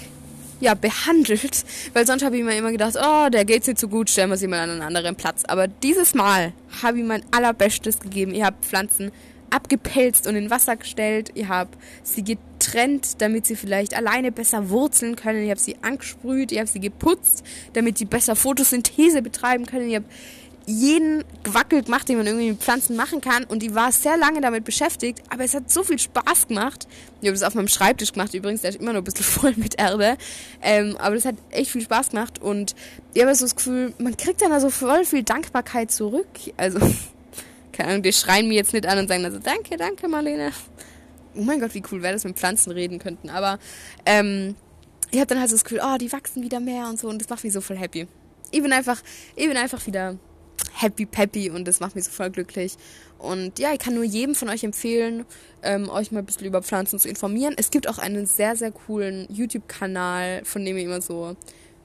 ja, 0.60 0.74
behandelt, 0.74 1.64
weil 1.94 2.06
sonst 2.06 2.24
habe 2.24 2.38
ich 2.38 2.44
mir 2.44 2.58
immer 2.58 2.72
gedacht, 2.72 2.96
oh, 3.02 3.30
der 3.30 3.46
geht's 3.46 3.68
nicht 3.68 3.80
so 3.80 3.88
gut, 3.88 4.10
stellen 4.10 4.30
wir 4.30 4.38
sie 4.38 4.48
mal 4.48 4.60
an 4.60 4.70
einen 4.72 4.82
anderen 4.82 5.16
Platz. 5.16 5.44
Aber 5.48 5.68
dieses 5.68 6.14
Mal 6.14 6.54
habe 6.84 7.00
ich 7.00 7.06
mein 7.06 7.24
allerbestes 7.32 8.00
gegeben. 8.00 8.34
Ich 8.34 8.44
habe 8.44 8.58
Pflanzen 8.62 9.12
abgepelzt 9.50 10.28
und 10.28 10.36
in 10.36 10.50
Wasser 10.50 10.76
gestellt. 10.76 11.32
Ihr 11.36 11.48
habt 11.48 11.78
sie 12.04 12.24
getrennt, 12.24 13.22
damit 13.22 13.46
sie 13.46 13.56
vielleicht 13.56 13.96
alleine 13.96 14.32
besser 14.32 14.70
wurzeln 14.70 15.16
können. 15.16 15.44
Ihr 15.44 15.52
habt 15.52 15.62
sie 15.62 15.78
angesprüht, 15.82 16.52
ihr 16.52 16.60
habt 16.60 16.70
sie 16.70 16.80
geputzt, 16.80 17.44
damit 17.74 17.98
sie 17.98 18.06
besser 18.06 18.36
Photosynthese 18.36 19.22
betreiben 19.22 19.66
können. 19.66 19.90
Ihr 19.90 20.00
habt 20.00 20.12
jeden 20.70 21.24
Quackel 21.44 21.84
gemacht, 21.84 22.08
den 22.08 22.18
man 22.18 22.28
irgendwie 22.28 22.52
mit 22.52 22.62
Pflanzen 22.62 22.96
machen 22.96 23.22
kann. 23.22 23.44
Und 23.44 23.64
die 23.64 23.74
war 23.74 23.92
sehr 23.92 24.18
lange 24.18 24.40
damit 24.40 24.64
beschäftigt, 24.64 25.24
aber 25.30 25.44
es 25.44 25.54
hat 25.54 25.72
so 25.72 25.84
viel 25.84 26.00
Spaß 26.00 26.48
gemacht. 26.48 26.88
Ich 27.22 27.28
habe 27.28 27.38
das 27.38 27.44
auf 27.44 27.56
meinem 27.56 27.68
Schreibtisch 27.68 28.14
gemacht, 28.14 28.34
übrigens, 28.34 28.62
der 28.62 28.72
ist 28.72 28.80
immer 28.80 28.94
noch 28.94 29.02
ein 29.02 29.04
bisschen 29.04 29.26
voll 29.26 29.54
mit 29.56 29.80
Erde. 29.80 30.18
Ähm, 30.62 30.96
aber 30.98 31.16
das 31.16 31.26
hat 31.26 31.36
echt 31.50 31.72
viel 31.72 31.82
Spaß 31.82 32.10
gemacht 32.10 32.40
und 32.40 32.76
ich 33.14 33.22
habe 33.22 33.34
so 33.34 33.46
das 33.46 33.56
Gefühl, 33.56 33.94
man 33.98 34.16
kriegt 34.16 34.42
dann 34.42 34.52
also 34.52 34.70
voll 34.70 35.06
viel 35.06 35.24
Dankbarkeit 35.24 35.92
zurück. 35.92 36.28
Also, 36.56 36.80
keine 37.72 37.90
Ahnung, 37.90 38.04
die 38.04 38.14
schreien 38.14 38.48
mir 38.48 38.56
jetzt 38.56 38.74
nicht 38.74 38.86
an 38.86 39.00
und 39.00 39.08
sagen 39.08 39.26
also, 39.26 39.40
danke, 39.40 39.76
danke, 39.78 40.08
Marlene. 40.08 40.52
Oh 41.36 41.42
mein 41.42 41.60
Gott, 41.60 41.74
wie 41.74 41.84
cool 41.92 42.02
wäre 42.02 42.14
das, 42.14 42.24
wenn 42.24 42.36
Pflanzen 42.36 42.72
reden 42.72 43.00
könnten. 43.00 43.30
Aber, 43.30 43.60
ähm, 44.06 44.56
ich 45.12 45.18
habe 45.18 45.28
dann 45.28 45.40
halt 45.40 45.50
so 45.50 45.56
das 45.56 45.64
Gefühl, 45.64 45.82
oh, 45.84 45.98
die 45.98 46.12
wachsen 46.12 46.44
wieder 46.44 46.60
mehr 46.60 46.88
und 46.88 47.00
so 47.00 47.08
und 47.10 47.20
das 47.20 47.30
macht 47.30 47.44
mich 47.44 47.54
so 47.54 47.62
voll 47.62 47.78
happy. 47.78 48.08
Ich 48.52 48.62
bin 48.62 48.72
einfach, 48.72 49.02
ich 49.36 49.48
bin 49.48 49.58
einfach 49.58 49.86
wieder 49.88 50.18
happy 50.82 51.06
peppy 51.06 51.50
und 51.50 51.68
das 51.68 51.80
macht 51.80 51.96
mich 51.96 52.06
so 52.06 52.12
voll 52.12 52.30
glücklich. 52.30 52.76
Und 53.18 53.60
ja, 53.60 53.74
ich 53.74 53.80
kann 53.80 53.96
nur 53.96 54.04
jedem 54.04 54.36
von 54.36 54.50
euch 54.50 54.64
empfehlen, 54.64 55.26
ähm, 55.62 55.90
euch 55.90 56.12
mal 56.12 56.20
ein 56.20 56.26
bisschen 56.26 56.46
über 56.46 56.62
Pflanzen 56.62 57.00
zu 57.00 57.10
informieren. 57.10 57.54
Es 57.58 57.70
gibt 57.70 57.88
auch 57.90 57.98
einen 57.98 58.26
sehr, 58.26 58.56
sehr 58.56 58.72
coolen 58.72 59.28
YouTube-Kanal, 59.30 60.42
von 60.46 60.64
dem 60.64 60.78
ich 60.78 60.86
immer 60.86 61.02
so 61.02 61.36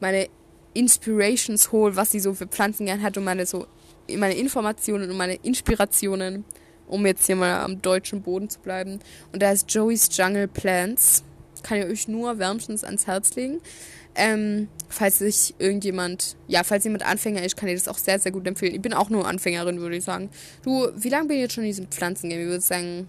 meine 0.01 0.29
Inspirations 0.75 1.73
hole, 1.73 1.97
was 1.97 2.13
sie 2.13 2.21
so 2.21 2.35
für 2.35 2.47
Pflanzen 2.47 2.87
gern 2.87 3.03
hat 3.03 3.17
und 3.17 3.25
meine 3.25 3.47
so 3.47 3.67
meine 4.09 4.35
Informationen 4.35 5.11
und 5.11 5.17
meine 5.17 5.37
Inspirationen, 5.37 6.45
um 6.87 7.07
jetzt 7.07 7.27
hier 7.27 7.37
mal 7.37 7.61
am 7.61 7.81
deutschen 7.81 8.23
Boden 8.23 8.51
zu 8.51 8.61
bleiben. 8.61 9.01
Und 9.33 9.43
da 9.43 9.51
ist 9.51 9.73
Joey's 9.73 10.15
Jungle 10.15 10.49
Plants. 10.49 11.25
Kann 11.63 11.79
ich 11.79 11.87
euch 11.87 12.09
nur 12.09 12.39
wärmstens 12.39 12.85
ans 12.85 13.07
Herz 13.07 13.35
legen. 13.35 13.61
Ähm, 14.15 14.69
falls 14.95 15.19
sich 15.19 15.55
irgendjemand, 15.59 16.37
ja, 16.49 16.63
falls 16.63 16.85
jemand 16.85 17.05
Anfänger 17.05 17.43
ist, 17.43 17.57
kann 17.57 17.69
ich 17.69 17.75
das 17.75 17.89
auch 17.89 17.99
sehr, 17.99 18.19
sehr 18.19 18.33
gut 18.33 18.47
empfehlen. 18.47 18.75
Ich 18.75 18.81
bin 18.81 18.95
auch 18.95 19.11
nur 19.11 19.27
Anfängerin, 19.27 19.81
würde 19.81 19.97
ich 19.97 20.05
sagen. 20.05 20.31
Du, 20.63 20.89
wie 20.97 21.09
lange 21.09 21.29
bin 21.29 21.37
ich 21.37 21.43
jetzt 21.43 21.55
schon 21.55 21.65
in 21.65 21.71
diesem 21.71 21.89
Pflanzengame? 21.89 22.43
Ich 22.43 22.49
würde 22.49 22.61
sagen, 22.61 23.09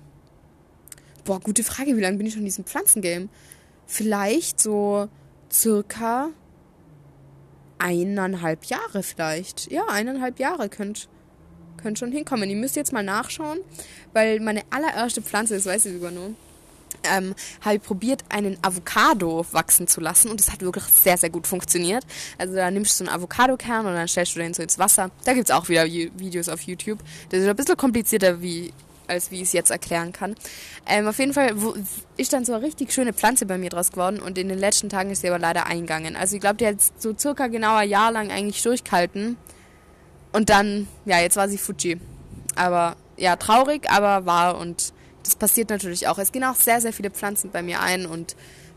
boah, 1.24 1.40
gute 1.40 1.64
Frage, 1.64 1.96
wie 1.96 2.02
lange 2.02 2.18
bin 2.18 2.26
ich 2.26 2.34
schon 2.34 2.42
in 2.42 2.46
diesem 2.46 2.66
Pflanzengame? 2.66 3.30
Vielleicht 3.86 4.60
so 4.60 5.08
circa 5.52 6.32
eineinhalb 7.78 8.66
Jahre 8.66 9.04
vielleicht. 9.04 9.72
Ja, 9.72 9.86
eineinhalb 9.88 10.40
Jahre 10.40 10.70
könnt, 10.70 11.08
könnt 11.78 12.00
schon 12.00 12.12
hinkommen. 12.12 12.50
Ihr 12.50 12.56
müsst 12.56 12.76
jetzt 12.76 12.94
mal 12.94 13.04
nachschauen, 13.04 13.60
weil 14.14 14.40
meine 14.40 14.64
allererste 14.72 15.22
Pflanze, 15.22 15.58
ich 15.58 15.64
sogar 15.64 16.12
nur, 16.12 16.34
ähm, 17.12 17.36
habe 17.62 17.76
ich 17.76 17.82
probiert, 17.82 18.24
einen 18.30 18.58
Avocado 18.62 19.46
wachsen 19.52 19.88
zu 19.88 20.02
lassen 20.02 20.30
und 20.30 20.40
das 20.40 20.52
hat 20.52 20.62
wirklich 20.62 20.84
sehr, 20.86 21.18
sehr 21.18 21.30
gut 21.30 21.48
funktioniert. 21.48 22.06
Also 22.38 22.56
da 22.56 22.70
nimmst 22.72 23.00
du 23.00 23.06
so 23.06 23.10
einen 23.10 23.18
Avocado-Kern 23.18 23.86
und 23.86 23.94
dann 23.94 24.08
stellst 24.08 24.36
du 24.36 24.40
den 24.40 24.54
so 24.54 24.64
ins 24.64 24.80
Wasser. 24.80 25.12
Da 25.24 25.34
gibt 25.34 25.50
es 25.50 25.56
auch 25.56 25.70
wieder 25.70 25.86
Videos 25.86 26.50
auf 26.50 26.62
YouTube. 26.62 27.00
Das 27.30 27.42
ist 27.42 27.48
ein 27.48 27.56
bisschen 27.56 27.78
komplizierter, 27.78 28.42
wie, 28.42 28.74
als 29.08 29.32
wie 29.32 29.38
ich 29.38 29.44
es 29.44 29.54
jetzt 29.54 29.72
erklären 29.72 30.14
kann. 30.14 30.36
Ähm, 30.88 31.08
auf 31.08 31.20
jeden 31.20 31.34
Fall 31.34 31.56
ist 32.18 32.34
dann 32.34 32.46
so 32.46 32.54
eine 32.54 32.64
richtig 32.64 32.94
schöne 32.94 33.14
Pflanze 33.14 33.46
bei 33.46 33.58
mir 33.58 33.70
draus 33.70 33.92
geworden 33.92 34.20
und 34.20 34.38
in 34.38 34.50
den 34.50 34.60
letzten 34.60 34.90
Tagen 34.90 35.12
ist 35.12 35.22
sie 35.22 35.30
aber 35.30 35.40
leider 35.40 35.66
eingegangen. 35.66 36.16
Also 36.16 36.36
ich 36.36 36.42
glaube, 36.42 36.58
die 36.58 36.68
hat 36.68 36.78
so 36.98 37.14
circa 37.18 37.48
genau 37.48 37.76
ein 37.76 37.90
Jahr 37.90 38.12
lang 38.12 38.32
eigentlich 38.32 38.62
durchgehalten 38.62 39.38
und 40.32 40.50
dann, 40.50 40.88
ja, 41.06 41.20
jetzt 41.20 41.38
war 41.38 41.48
sie 41.48 41.58
Fuji. 41.58 42.00
Aber 42.56 42.96
ja, 43.18 43.36
traurig, 43.36 43.90
aber 43.90 44.26
wahr 44.26 44.58
und 44.58 44.94
das 45.26 45.36
passiert 45.36 45.70
natürlich 45.70 46.08
auch. 46.08 46.18
Es 46.20 46.32
gehen 46.32 46.44
auch 46.44 46.56
sehr, 46.56 46.80
sehr 46.82 46.94
viele 46.94 47.10
Pflanzen 47.10 47.50
bei 47.52 47.62
mir 47.62 47.82
ein 47.82 48.06
und 48.06 48.36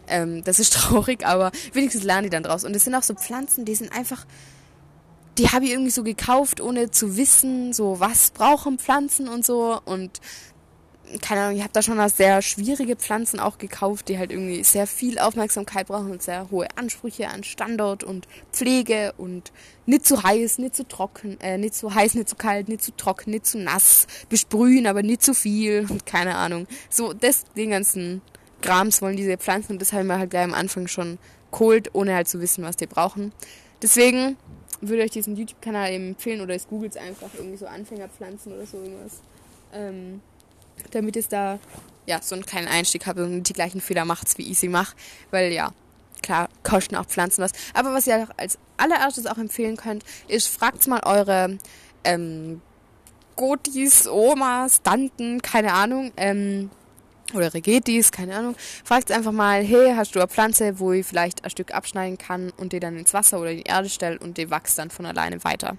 ähm, 0.09 0.43
das 0.45 0.59
ist 0.59 0.73
traurig, 0.75 1.27
aber 1.27 1.53
wenigstens 1.73 2.05
lernen 2.05 2.25
die 2.25 2.31
dann 2.31 2.43
draus. 2.43 2.65
Und 2.65 2.75
es 2.75 2.85
sind 2.85 2.95
auch 2.95 3.03
so 3.03 3.15
Pflanzen, 3.15 3.65
die 3.65 3.75
sind 3.75 3.93
einfach, 3.93 4.27
die 5.37 5.51
habe 5.51 5.67
ich 5.67 5.73
irgendwie 5.73 5.91
so 5.91 6.03
gekauft, 6.03 6.61
ohne 6.61 6.91
zu 6.91 7.17
wissen, 7.17 7.73
so 7.73 8.01
was 8.01 8.31
brauchen 8.31 8.79
Pflanzen 8.79 9.29
und 9.29 9.45
so. 9.45 9.81
Und 9.85 10.21
keine 11.23 11.43
Ahnung, 11.43 11.57
ich 11.57 11.63
habe 11.63 11.73
da 11.73 11.83
schon 11.83 11.97
mal 11.97 12.09
sehr 12.09 12.43
schwierige 12.43 12.97
Pflanzen 12.97 13.41
auch 13.41 13.59
gekauft, 13.59 14.09
die 14.09 14.19
halt 14.19 14.31
irgendwie 14.31 14.63
sehr 14.65 14.87
viel 14.87 15.19
Aufmerksamkeit 15.19 15.87
brauchen 15.87 16.11
und 16.11 16.23
sehr 16.23 16.51
hohe 16.51 16.67
Ansprüche 16.77 17.29
an 17.29 17.45
Standort 17.45 18.05
und 18.05 18.29
Pflege 18.53 19.15
und 19.17 19.53
nicht 19.87 20.07
zu 20.07 20.23
heiß, 20.23 20.59
nicht 20.59 20.77
zu 20.77 20.87
trocken, 20.87 21.41
äh, 21.41 21.59
nicht 21.59 21.75
zu 21.75 21.95
heiß, 21.95 22.15
nicht 22.15 22.29
zu 22.29 22.37
kalt, 22.37 22.69
nicht 22.69 22.83
zu 22.83 22.95
trocken, 22.97 23.31
nicht 23.31 23.47
zu 23.47 23.59
nass, 23.59 24.07
besprühen, 24.29 24.87
aber 24.87 25.03
nicht 25.03 25.23
zu 25.23 25.35
viel 25.35 25.87
und 25.89 26.07
keine 26.07 26.37
Ahnung. 26.37 26.67
So, 26.91 27.13
das, 27.13 27.45
den 27.57 27.71
ganzen 27.71 28.23
Grams 28.63 29.01
wollen 29.03 29.17
diese 29.17 29.37
Pflanzen 29.39 29.73
und 29.73 29.83
das 29.83 29.93
haben 29.93 30.07
wir 30.07 30.19
halt 30.19 30.31
gleich 30.31 30.45
am 30.45 30.55
Anfang 30.55 30.89
schon 30.89 31.19
geholt, 31.51 31.91
ohne 31.95 32.15
halt 32.15 32.29
zu 32.29 32.41
wissen, 32.41 32.65
was 32.65 32.77
die 32.77 32.87
brauchen. 32.87 33.33
Deswegen 33.81 34.37
würde 34.81 34.99
ich 34.99 35.05
euch 35.05 35.11
diesen 35.13 35.37
YouTube-Kanal 35.37 35.93
eben 35.93 36.09
empfehlen 36.09 36.41
oder 36.41 36.55
es 36.55 36.69
googelt 36.69 36.97
einfach 36.97 37.31
irgendwie 37.37 37.57
so 37.57 37.67
Anfängerpflanzen 37.67 38.53
oder 38.53 38.67
so 38.67 38.79
irgendwas. 38.79 39.21
Ähm, 39.73 40.21
damit 40.91 41.17
es 41.17 41.29
da 41.29 41.59
ja 42.07 42.21
so 42.23 42.35
einen 42.35 42.47
kleinen 42.47 42.69
Einstieg 42.69 43.07
habe 43.07 43.25
und 43.25 43.49
die 43.49 43.53
gleichen 43.53 43.81
Fehler 43.81 44.05
macht, 44.05 44.39
wie 44.39 44.51
ich 44.51 44.59
sie 44.59 44.69
mache. 44.69 44.97
Weil 45.31 45.53
ja, 45.53 45.73
klar, 46.23 46.49
kosten 46.63 46.97
auch 46.97 47.07
Pflanzen 47.07 47.43
was. 47.43 47.53
Aber 47.75 47.93
was 47.93 48.07
ihr 48.07 48.29
als 48.37 48.59
allererstes 48.77 49.27
auch 49.27 49.39
empfehlen 49.39 49.77
könnt, 49.77 50.05
ist, 50.27 50.49
fragt 50.49 50.87
mal 50.87 51.01
eure 51.05 51.59
ähm, 52.05 52.61
Gotis, 53.37 54.09
Omas, 54.09 54.83
Tanten, 54.83 55.41
keine 55.43 55.73
Ahnung, 55.73 56.13
ähm, 56.17 56.71
oder 57.35 57.53
Regetis, 57.53 58.11
keine 58.11 58.37
Ahnung. 58.37 58.57
Fragt 58.85 59.13
einfach 59.13 59.33
mal, 59.33 59.63
hey, 59.63 59.93
hast 59.95 60.15
du 60.15 60.19
eine 60.19 60.29
Pflanze, 60.29 60.79
wo 60.79 60.93
ich 60.93 61.07
vielleicht 61.07 61.45
ein 61.45 61.51
Stück 61.51 61.75
abschneiden 61.75 62.19
kann 62.19 62.51
und 62.57 62.73
die 62.73 62.81
dann 62.81 62.97
ins 62.97 63.13
Wasser 63.15 63.39
oder 63.39 63.51
in 63.51 63.59
die 63.59 63.65
Erde 63.65 63.89
stelle 63.89 64.19
und 64.19 64.39
die 64.39 64.51
wächst 64.51 64.79
dann 64.79 64.91
von 64.91 65.07
alleine 65.07 65.45
weiter. 65.45 65.77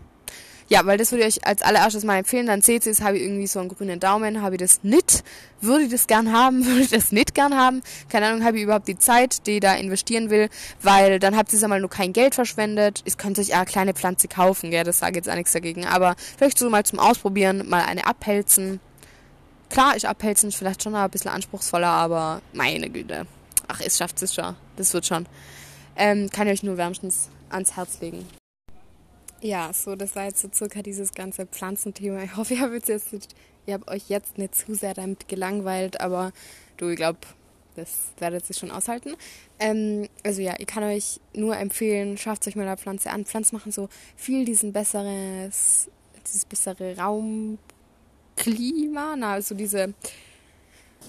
Ja, 0.69 0.85
weil 0.85 0.99
das 0.99 1.11
würde 1.11 1.25
ich 1.25 1.37
euch 1.37 1.47
als 1.47 1.63
allererstes 1.63 2.03
mal 2.03 2.17
empfehlen. 2.17 2.45
Dann 2.45 2.61
seht 2.61 2.85
ihr 2.85 2.91
es, 2.91 3.01
habe 3.01 3.17
ich 3.17 3.23
irgendwie 3.23 3.47
so 3.47 3.59
einen 3.59 3.69
grünen 3.69 3.99
Daumen, 3.99 4.43
habe 4.43 4.55
ich 4.55 4.61
das 4.61 4.83
nicht, 4.83 5.23
würde 5.61 5.85
ich 5.85 5.91
das 5.91 6.05
gern 6.05 6.31
haben, 6.31 6.63
würde 6.65 6.81
ich 6.81 6.91
das 6.91 7.11
nicht 7.11 7.33
gern 7.33 7.57
haben. 7.57 7.81
Keine 8.07 8.27
Ahnung, 8.27 8.43
habe 8.45 8.57
ich 8.57 8.63
überhaupt 8.63 8.87
die 8.87 8.97
Zeit, 8.97 9.47
die 9.47 9.53
ich 9.53 9.59
da 9.61 9.73
investieren 9.73 10.29
will, 10.29 10.47
weil 10.83 11.17
dann 11.17 11.35
habt 11.35 11.51
ihr 11.51 11.63
einmal 11.63 11.79
nur 11.79 11.89
kein 11.89 12.13
Geld 12.13 12.35
verschwendet. 12.35 13.01
Ihr 13.03 13.13
könnt 13.13 13.39
euch 13.39 13.47
ja 13.47 13.65
kleine 13.65 13.93
Pflanze 13.95 14.27
kaufen, 14.27 14.69
gell, 14.69 14.83
das 14.83 14.99
sage 14.99 15.15
jetzt 15.15 15.27
auch 15.27 15.35
nichts 15.35 15.53
dagegen. 15.53 15.85
Aber 15.85 16.15
vielleicht 16.37 16.59
so 16.59 16.69
mal 16.69 16.85
zum 16.85 16.99
Ausprobieren, 16.99 17.67
mal 17.67 17.83
eine 17.85 18.05
abhelzen. 18.05 18.79
Klar, 19.71 19.95
ich 19.95 20.07
abhelzen 20.07 20.49
ist 20.49 20.55
vielleicht 20.55 20.83
schon 20.83 20.93
ein 20.93 21.09
bisschen 21.09 21.31
anspruchsvoller, 21.31 21.87
aber 21.87 22.43
meine 22.53 22.91
Güte. 22.91 23.25
Ach, 23.67 23.81
es 23.83 23.97
schafft 23.97 24.21
es 24.21 24.35
schon. 24.35 24.55
Das 24.77 24.93
wird 24.93 25.07
schon. 25.07 25.25
Ähm, 25.95 26.29
kann 26.29 26.47
ich 26.47 26.53
euch 26.53 26.63
nur 26.63 26.77
wärmstens 26.77 27.29
ans 27.49 27.75
Herz 27.75 27.99
legen. 28.01 28.27
Ja, 29.41 29.71
so, 29.73 29.95
das 29.95 30.15
war 30.15 30.25
jetzt 30.25 30.41
so 30.41 30.49
circa 30.53 30.81
dieses 30.81 31.13
ganze 31.13 31.45
Pflanzenthema. 31.45 32.23
Ich 32.23 32.35
hoffe, 32.35 32.55
ihr 32.55 32.61
habt, 32.61 32.87
jetzt 32.89 33.13
nicht, 33.13 33.33
ihr 33.65 33.75
habt 33.75 33.89
euch 33.89 34.09
jetzt 34.09 34.37
nicht 34.37 34.53
zu 34.55 34.75
sehr 34.75 34.93
damit 34.93 35.29
gelangweilt, 35.29 36.01
aber 36.01 36.33
du, 36.77 36.89
ich 36.89 36.97
glaube, 36.97 37.19
das 37.75 38.11
werdet 38.19 38.49
ihr 38.49 38.55
schon 38.55 38.71
aushalten. 38.71 39.15
Ähm, 39.59 40.09
also 40.23 40.41
ja, 40.41 40.55
ich 40.57 40.67
kann 40.67 40.83
euch 40.83 41.21
nur 41.33 41.55
empfehlen, 41.55 42.17
schafft 42.17 42.45
euch 42.47 42.57
mal 42.57 42.67
eine 42.67 42.75
Pflanze 42.75 43.11
an. 43.11 43.23
Pflanzen 43.25 43.55
machen 43.55 43.71
so 43.71 43.87
viel 44.17 44.43
diesen 44.43 44.73
besseres, 44.73 45.89
dieses 46.27 46.43
bessere 46.45 46.97
Raumklima, 46.97 47.57
na, 49.17 49.33
also 49.33 49.55
diese, 49.55 49.93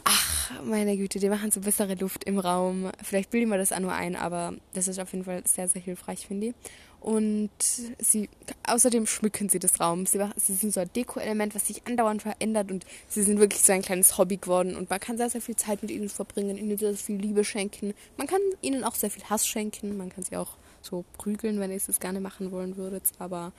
ach, 0.04 0.52
meine 0.64 0.96
Güte, 0.96 1.18
die 1.18 1.28
machen 1.28 1.50
so 1.50 1.60
bessere 1.60 1.94
Luft 1.94 2.22
im 2.24 2.38
Raum. 2.38 2.92
Vielleicht 3.02 3.30
bilden 3.30 3.50
wir 3.50 3.58
das 3.58 3.72
auch 3.72 3.80
nur 3.80 3.92
ein, 3.92 4.14
aber 4.14 4.54
das 4.74 4.86
ist 4.86 5.00
auf 5.00 5.12
jeden 5.12 5.24
Fall 5.24 5.42
sehr, 5.46 5.66
sehr 5.66 5.82
hilfreich, 5.82 6.26
finde 6.26 6.48
ich. 6.48 6.54
Und 7.00 7.50
sie, 7.98 8.28
außerdem 8.64 9.06
schmücken 9.06 9.48
sie 9.48 9.58
das 9.58 9.80
Raum. 9.80 10.04
Sie, 10.04 10.18
sie 10.36 10.54
sind 10.54 10.74
so 10.74 10.80
ein 10.80 10.92
Deko-Element, 10.94 11.54
was 11.54 11.66
sich 11.66 11.86
andauernd 11.86 12.22
verändert 12.22 12.70
und 12.70 12.84
sie 13.08 13.22
sind 13.22 13.40
wirklich 13.40 13.62
so 13.62 13.72
ein 13.72 13.80
kleines 13.80 14.18
Hobby 14.18 14.36
geworden 14.36 14.76
und 14.76 14.90
man 14.90 15.00
kann 15.00 15.16
sehr, 15.16 15.30
sehr 15.30 15.40
viel 15.40 15.56
Zeit 15.56 15.80
mit 15.80 15.90
ihnen 15.90 16.10
verbringen, 16.10 16.58
ihnen 16.58 16.76
sehr, 16.76 16.94
viel 16.94 17.16
Liebe 17.16 17.42
schenken. 17.42 17.94
Man 18.18 18.26
kann 18.26 18.40
ihnen 18.60 18.84
auch 18.84 18.94
sehr 18.94 19.10
viel 19.10 19.24
Hass 19.24 19.46
schenken. 19.46 19.96
Man 19.96 20.10
kann 20.10 20.24
sie 20.24 20.36
auch 20.36 20.58
so 20.82 21.04
prügeln, 21.16 21.58
wenn 21.58 21.70
ihr 21.70 21.76
es 21.76 22.00
gerne 22.00 22.20
machen 22.20 22.52
wollen 22.52 22.76
würdet. 22.76 23.04
Aber 23.18 23.52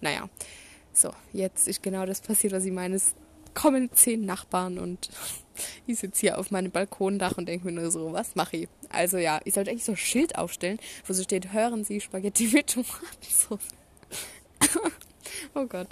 naja, 0.00 0.28
so, 0.92 1.10
jetzt 1.32 1.66
ist 1.66 1.82
genau 1.82 2.06
das 2.06 2.20
passiert, 2.20 2.52
was 2.52 2.64
ich 2.64 2.72
meine. 2.72 2.94
Es 2.94 3.14
kommen 3.54 3.90
zehn 3.92 4.24
Nachbarn 4.24 4.78
und 4.78 5.10
ich 5.86 5.98
sitze 5.98 6.20
hier 6.20 6.38
auf 6.38 6.50
meinem 6.52 6.70
Balkondach 6.70 7.38
und 7.38 7.48
denke 7.48 7.66
mir 7.66 7.72
nur 7.72 7.90
so, 7.90 8.12
was 8.12 8.36
mache 8.36 8.56
ich? 8.56 8.68
Also 8.90 9.18
ja, 9.18 9.40
ich 9.44 9.54
sollte 9.54 9.70
eigentlich 9.70 9.84
so 9.84 9.92
ein 9.92 9.96
Schild 9.96 10.36
aufstellen, 10.36 10.78
wo 11.06 11.12
so 11.12 11.22
steht, 11.22 11.52
hören 11.52 11.84
Sie 11.84 12.00
Spaghetti 12.00 12.48
mit 12.48 12.68
Tomatensauce. 12.68 13.60
oh 15.54 15.66
Gott. 15.66 15.88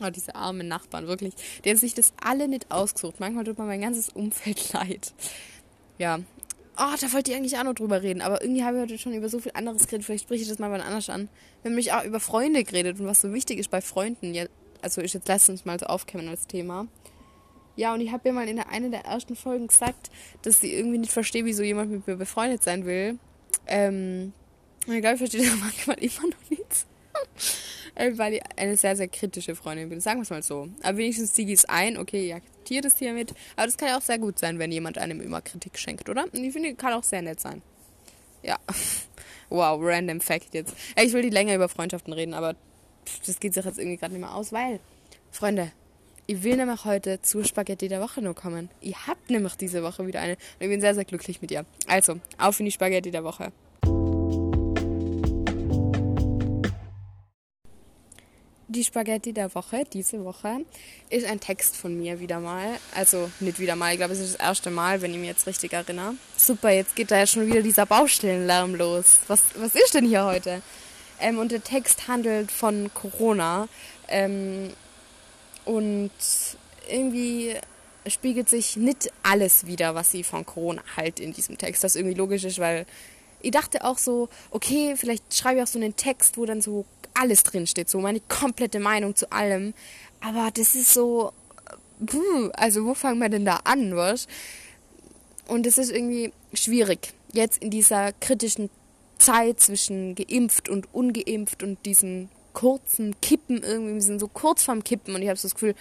Oh, 0.00 0.10
diese 0.10 0.34
armen 0.34 0.68
Nachbarn, 0.68 1.08
wirklich. 1.08 1.34
Die 1.64 1.70
haben 1.70 1.76
sich 1.76 1.94
das 1.94 2.12
alle 2.22 2.46
nicht 2.46 2.70
ausgesucht. 2.70 3.18
Manchmal 3.18 3.44
tut 3.44 3.58
mir 3.58 3.64
mein 3.64 3.80
ganzes 3.80 4.10
Umfeld 4.10 4.72
leid. 4.72 5.12
Ja. 5.98 6.20
Oh, 6.80 6.94
da 7.00 7.12
wollte 7.12 7.32
ich 7.32 7.36
eigentlich 7.36 7.58
auch 7.58 7.64
noch 7.64 7.74
drüber 7.74 8.02
reden. 8.02 8.22
Aber 8.22 8.40
irgendwie 8.40 8.62
habe 8.62 8.76
ich 8.76 8.82
heute 8.82 8.98
schon 8.98 9.12
über 9.12 9.28
so 9.28 9.40
viel 9.40 9.52
anderes 9.54 9.86
geredet. 9.86 10.06
Vielleicht 10.06 10.24
spreche 10.24 10.42
ich 10.42 10.48
das 10.48 10.60
mal 10.60 10.70
wann 10.70 10.80
anders 10.80 11.10
an. 11.10 11.28
Wir 11.62 11.70
haben 11.70 11.74
mich 11.74 11.92
auch 11.92 12.04
über 12.04 12.20
Freunde 12.20 12.62
geredet 12.62 13.00
und 13.00 13.06
was 13.06 13.20
so 13.20 13.32
wichtig 13.32 13.58
ist 13.58 13.70
bei 13.70 13.80
Freunden. 13.80 14.32
Also 14.80 15.00
ist 15.00 15.14
jetzt 15.14 15.26
letztens 15.26 15.64
mal 15.64 15.80
so 15.80 15.86
aufkämen 15.86 16.28
als 16.28 16.46
Thema. 16.46 16.86
Ja, 17.78 17.94
und 17.94 18.00
ich 18.00 18.10
habe 18.10 18.28
ja 18.28 18.34
mal 18.34 18.48
in 18.48 18.56
der, 18.56 18.70
einer 18.70 18.88
der 18.88 19.04
ersten 19.04 19.36
Folgen 19.36 19.68
gesagt, 19.68 20.10
dass 20.42 20.60
ich 20.64 20.72
irgendwie 20.72 20.98
nicht 20.98 21.12
verstehe, 21.12 21.44
wieso 21.44 21.62
jemand 21.62 21.92
mit 21.92 22.08
mir 22.08 22.16
befreundet 22.16 22.60
sein 22.60 22.84
will. 22.86 23.20
Ähm, 23.68 24.32
ich 24.80 25.00
glaube, 25.00 25.12
ich 25.12 25.18
verstehe 25.18 25.44
das 25.44 25.56
manchmal 25.60 25.96
immer 25.98 26.26
noch 26.26 26.50
nicht. 26.50 26.86
äh, 27.94 28.18
weil 28.18 28.34
ich 28.34 28.42
eine 28.56 28.76
sehr, 28.76 28.96
sehr 28.96 29.06
kritische 29.06 29.54
Freundin 29.54 29.90
bin. 29.90 30.00
Sagen 30.00 30.18
wir 30.18 30.22
es 30.24 30.30
mal 30.30 30.42
so. 30.42 30.68
Aber 30.82 30.98
wenigstens 30.98 31.34
ziehe 31.34 31.46
ich 31.46 31.54
es 31.54 31.64
ein. 31.66 31.96
Okay, 31.96 32.26
ich 32.26 32.34
akzeptiere 32.34 32.82
das 32.82 32.98
hiermit. 32.98 33.32
Aber 33.54 33.66
das 33.66 33.76
kann 33.76 33.90
ja 33.90 33.96
auch 33.96 34.02
sehr 34.02 34.18
gut 34.18 34.40
sein, 34.40 34.58
wenn 34.58 34.72
jemand 34.72 34.98
einem 34.98 35.20
immer 35.20 35.40
Kritik 35.40 35.78
schenkt, 35.78 36.08
oder? 36.08 36.24
Und 36.24 36.34
ich 36.34 36.52
finde, 36.52 36.74
kann 36.74 36.94
auch 36.94 37.04
sehr 37.04 37.22
nett 37.22 37.38
sein. 37.38 37.62
Ja. 38.42 38.56
Wow, 39.50 39.80
random 39.80 40.20
Fact 40.20 40.52
jetzt. 40.52 40.74
Ich 41.02 41.14
will 41.14 41.22
die 41.22 41.30
länger 41.30 41.54
über 41.54 41.70
Freundschaften 41.70 42.12
reden, 42.12 42.34
aber 42.34 42.54
das 43.24 43.40
geht 43.40 43.54
sich 43.54 43.64
jetzt 43.64 43.78
irgendwie 43.78 43.96
gerade 43.96 44.12
nicht 44.12 44.20
mehr 44.20 44.34
aus, 44.34 44.52
weil, 44.52 44.78
Freunde, 45.30 45.72
ich 46.30 46.42
will 46.42 46.56
nämlich 46.56 46.84
heute 46.84 47.22
zur 47.22 47.42
Spaghetti 47.42 47.88
der 47.88 48.02
Woche 48.02 48.20
nur 48.20 48.34
kommen. 48.34 48.68
Ihr 48.82 49.06
habt 49.06 49.30
nämlich 49.30 49.54
diese 49.54 49.82
Woche 49.82 50.06
wieder 50.06 50.20
eine 50.20 50.34
und 50.34 50.60
ich 50.60 50.68
bin 50.68 50.78
sehr, 50.78 50.94
sehr 50.94 51.06
glücklich 51.06 51.40
mit 51.40 51.50
ihr. 51.50 51.64
Also, 51.86 52.20
auf 52.36 52.60
in 52.60 52.66
die 52.66 52.70
Spaghetti 52.70 53.10
der 53.10 53.24
Woche. 53.24 53.50
Die 58.70 58.84
Spaghetti 58.84 59.32
der 59.32 59.54
Woche, 59.54 59.84
diese 59.90 60.22
Woche, 60.22 60.58
ist 61.08 61.26
ein 61.26 61.40
Text 61.40 61.74
von 61.74 61.96
mir 61.96 62.20
wieder 62.20 62.40
mal. 62.40 62.76
Also 62.94 63.30
nicht 63.40 63.58
wieder 63.58 63.74
mal, 63.74 63.92
ich 63.92 63.98
glaube, 63.98 64.12
es 64.12 64.20
ist 64.20 64.34
das 64.34 64.46
erste 64.46 64.70
Mal, 64.70 65.00
wenn 65.00 65.12
ich 65.12 65.18
mich 65.18 65.28
jetzt 65.28 65.46
richtig 65.46 65.72
erinnere. 65.72 66.12
Super, 66.36 66.68
jetzt 66.68 66.94
geht 66.94 67.10
da 67.10 67.20
ja 67.20 67.26
schon 67.26 67.46
wieder 67.46 67.62
dieser 67.62 67.86
Baustellenlärm 67.86 68.74
los. 68.74 69.20
Was, 69.28 69.40
was 69.56 69.74
ist 69.74 69.94
denn 69.94 70.04
hier 70.04 70.26
heute? 70.26 70.60
Ähm, 71.20 71.38
und 71.38 71.52
der 71.52 71.64
Text 71.64 72.06
handelt 72.06 72.52
von 72.52 72.90
Corona. 72.92 73.66
Ähm, 74.08 74.74
und 75.68 76.10
irgendwie 76.90 77.54
spiegelt 78.06 78.48
sich 78.48 78.78
nicht 78.78 79.12
alles 79.22 79.66
wieder, 79.66 79.94
was 79.94 80.10
sie 80.10 80.24
von 80.24 80.46
Corona 80.46 80.82
halt 80.96 81.20
in 81.20 81.34
diesem 81.34 81.58
Text. 81.58 81.84
Das 81.84 81.94
irgendwie 81.94 82.14
logisch 82.14 82.44
ist, 82.44 82.58
weil 82.58 82.86
ich 83.42 83.50
dachte 83.50 83.84
auch 83.84 83.98
so, 83.98 84.30
okay, 84.50 84.94
vielleicht 84.96 85.34
schreibe 85.34 85.58
ich 85.58 85.62
auch 85.62 85.68
so 85.68 85.78
einen 85.78 85.94
Text, 85.94 86.38
wo 86.38 86.46
dann 86.46 86.62
so 86.62 86.86
alles 87.12 87.42
drinsteht, 87.42 87.90
so 87.90 88.00
meine 88.00 88.20
komplette 88.20 88.80
Meinung 88.80 89.14
zu 89.14 89.30
allem. 89.30 89.74
Aber 90.20 90.50
das 90.54 90.74
ist 90.74 90.94
so, 90.94 91.32
puh, 92.04 92.48
also 92.54 92.86
wo 92.86 92.94
fangen 92.94 93.18
wir 93.18 93.28
denn 93.28 93.44
da 93.44 93.60
an, 93.64 93.94
was? 93.94 94.26
Und 95.48 95.66
es 95.66 95.76
ist 95.76 95.92
irgendwie 95.92 96.32
schwierig, 96.54 97.12
jetzt 97.34 97.62
in 97.62 97.70
dieser 97.70 98.12
kritischen 98.14 98.70
Zeit 99.18 99.60
zwischen 99.60 100.14
geimpft 100.14 100.70
und 100.70 100.88
ungeimpft 100.94 101.62
und 101.62 101.84
diesen 101.84 102.30
kurzen 102.58 103.14
Kippen 103.20 103.62
irgendwie, 103.62 103.94
wir 103.94 104.02
sind 104.02 104.18
so 104.18 104.26
kurz 104.26 104.64
vorm 104.64 104.82
Kippen 104.82 105.14
und 105.14 105.22
ich 105.22 105.28
habe 105.28 105.38
so 105.38 105.46
das 105.46 105.54
Gefühl, 105.54 105.76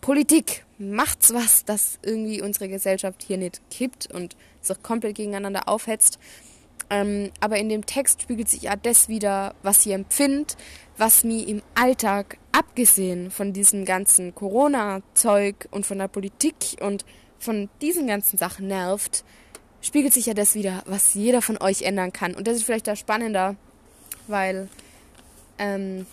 Politik, 0.00 0.64
macht's 0.78 1.34
was, 1.34 1.66
dass 1.66 1.98
irgendwie 2.02 2.40
unsere 2.40 2.70
Gesellschaft 2.70 3.22
hier 3.22 3.36
nicht 3.36 3.60
kippt 3.70 4.10
und 4.14 4.34
sich 4.62 4.82
komplett 4.82 5.16
gegeneinander 5.16 5.68
aufhetzt. 5.68 6.18
Ähm, 6.88 7.32
aber 7.40 7.58
in 7.58 7.68
dem 7.68 7.84
Text 7.84 8.22
spiegelt 8.22 8.48
sich 8.48 8.62
ja 8.62 8.76
das 8.76 9.10
wieder, 9.10 9.54
was 9.62 9.82
sie 9.82 9.92
empfindet, 9.92 10.56
was 10.96 11.22
mir 11.22 11.46
im 11.46 11.60
Alltag, 11.74 12.38
abgesehen 12.50 13.30
von 13.30 13.52
diesem 13.52 13.84
ganzen 13.84 14.34
Corona-Zeug 14.34 15.68
und 15.70 15.84
von 15.84 15.98
der 15.98 16.08
Politik 16.08 16.78
und 16.80 17.04
von 17.38 17.68
diesen 17.82 18.06
ganzen 18.06 18.38
Sachen 18.38 18.68
nervt, 18.68 19.22
spiegelt 19.82 20.14
sich 20.14 20.24
ja 20.24 20.32
das 20.32 20.54
wieder, 20.54 20.82
was 20.86 21.12
jeder 21.12 21.42
von 21.42 21.58
euch 21.60 21.82
ändern 21.82 22.14
kann. 22.14 22.34
Und 22.34 22.46
das 22.46 22.56
ist 22.56 22.64
vielleicht 22.64 22.86
da 22.86 22.96
spannender, 22.96 23.56
weil 24.28 24.70
ähm, 25.58 26.06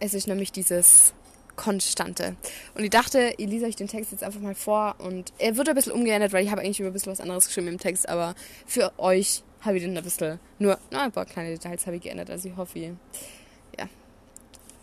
es 0.00 0.14
ist 0.14 0.26
nämlich 0.26 0.52
dieses 0.52 1.14
Konstante. 1.56 2.36
Und 2.74 2.84
ich 2.84 2.90
dachte, 2.90 3.32
ich 3.38 3.48
lese 3.48 3.66
euch 3.66 3.76
den 3.76 3.88
Text 3.88 4.12
jetzt 4.12 4.22
einfach 4.22 4.40
mal 4.40 4.54
vor 4.54 4.96
und 4.98 5.32
er 5.38 5.56
wird 5.56 5.68
ein 5.68 5.74
bisschen 5.74 5.92
umgeändert, 5.92 6.32
weil 6.32 6.44
ich 6.44 6.50
habe 6.50 6.60
eigentlich 6.60 6.80
über 6.80 6.90
ein 6.90 6.92
bisschen 6.92 7.12
was 7.12 7.20
anderes 7.20 7.46
geschrieben 7.46 7.68
im 7.68 7.78
Text, 7.78 8.08
aber 8.08 8.34
für 8.66 8.92
euch 8.98 9.42
habe 9.62 9.78
ich 9.78 9.82
den 9.82 9.96
ein 9.96 10.04
bisschen, 10.04 10.38
nur 10.58 10.78
na, 10.90 11.04
ein 11.04 11.12
paar 11.12 11.24
kleine 11.24 11.50
Details 11.50 11.86
habe 11.86 11.96
ich 11.96 12.02
geändert. 12.02 12.30
Also 12.30 12.48
ich 12.48 12.56
hoffe, 12.56 12.78
ihr, 12.78 12.96
ja, 13.78 13.88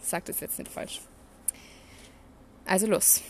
sagt 0.01 0.29
es 0.29 0.39
jetzt 0.39 0.59
nicht 0.59 0.71
falsch. 0.71 0.99
Also 2.65 2.87
los. 2.87 3.21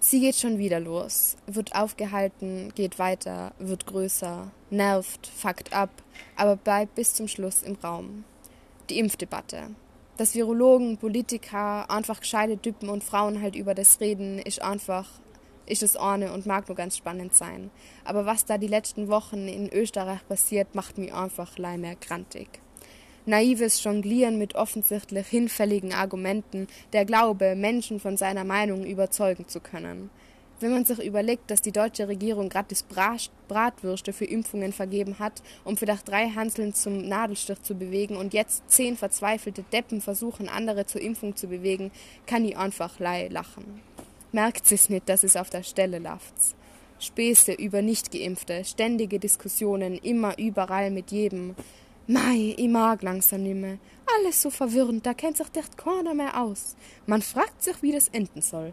Sie 0.00 0.20
geht 0.20 0.36
schon 0.36 0.58
wieder 0.58 0.78
los, 0.78 1.36
wird 1.46 1.74
aufgehalten, 1.74 2.72
geht 2.74 3.00
weiter, 3.00 3.52
wird 3.58 3.84
größer, 3.84 4.50
nervt, 4.70 5.26
fuckt 5.26 5.72
ab, 5.72 5.90
aber 6.36 6.54
bleibt 6.54 6.94
bis 6.94 7.14
zum 7.14 7.26
Schluss 7.26 7.62
im 7.62 7.74
Raum. 7.82 8.24
Die 8.90 8.98
Impfdebatte. 8.98 9.70
Dass 10.16 10.34
Virologen, 10.34 10.98
Politiker, 10.98 11.90
einfach 11.90 12.20
gescheite 12.20 12.58
Typen 12.58 12.88
und 12.88 13.04
Frauen 13.04 13.40
halt 13.40 13.54
über 13.54 13.74
das 13.74 14.00
reden, 14.00 14.38
ist 14.38 14.62
einfach 14.62 15.06
ist 15.68 15.82
es 15.82 15.98
ohne 15.98 16.32
und 16.32 16.46
mag 16.46 16.68
nur 16.68 16.76
ganz 16.76 16.96
spannend 16.96 17.34
sein. 17.34 17.70
Aber 18.04 18.26
was 18.26 18.44
da 18.44 18.58
die 18.58 18.66
letzten 18.66 19.08
Wochen 19.08 19.48
in 19.48 19.70
Österreich 19.70 20.26
passiert, 20.26 20.74
macht 20.74 20.98
mich 20.98 21.12
einfach 21.12 21.58
leider 21.58 21.94
grantig. 21.96 22.48
Naives 23.26 23.84
Jonglieren 23.84 24.38
mit 24.38 24.54
offensichtlich 24.54 25.26
hinfälligen 25.26 25.92
Argumenten, 25.92 26.66
der 26.94 27.04
Glaube, 27.04 27.54
Menschen 27.54 28.00
von 28.00 28.16
seiner 28.16 28.44
Meinung 28.44 28.86
überzeugen 28.86 29.46
zu 29.48 29.60
können. 29.60 30.08
Wenn 30.60 30.72
man 30.72 30.84
sich 30.84 30.98
überlegt, 30.98 31.50
dass 31.50 31.62
die 31.62 31.72
deutsche 31.72 32.08
Regierung 32.08 32.48
gratis 32.48 32.84
Bratwürste 33.48 34.12
für 34.12 34.24
Impfungen 34.24 34.72
vergeben 34.72 35.18
hat, 35.18 35.42
um 35.64 35.76
vielleicht 35.76 36.08
drei 36.08 36.30
Hanseln 36.30 36.74
zum 36.74 37.06
Nadelstich 37.08 37.62
zu 37.62 37.74
bewegen 37.74 38.16
und 38.16 38.34
jetzt 38.34 38.68
zehn 38.68 38.96
verzweifelte 38.96 39.64
Deppen 39.72 40.00
versuchen, 40.00 40.48
andere 40.48 40.86
zur 40.86 41.00
Impfung 41.00 41.36
zu 41.36 41.46
bewegen, 41.46 41.92
kann 42.26 42.44
ich 42.44 42.56
einfach 42.56 42.98
lachen 42.98 43.80
merkt 44.32 44.66
sie's 44.66 44.88
nicht, 44.88 45.08
dass 45.08 45.24
es 45.24 45.36
auf 45.36 45.50
der 45.50 45.62
Stelle 45.62 45.98
läuft. 45.98 46.34
Späße 47.00 47.52
über 47.52 47.80
Nichtgeimpfte, 47.80 48.64
ständige 48.64 49.18
Diskussionen, 49.18 49.94
immer 49.98 50.36
überall 50.38 50.90
mit 50.90 51.12
jedem. 51.12 51.54
Mei, 52.06 52.54
ich 52.56 52.68
mag 52.68 53.02
langsam 53.02 53.42
nimmer. 53.42 53.78
Alles 54.16 54.42
so 54.42 54.50
verwirrend, 54.50 55.06
da 55.06 55.14
kennt 55.14 55.36
sich 55.36 55.48
der 55.48 55.64
keiner 55.76 56.14
mehr 56.14 56.40
aus. 56.40 56.76
Man 57.06 57.22
fragt 57.22 57.62
sich, 57.62 57.82
wie 57.82 57.92
das 57.92 58.08
enden 58.08 58.42
soll. 58.42 58.72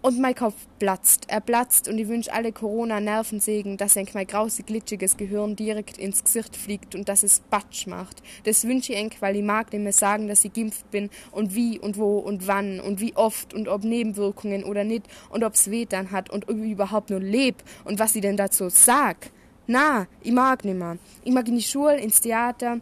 Und 0.00 0.20
mein 0.20 0.36
Kopf 0.36 0.54
platzt, 0.78 1.24
er 1.26 1.40
platzt 1.40 1.88
und 1.88 1.98
ich 1.98 2.06
wünsch 2.06 2.28
alle 2.28 2.52
Corona-Nervensegen, 2.52 3.76
dass 3.76 3.96
ein 3.96 4.06
mein 4.14 4.28
grausig 4.28 4.66
glitschiges 4.66 5.16
Gehirn 5.16 5.56
direkt 5.56 5.98
ins 5.98 6.22
Gesicht 6.22 6.56
fliegt 6.56 6.94
und 6.94 7.08
dass 7.08 7.24
es 7.24 7.40
Batsch 7.40 7.88
macht. 7.88 8.22
Das 8.44 8.64
wünsch 8.64 8.88
ich 8.90 8.96
eng, 8.96 9.10
weil 9.18 9.34
ich 9.34 9.42
mag 9.42 9.72
nicht 9.72 9.82
mehr 9.82 9.92
sagen, 9.92 10.28
dass 10.28 10.44
ich 10.44 10.52
geimpft 10.52 10.88
bin 10.92 11.10
und 11.32 11.56
wie 11.56 11.80
und 11.80 11.98
wo 11.98 12.18
und 12.18 12.46
wann 12.46 12.78
und 12.78 13.00
wie 13.00 13.16
oft 13.16 13.52
und 13.52 13.66
ob 13.66 13.82
Nebenwirkungen 13.82 14.62
oder 14.62 14.84
nicht 14.84 15.02
und 15.30 15.42
ob's 15.42 15.68
weh 15.68 15.84
dann 15.84 16.12
hat 16.12 16.30
und 16.30 16.48
ob 16.48 16.56
ich 16.56 16.70
überhaupt 16.70 17.10
nur 17.10 17.20
leb 17.20 17.56
und 17.84 17.98
was 17.98 18.14
ich 18.14 18.22
denn 18.22 18.36
dazu 18.36 18.68
sag. 18.68 19.30
Na, 19.66 20.06
ich 20.22 20.32
mag 20.32 20.64
nimmer. 20.64 20.96
Ich 21.24 21.32
mag 21.32 21.48
in 21.48 21.56
die 21.56 21.62
Schule, 21.62 22.00
ins 22.00 22.20
Theater, 22.20 22.80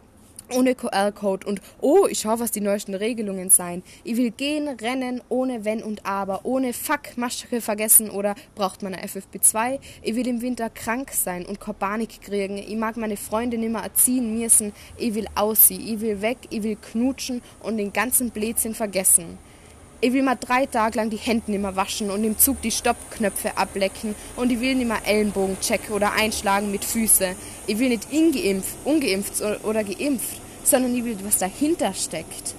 ohne 0.53 0.75
QR-Code 0.75 1.47
und 1.47 1.61
oh, 1.81 2.07
ich 2.09 2.19
schau, 2.19 2.39
was 2.39 2.51
die 2.51 2.61
neuesten 2.61 2.93
Regelungen 2.93 3.49
sein. 3.49 3.83
Ich 4.03 4.17
will 4.17 4.31
gehen, 4.31 4.67
rennen, 4.67 5.21
ohne 5.29 5.65
Wenn 5.65 5.83
und 5.83 6.05
Aber, 6.05 6.45
ohne 6.45 6.73
Fuck, 6.73 7.17
Maschke 7.17 7.61
vergessen 7.61 8.09
oder 8.09 8.35
braucht 8.55 8.83
man 8.83 8.93
eine 8.93 9.05
FFP2. 9.07 9.79
Ich 10.01 10.15
will 10.15 10.27
im 10.27 10.41
Winter 10.41 10.69
krank 10.69 11.11
sein 11.11 11.45
und 11.45 11.59
Korbanik 11.59 12.21
kriegen. 12.21 12.57
Ich 12.57 12.75
mag 12.75 12.97
meine 12.97 13.17
Freunde 13.17 13.57
nimmer 13.57 13.83
erziehen 13.83 14.37
müssen. 14.37 14.73
Ich 14.97 15.13
will 15.15 15.27
aussehen, 15.35 15.85
ich 15.85 16.01
will 16.01 16.21
weg, 16.21 16.37
ich 16.49 16.63
will 16.63 16.75
knutschen 16.75 17.41
und 17.61 17.77
den 17.77 17.93
ganzen 17.93 18.31
Blödsinn 18.31 18.73
vergessen. 18.73 19.37
Ich 19.99 20.13
will 20.13 20.21
mal 20.21 20.35
drei 20.35 20.67
Tage 20.67 20.95
lang 20.99 21.09
die 21.09 21.17
Hände 21.17 21.49
nimmer 21.49 21.75
waschen 21.75 22.11
und 22.11 22.23
im 22.23 22.37
Zug 22.37 22.61
die 22.61 22.69
Stoppknöpfe 22.69 23.57
ablecken 23.57 24.13
und 24.35 24.51
ich 24.51 24.59
will 24.59 24.75
nimmer 24.75 24.99
Ellenbogen 25.07 25.59
checken 25.59 25.95
oder 25.95 26.11
einschlagen 26.11 26.69
mit 26.69 26.85
Füße. 26.85 27.35
Ich 27.65 27.79
will 27.79 27.89
nicht 27.89 28.13
ingeimpft, 28.13 28.75
ungeimpft 28.85 29.41
oder 29.63 29.83
geimpft, 29.83 30.39
sondern 30.63 30.95
ich 30.95 31.03
will, 31.03 31.17
was 31.23 31.39
dahinter 31.39 31.95
steckt. 31.95 32.53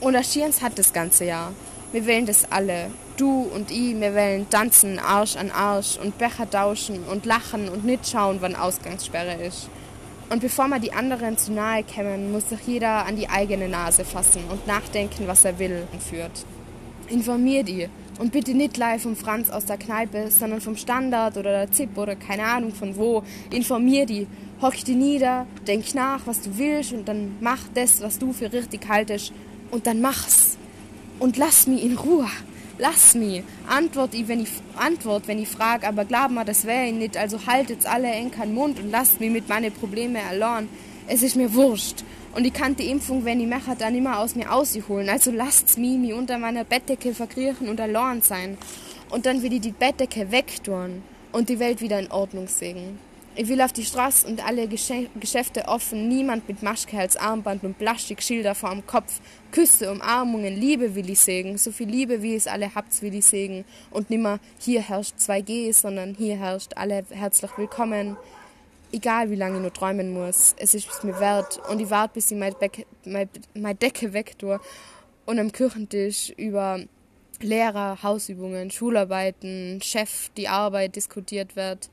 Und 0.00 0.12
das 0.12 0.30
Schiens 0.30 0.60
hat 0.60 0.78
das 0.78 0.92
ganze 0.92 1.24
Jahr. 1.24 1.52
Wir 1.92 2.04
wählen 2.04 2.26
das 2.26 2.52
alle. 2.52 2.90
Du 3.16 3.44
und 3.54 3.70
ich, 3.70 3.98
wir 3.98 4.14
wählen 4.14 4.46
tanzen 4.50 4.98
Arsch 4.98 5.36
an 5.36 5.52
Arsch 5.52 5.96
und 5.96 6.18
Becher 6.18 6.50
tauschen 6.50 7.02
und 7.04 7.24
lachen 7.24 7.70
und 7.70 7.86
nicht 7.86 8.06
schauen, 8.10 8.38
wann 8.40 8.56
Ausgangssperre 8.56 9.42
ist. 9.42 9.70
Und 10.28 10.40
bevor 10.40 10.68
wir 10.68 10.80
die 10.80 10.92
anderen 10.92 11.38
zu 11.38 11.52
nahe 11.52 11.82
kämen, 11.82 12.30
muss 12.30 12.50
sich 12.50 12.60
jeder 12.66 13.06
an 13.06 13.16
die 13.16 13.30
eigene 13.30 13.70
Nase 13.70 14.04
fassen 14.04 14.44
und 14.50 14.66
nachdenken, 14.66 15.26
was 15.26 15.46
er 15.46 15.58
will 15.58 15.86
und 15.90 16.02
führt. 16.02 16.44
Informier 17.08 17.62
die. 17.62 17.88
Und 18.18 18.32
bitte 18.32 18.54
nicht 18.54 18.76
live 18.76 19.02
vom 19.02 19.16
Franz 19.16 19.50
aus 19.50 19.64
der 19.64 19.76
Kneipe, 19.76 20.30
sondern 20.30 20.60
vom 20.60 20.76
Standard 20.76 21.36
oder 21.36 21.50
der 21.50 21.72
ZIP 21.72 21.98
oder 21.98 22.14
keine 22.14 22.44
Ahnung 22.44 22.72
von 22.72 22.96
wo. 22.96 23.22
Informier 23.50 24.06
die. 24.06 24.26
Hock 24.62 24.76
die 24.86 24.94
nieder, 24.94 25.46
denk 25.66 25.94
nach, 25.94 26.20
was 26.26 26.40
du 26.40 26.56
willst 26.56 26.92
und 26.92 27.08
dann 27.08 27.36
mach 27.40 27.58
das, 27.74 28.00
was 28.00 28.18
du 28.18 28.32
für 28.32 28.52
richtig 28.52 28.88
haltest. 28.88 29.32
Und 29.70 29.86
dann 29.86 30.00
mach's. 30.00 30.56
Und 31.18 31.36
lass 31.36 31.66
mich 31.66 31.84
in 31.84 31.96
Ruhe. 31.96 32.28
Lass 32.78 33.14
mich. 33.14 33.42
Antwort 33.68 34.14
ich, 34.14 34.26
wenn 34.26 34.40
ich, 34.40 34.48
Antwort, 34.76 35.28
wenn 35.28 35.38
ich 35.38 35.48
frag, 35.48 35.86
aber 35.86 36.04
glaub 36.04 36.30
mir, 36.30 36.44
das 36.44 36.64
wäre 36.64 36.92
nicht. 36.92 37.16
Also 37.16 37.46
haltet's 37.46 37.86
alle 37.86 38.08
eng 38.08 38.30
keinen 38.30 38.54
Mund 38.54 38.80
und 38.80 38.90
lasst 38.90 39.20
mich 39.20 39.30
mit 39.30 39.48
meine 39.48 39.70
Probleme 39.70 40.20
allein. 40.22 40.68
Es 41.06 41.22
ist 41.22 41.36
mir 41.36 41.52
wurscht. 41.52 42.04
Und 42.34 42.44
ich 42.44 42.52
kann 42.52 42.74
die 42.74 42.90
Impfung, 42.90 43.24
wenn 43.24 43.38
ich 43.40 43.46
mache, 43.46 43.76
dann 43.78 43.94
immer 43.94 44.18
aus 44.18 44.34
mir 44.34 44.52
ausholen. 44.52 45.08
Also 45.08 45.30
lasst's 45.30 45.76
mich 45.76 46.12
unter 46.12 46.36
meiner 46.36 46.64
Bettdecke 46.64 47.14
verkriechen 47.14 47.68
und 47.68 47.80
allein 47.80 48.22
sein. 48.22 48.58
Und 49.10 49.24
dann 49.26 49.40
will 49.42 49.52
ich 49.52 49.60
die 49.60 49.70
Bettdecke 49.70 50.32
wegtun 50.32 51.02
und 51.30 51.48
die 51.48 51.60
Welt 51.60 51.80
wieder 51.80 52.00
in 52.00 52.10
Ordnung 52.10 52.48
sehen. 52.48 52.98
Ich 53.36 53.48
will 53.48 53.60
auf 53.60 53.72
die 53.72 53.84
Straße 53.84 54.26
und 54.26 54.44
alle 54.44 54.68
Geschäfte 54.68 55.66
offen, 55.66 56.08
niemand 56.08 56.48
mit 56.48 56.62
Maschke 56.62 56.98
als 56.98 57.16
Armband 57.16 57.62
und 57.62 57.78
Plastikschilder 57.78 58.54
vor 58.54 58.70
dem 58.70 58.86
Kopf. 58.86 59.20
Küsse, 59.52 59.90
Umarmungen, 59.90 60.54
Liebe 60.54 60.94
will 60.94 61.10
ich 61.10 61.20
sägen, 61.20 61.58
so 61.58 61.70
viel 61.70 61.88
Liebe, 61.88 62.22
wie 62.22 62.34
es 62.34 62.46
alle 62.48 62.74
habt, 62.74 63.00
will 63.02 63.14
ich 63.14 63.26
sägen. 63.26 63.64
Und 63.90 64.10
nimmer 64.10 64.40
hier 64.58 64.82
herrscht 64.82 65.16
2G, 65.18 65.72
sondern 65.72 66.14
hier 66.14 66.36
herrscht 66.36 66.72
alle 66.76 67.04
herzlich 67.10 67.50
willkommen. 67.56 68.16
Egal 68.94 69.28
wie 69.28 69.34
lange 69.34 69.56
ich 69.56 69.62
nur 69.62 69.72
träumen 69.72 70.12
muss, 70.12 70.54
es 70.56 70.72
ist 70.72 71.02
mir 71.02 71.18
wert. 71.18 71.60
Und 71.68 71.80
ich 71.80 71.90
warte, 71.90 72.14
bis 72.14 72.30
ich 72.30 72.38
meine, 72.38 73.74
Decke 73.74 74.12
wegtue 74.12 74.60
und 75.26 75.40
am 75.40 75.50
Küchentisch 75.50 76.30
über 76.36 76.78
Lehrer, 77.40 78.04
Hausübungen, 78.04 78.70
Schularbeiten, 78.70 79.80
Chef, 79.82 80.28
die 80.36 80.46
Arbeit 80.46 80.94
diskutiert 80.94 81.56
wird 81.56 81.90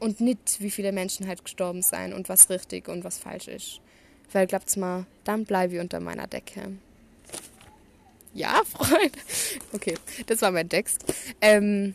und 0.00 0.20
nicht, 0.20 0.60
wie 0.60 0.70
viele 0.70 0.92
Menschen 0.92 1.26
halt 1.26 1.44
gestorben 1.44 1.80
sind 1.80 2.12
und 2.12 2.28
was 2.28 2.50
richtig 2.50 2.88
und 2.88 3.04
was 3.04 3.16
falsch 3.16 3.48
ist. 3.48 3.80
Weil, 4.32 4.46
glaubt's 4.46 4.76
mal, 4.76 5.06
dann 5.24 5.46
bleibe 5.46 5.76
ich 5.76 5.80
unter 5.80 6.00
meiner 6.00 6.26
Decke. 6.26 6.72
Ja, 8.34 8.60
Freunde. 8.70 9.18
Okay, 9.72 9.94
das 10.26 10.42
war 10.42 10.50
mein 10.50 10.68
Text. 10.68 11.10
Ähm, 11.40 11.94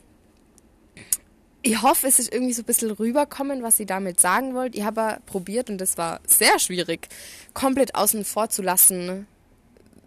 ich 1.68 1.82
hoffe, 1.82 2.08
es 2.08 2.18
ist 2.18 2.34
irgendwie 2.34 2.54
so 2.54 2.62
ein 2.62 2.66
bisschen 2.66 2.92
rüberkommen, 2.92 3.62
was 3.62 3.76
sie 3.76 3.86
damit 3.86 4.22
sagen 4.22 4.54
wollt. 4.54 4.74
Ich 4.74 4.84
habe 4.84 5.18
probiert 5.26 5.70
und 5.70 5.80
das 5.80 5.98
war 5.98 6.22
sehr 6.26 6.60
schwierig, 6.60 7.10
komplett 7.54 7.94
außen 7.94 8.24
vor 8.24 8.50
zu 8.50 8.62
lassen, 8.62 9.28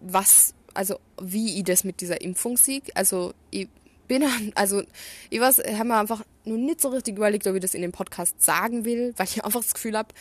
was, 0.00 0.54
also 0.72 0.98
wie 1.20 1.58
ich 1.58 1.64
das 1.64 1.84
mit 1.84 2.00
dieser 2.00 2.22
Impfung 2.22 2.56
sieg. 2.56 2.90
Also 2.94 3.34
ich 3.50 3.68
bin, 4.08 4.24
also 4.54 4.82
ich 5.28 5.38
weiß, 5.38 5.58
ich 5.58 5.74
habe 5.74 5.88
mir 5.88 5.98
einfach 5.98 6.24
nur 6.46 6.56
nicht 6.56 6.80
so 6.80 6.88
richtig 6.88 7.18
überlegt, 7.18 7.46
ob 7.46 7.54
ich 7.54 7.60
das 7.60 7.74
in 7.74 7.82
dem 7.82 7.92
Podcast 7.92 8.42
sagen 8.42 8.86
will, 8.86 9.12
weil 9.18 9.26
ich 9.26 9.44
einfach 9.44 9.60
das 9.60 9.74
Gefühl 9.74 9.98
habe, 9.98 10.14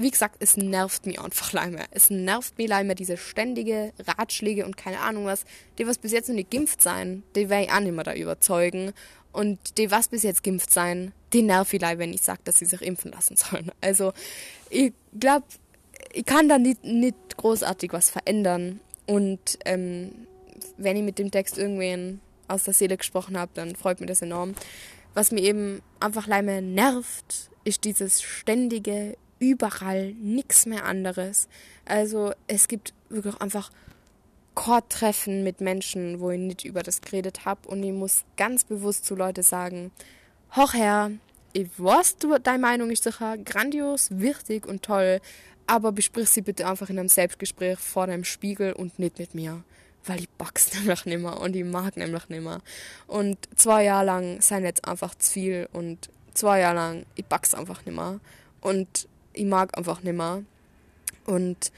wie 0.00 0.10
gesagt, 0.10 0.36
es 0.38 0.56
nervt 0.56 1.04
mich 1.04 1.20
einfach 1.20 1.52
leider. 1.52 1.84
Es 1.90 2.08
nervt 2.08 2.56
mich 2.56 2.68
leider 2.68 2.94
diese 2.94 3.18
ständige 3.18 3.92
Ratschläge 3.98 4.64
und 4.64 4.76
keine 4.76 5.00
Ahnung 5.00 5.26
was. 5.26 5.44
Die, 5.78 5.86
was 5.86 5.98
bis 5.98 6.12
jetzt 6.12 6.28
noch 6.28 6.36
nicht 6.36 6.50
geimpft 6.50 6.80
sein, 6.80 7.22
die 7.36 7.50
werde 7.50 7.64
ich 7.64 7.72
auch 7.72 7.80
nicht 7.80 7.94
mehr 7.94 8.04
da 8.04 8.14
überzeugen. 8.14 8.92
Und 9.32 9.76
die, 9.76 9.90
was 9.90 10.08
bis 10.08 10.22
jetzt 10.22 10.42
geimpft 10.42 10.72
sein, 10.72 11.12
die 11.34 11.42
nervt 11.42 11.74
ich 11.74 11.82
leider, 11.82 11.98
wenn 11.98 12.14
ich 12.14 12.22
sage, 12.22 12.40
dass 12.44 12.58
sie 12.58 12.64
sich 12.64 12.80
impfen 12.80 13.12
lassen 13.12 13.36
sollen. 13.36 13.70
Also, 13.82 14.12
ich 14.70 14.94
glaube, 15.18 15.44
ich 16.12 16.24
kann 16.24 16.48
da 16.48 16.58
nicht, 16.58 16.82
nicht 16.82 17.36
großartig 17.36 17.92
was 17.92 18.10
verändern. 18.10 18.80
Und 19.06 19.58
ähm, 19.66 20.26
wenn 20.78 20.96
ich 20.96 21.02
mit 21.02 21.18
dem 21.18 21.30
Text 21.30 21.58
irgendwen 21.58 22.20
aus 22.48 22.64
der 22.64 22.74
Seele 22.74 22.96
gesprochen 22.96 23.38
habe, 23.38 23.50
dann 23.54 23.76
freut 23.76 24.00
mich 24.00 24.08
das 24.08 24.22
enorm. 24.22 24.54
Was 25.12 25.30
mir 25.30 25.42
eben 25.42 25.82
einfach 26.00 26.26
leider 26.26 26.62
nervt, 26.62 27.50
ist 27.64 27.84
dieses 27.84 28.22
ständige, 28.22 29.16
überall 29.40 30.12
nichts 30.12 30.66
mehr 30.66 30.84
anderes. 30.84 31.48
Also 31.84 32.32
es 32.46 32.68
gibt 32.68 32.94
wirklich 33.08 33.40
einfach 33.40 33.70
Chordtreffen 34.54 35.42
mit 35.42 35.60
Menschen, 35.60 36.20
wo 36.20 36.30
ich 36.30 36.38
nicht 36.38 36.64
über 36.64 36.82
das 36.82 37.00
geredet 37.00 37.44
habe 37.44 37.68
und 37.68 37.82
ich 37.82 37.92
muss 37.92 38.24
ganz 38.36 38.62
bewusst 38.64 39.06
zu 39.06 39.16
Leuten 39.16 39.42
sagen, 39.42 39.90
hoch 40.54 40.74
her, 40.74 41.10
ich 41.52 41.68
weiß, 41.76 42.18
du, 42.18 42.38
deine 42.38 42.58
Meinung 42.58 42.90
ist 42.90 43.02
sicher 43.02 43.38
grandios, 43.38 44.08
wichtig 44.12 44.66
und 44.66 44.82
toll, 44.82 45.20
aber 45.66 45.90
besprich 45.90 46.28
sie 46.28 46.42
bitte 46.42 46.68
einfach 46.68 46.90
in 46.90 46.98
einem 46.98 47.08
Selbstgespräch 47.08 47.78
vor 47.78 48.06
deinem 48.06 48.24
Spiegel 48.24 48.72
und 48.72 48.98
nicht 48.98 49.18
mit 49.18 49.34
mir 49.34 49.64
weil 50.04 50.20
ich 50.20 50.28
box 50.30 50.74
nämlich 50.78 51.04
nicht 51.04 51.20
mehr 51.20 51.38
und 51.40 51.54
ich 51.56 51.64
mag 51.64 51.96
nämlich 51.96 52.28
nicht 52.28 52.42
mehr. 52.42 52.60
Und 53.06 53.38
zwei 53.56 53.84
Jahre 53.84 54.06
lang 54.06 54.40
sind 54.40 54.64
jetzt 54.64 54.86
einfach 54.86 55.14
zu 55.14 55.32
viel 55.32 55.68
und 55.72 56.10
zwei 56.34 56.60
Jahre 56.60 56.76
lang, 56.76 57.06
ich 57.16 57.24
box 57.24 57.54
einfach 57.54 57.84
nicht 57.84 57.96
mehr 57.96 58.20
und 58.60 59.08
ich 59.32 59.44
mag 59.44 59.76
einfach 59.76 60.02
nicht 60.02 60.16
mehr. 60.16 60.42
Und 61.26 61.72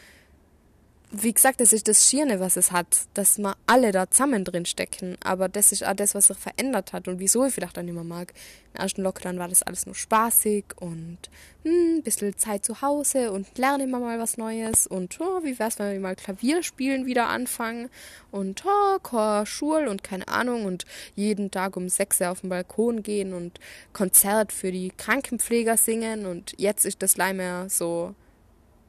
wie 1.14 1.34
gesagt, 1.34 1.60
das 1.60 1.74
ist 1.74 1.88
das 1.88 2.08
Schierne, 2.08 2.40
was 2.40 2.56
es 2.56 2.72
hat, 2.72 3.02
dass 3.12 3.36
wir 3.36 3.54
alle 3.66 3.92
da 3.92 4.10
zusammen 4.10 4.44
drin 4.44 4.64
stecken. 4.64 5.16
Aber 5.22 5.50
das 5.50 5.70
ist 5.70 5.84
auch 5.84 5.94
das, 5.94 6.14
was 6.14 6.28
sich 6.28 6.38
verändert 6.38 6.94
hat 6.94 7.06
und 7.06 7.18
wieso 7.18 7.44
ich 7.44 7.52
vielleicht 7.52 7.78
auch 7.78 7.82
nicht 7.82 7.92
mehr 7.92 8.02
mag. 8.02 8.32
Im 8.72 8.80
ersten 8.80 9.02
Lockdown 9.02 9.38
war 9.38 9.48
das 9.48 9.62
alles 9.62 9.84
nur 9.84 9.94
spaßig 9.94 10.64
und 10.76 11.18
hm, 11.64 11.98
ein 11.98 12.02
bisschen 12.02 12.36
Zeit 12.38 12.64
zu 12.64 12.80
Hause 12.80 13.30
und 13.30 13.58
lerne 13.58 13.84
immer 13.84 14.00
mal 14.00 14.18
was 14.18 14.38
Neues 14.38 14.86
und 14.86 15.20
oh, 15.20 15.44
wie 15.44 15.58
wär's, 15.58 15.78
wenn 15.78 15.92
wir 15.92 16.00
mal 16.00 16.16
Klavierspielen 16.16 17.04
wieder 17.04 17.28
anfangen 17.28 17.90
und 18.30 18.64
oh, 18.64 18.98
Chor, 19.02 19.44
Schul 19.44 19.88
und 19.88 20.02
keine 20.02 20.28
Ahnung 20.28 20.64
und 20.64 20.86
jeden 21.14 21.50
Tag 21.50 21.76
um 21.76 21.90
sechs 21.90 22.22
auf 22.22 22.40
den 22.40 22.48
Balkon 22.48 23.02
gehen 23.02 23.34
und 23.34 23.60
Konzert 23.92 24.50
für 24.50 24.72
die 24.72 24.90
Krankenpfleger 24.96 25.76
singen 25.76 26.24
und 26.24 26.54
jetzt 26.56 26.86
ist 26.86 27.02
das 27.02 27.18
leider 27.18 27.68
so 27.68 28.14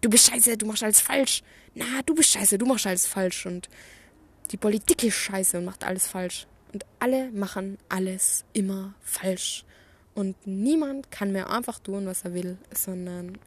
du 0.04 0.10
bist 0.10 0.30
scheiße, 0.30 0.58
du 0.58 0.66
machst 0.66 0.84
alles 0.84 1.00
falsch. 1.00 1.42
Na, 1.74 2.02
du 2.06 2.14
bist 2.14 2.32
scheiße, 2.32 2.58
du 2.58 2.66
machst 2.66 2.86
alles 2.86 3.08
falsch. 3.08 3.46
Und 3.46 3.70
die 4.52 4.58
Politik 4.58 5.04
ist 5.04 5.16
scheiße 5.16 5.58
und 5.58 5.66
macht 5.66 5.84
alles 5.84 6.08
falsch. 6.08 6.46
Und 6.74 6.86
alle 7.00 7.32
machen 7.32 7.78
alles 7.90 8.44
immer 8.54 8.94
falsch. 9.02 9.64
Und 10.14 10.36
niemand 10.46 11.10
kann 11.10 11.32
mehr 11.32 11.50
einfach 11.50 11.80
tun, 11.80 12.06
was 12.06 12.24
er 12.24 12.34
will, 12.34 12.58
sondern 12.74 13.38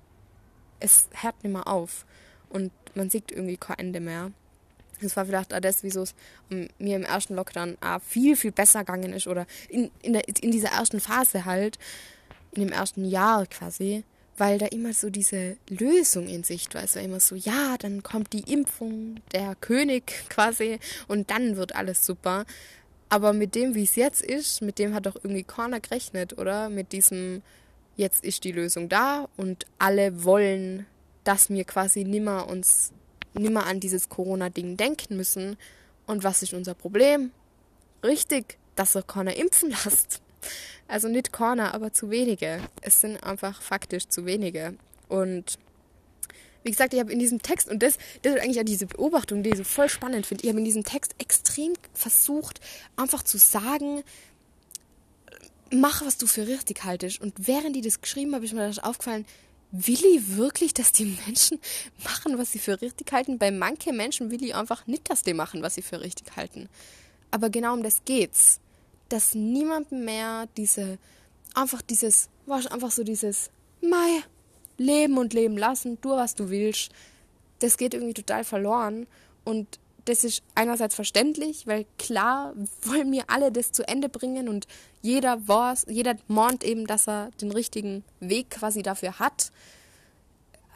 es 0.80 1.08
hört 1.12 1.42
nicht 1.44 1.52
mehr 1.52 1.68
auf. 1.68 2.06
Und 2.48 2.72
man 2.94 3.10
sieht 3.10 3.30
irgendwie 3.30 3.56
kein 3.56 3.78
Ende 3.78 4.00
mehr. 4.00 4.32
Das 5.02 5.14
war 5.16 5.26
vielleicht 5.26 5.52
auch 5.52 5.60
das, 5.60 5.82
wieso 5.82 6.02
es 6.02 6.14
mir 6.48 6.96
im 6.96 7.04
ersten 7.04 7.34
Lockdown 7.34 7.76
auch 7.82 8.00
viel, 8.00 8.34
viel 8.34 8.52
besser 8.52 8.80
gegangen 8.80 9.12
ist. 9.12 9.26
Oder 9.26 9.46
in, 9.68 9.90
in, 10.02 10.14
der, 10.14 10.26
in 10.26 10.50
dieser 10.50 10.70
ersten 10.70 11.00
Phase 11.00 11.44
halt, 11.44 11.78
in 12.52 12.62
dem 12.62 12.72
ersten 12.72 13.04
Jahr 13.04 13.46
quasi, 13.46 14.04
weil 14.36 14.58
da 14.58 14.66
immer 14.66 14.92
so 14.92 15.10
diese 15.10 15.56
Lösung 15.68 16.28
in 16.28 16.44
Sicht 16.44 16.74
war. 16.74 16.84
Es 16.84 16.96
war 16.96 17.02
immer 17.02 17.20
so, 17.20 17.34
ja, 17.34 17.76
dann 17.78 18.02
kommt 18.02 18.32
die 18.32 18.52
Impfung, 18.52 19.20
der 19.32 19.54
König 19.54 20.12
quasi 20.28 20.78
und 21.08 21.30
dann 21.30 21.56
wird 21.56 21.74
alles 21.74 22.04
super. 22.04 22.44
Aber 23.08 23.32
mit 23.32 23.54
dem, 23.54 23.74
wie 23.74 23.84
es 23.84 23.96
jetzt 23.96 24.22
ist, 24.22 24.62
mit 24.62 24.78
dem 24.78 24.94
hat 24.94 25.06
doch 25.06 25.16
irgendwie 25.16 25.44
keiner 25.44 25.80
gerechnet, 25.80 26.38
oder? 26.38 26.68
Mit 26.68 26.92
diesem, 26.92 27.42
jetzt 27.96 28.24
ist 28.24 28.44
die 28.44 28.52
Lösung 28.52 28.88
da 28.88 29.28
und 29.36 29.64
alle 29.78 30.24
wollen, 30.24 30.86
dass 31.24 31.48
wir 31.48 31.64
quasi 31.64 32.04
nimmer 32.04 32.48
uns, 32.48 32.92
nimmer 33.34 33.66
an 33.66 33.80
dieses 33.80 34.08
Corona-Ding 34.08 34.76
denken 34.76 35.16
müssen. 35.16 35.56
Und 36.06 36.24
was 36.24 36.42
ist 36.42 36.52
unser 36.52 36.74
Problem? 36.74 37.30
Richtig, 38.02 38.58
dass 38.74 38.96
ihr 38.96 39.02
keiner 39.02 39.36
impfen 39.36 39.70
lasst. 39.84 40.20
Also 40.88 41.08
nicht 41.08 41.32
Corner, 41.32 41.74
aber 41.74 41.92
zu 41.92 42.10
wenige. 42.10 42.60
Es 42.80 43.00
sind 43.00 43.22
einfach 43.22 43.60
faktisch 43.60 44.08
zu 44.08 44.24
wenige. 44.24 44.74
Und 45.08 45.58
wie 46.62 46.70
gesagt, 46.70 46.94
ich 46.94 47.00
habe 47.00 47.12
in 47.12 47.18
diesem 47.18 47.42
Text, 47.42 47.68
und 47.68 47.82
das, 47.82 47.98
das 48.22 48.34
ist 48.34 48.40
eigentlich 48.40 48.60
auch 48.60 48.64
diese 48.64 48.86
Beobachtung, 48.86 49.42
die 49.42 49.50
ich 49.50 49.56
so 49.56 49.64
voll 49.64 49.88
spannend 49.88 50.26
finde, 50.26 50.44
ich 50.44 50.48
habe 50.48 50.58
in 50.58 50.64
diesem 50.64 50.84
Text 50.84 51.14
extrem 51.18 51.74
versucht, 51.94 52.60
einfach 52.96 53.22
zu 53.22 53.38
sagen, 53.38 54.02
mach, 55.70 56.04
was 56.04 56.18
du 56.18 56.26
für 56.26 56.46
richtig 56.46 56.84
haltest. 56.84 57.20
Und 57.20 57.34
während 57.46 57.76
die 57.76 57.82
das 57.82 58.00
geschrieben 58.00 58.34
habe, 58.34 58.44
ist 58.44 58.52
mir 58.52 58.66
das 58.66 58.78
aufgefallen, 58.78 59.26
will 59.72 60.04
ich 60.04 60.36
wirklich, 60.36 60.74
dass 60.74 60.92
die 60.92 61.16
Menschen 61.26 61.58
machen, 62.04 62.38
was 62.38 62.52
sie 62.52 62.58
für 62.58 62.80
richtig 62.80 63.12
halten? 63.12 63.38
Bei 63.38 63.50
manchen 63.50 63.96
Menschen 63.96 64.30
will 64.30 64.42
ich 64.44 64.54
einfach 64.54 64.86
nicht, 64.86 65.10
dass 65.10 65.22
die 65.22 65.34
machen, 65.34 65.62
was 65.62 65.74
sie 65.74 65.82
für 65.82 66.00
richtig 66.00 66.36
halten. 66.36 66.68
Aber 67.30 67.50
genau 67.50 67.74
um 67.74 67.82
das 67.82 68.04
geht's 68.04 68.60
dass 69.08 69.34
niemand 69.34 69.92
mehr 69.92 70.46
diese, 70.56 70.98
einfach 71.54 71.82
dieses, 71.82 72.28
war 72.46 72.58
einfach 72.72 72.90
so 72.90 73.04
dieses, 73.04 73.50
Mai, 73.82 74.22
leben 74.78 75.18
und 75.18 75.34
leben 75.34 75.56
lassen, 75.56 76.00
tu 76.00 76.10
was 76.10 76.34
du 76.34 76.50
willst, 76.50 76.90
das 77.60 77.76
geht 77.76 77.94
irgendwie 77.94 78.14
total 78.14 78.44
verloren 78.44 79.06
und 79.44 79.78
das 80.06 80.22
ist 80.22 80.42
einerseits 80.54 80.94
verständlich, 80.94 81.66
weil 81.66 81.84
klar 81.98 82.54
wollen 82.82 83.10
wir 83.10 83.24
alle 83.28 83.50
das 83.50 83.72
zu 83.72 83.86
Ende 83.88 84.08
bringen 84.08 84.48
und 84.48 84.66
jeder 85.02 85.46
weiß, 85.48 85.86
jeder 85.88 86.16
mahnt 86.28 86.62
eben, 86.62 86.86
dass 86.86 87.08
er 87.08 87.30
den 87.40 87.50
richtigen 87.50 88.04
Weg 88.20 88.50
quasi 88.50 88.82
dafür 88.82 89.18
hat. 89.18 89.50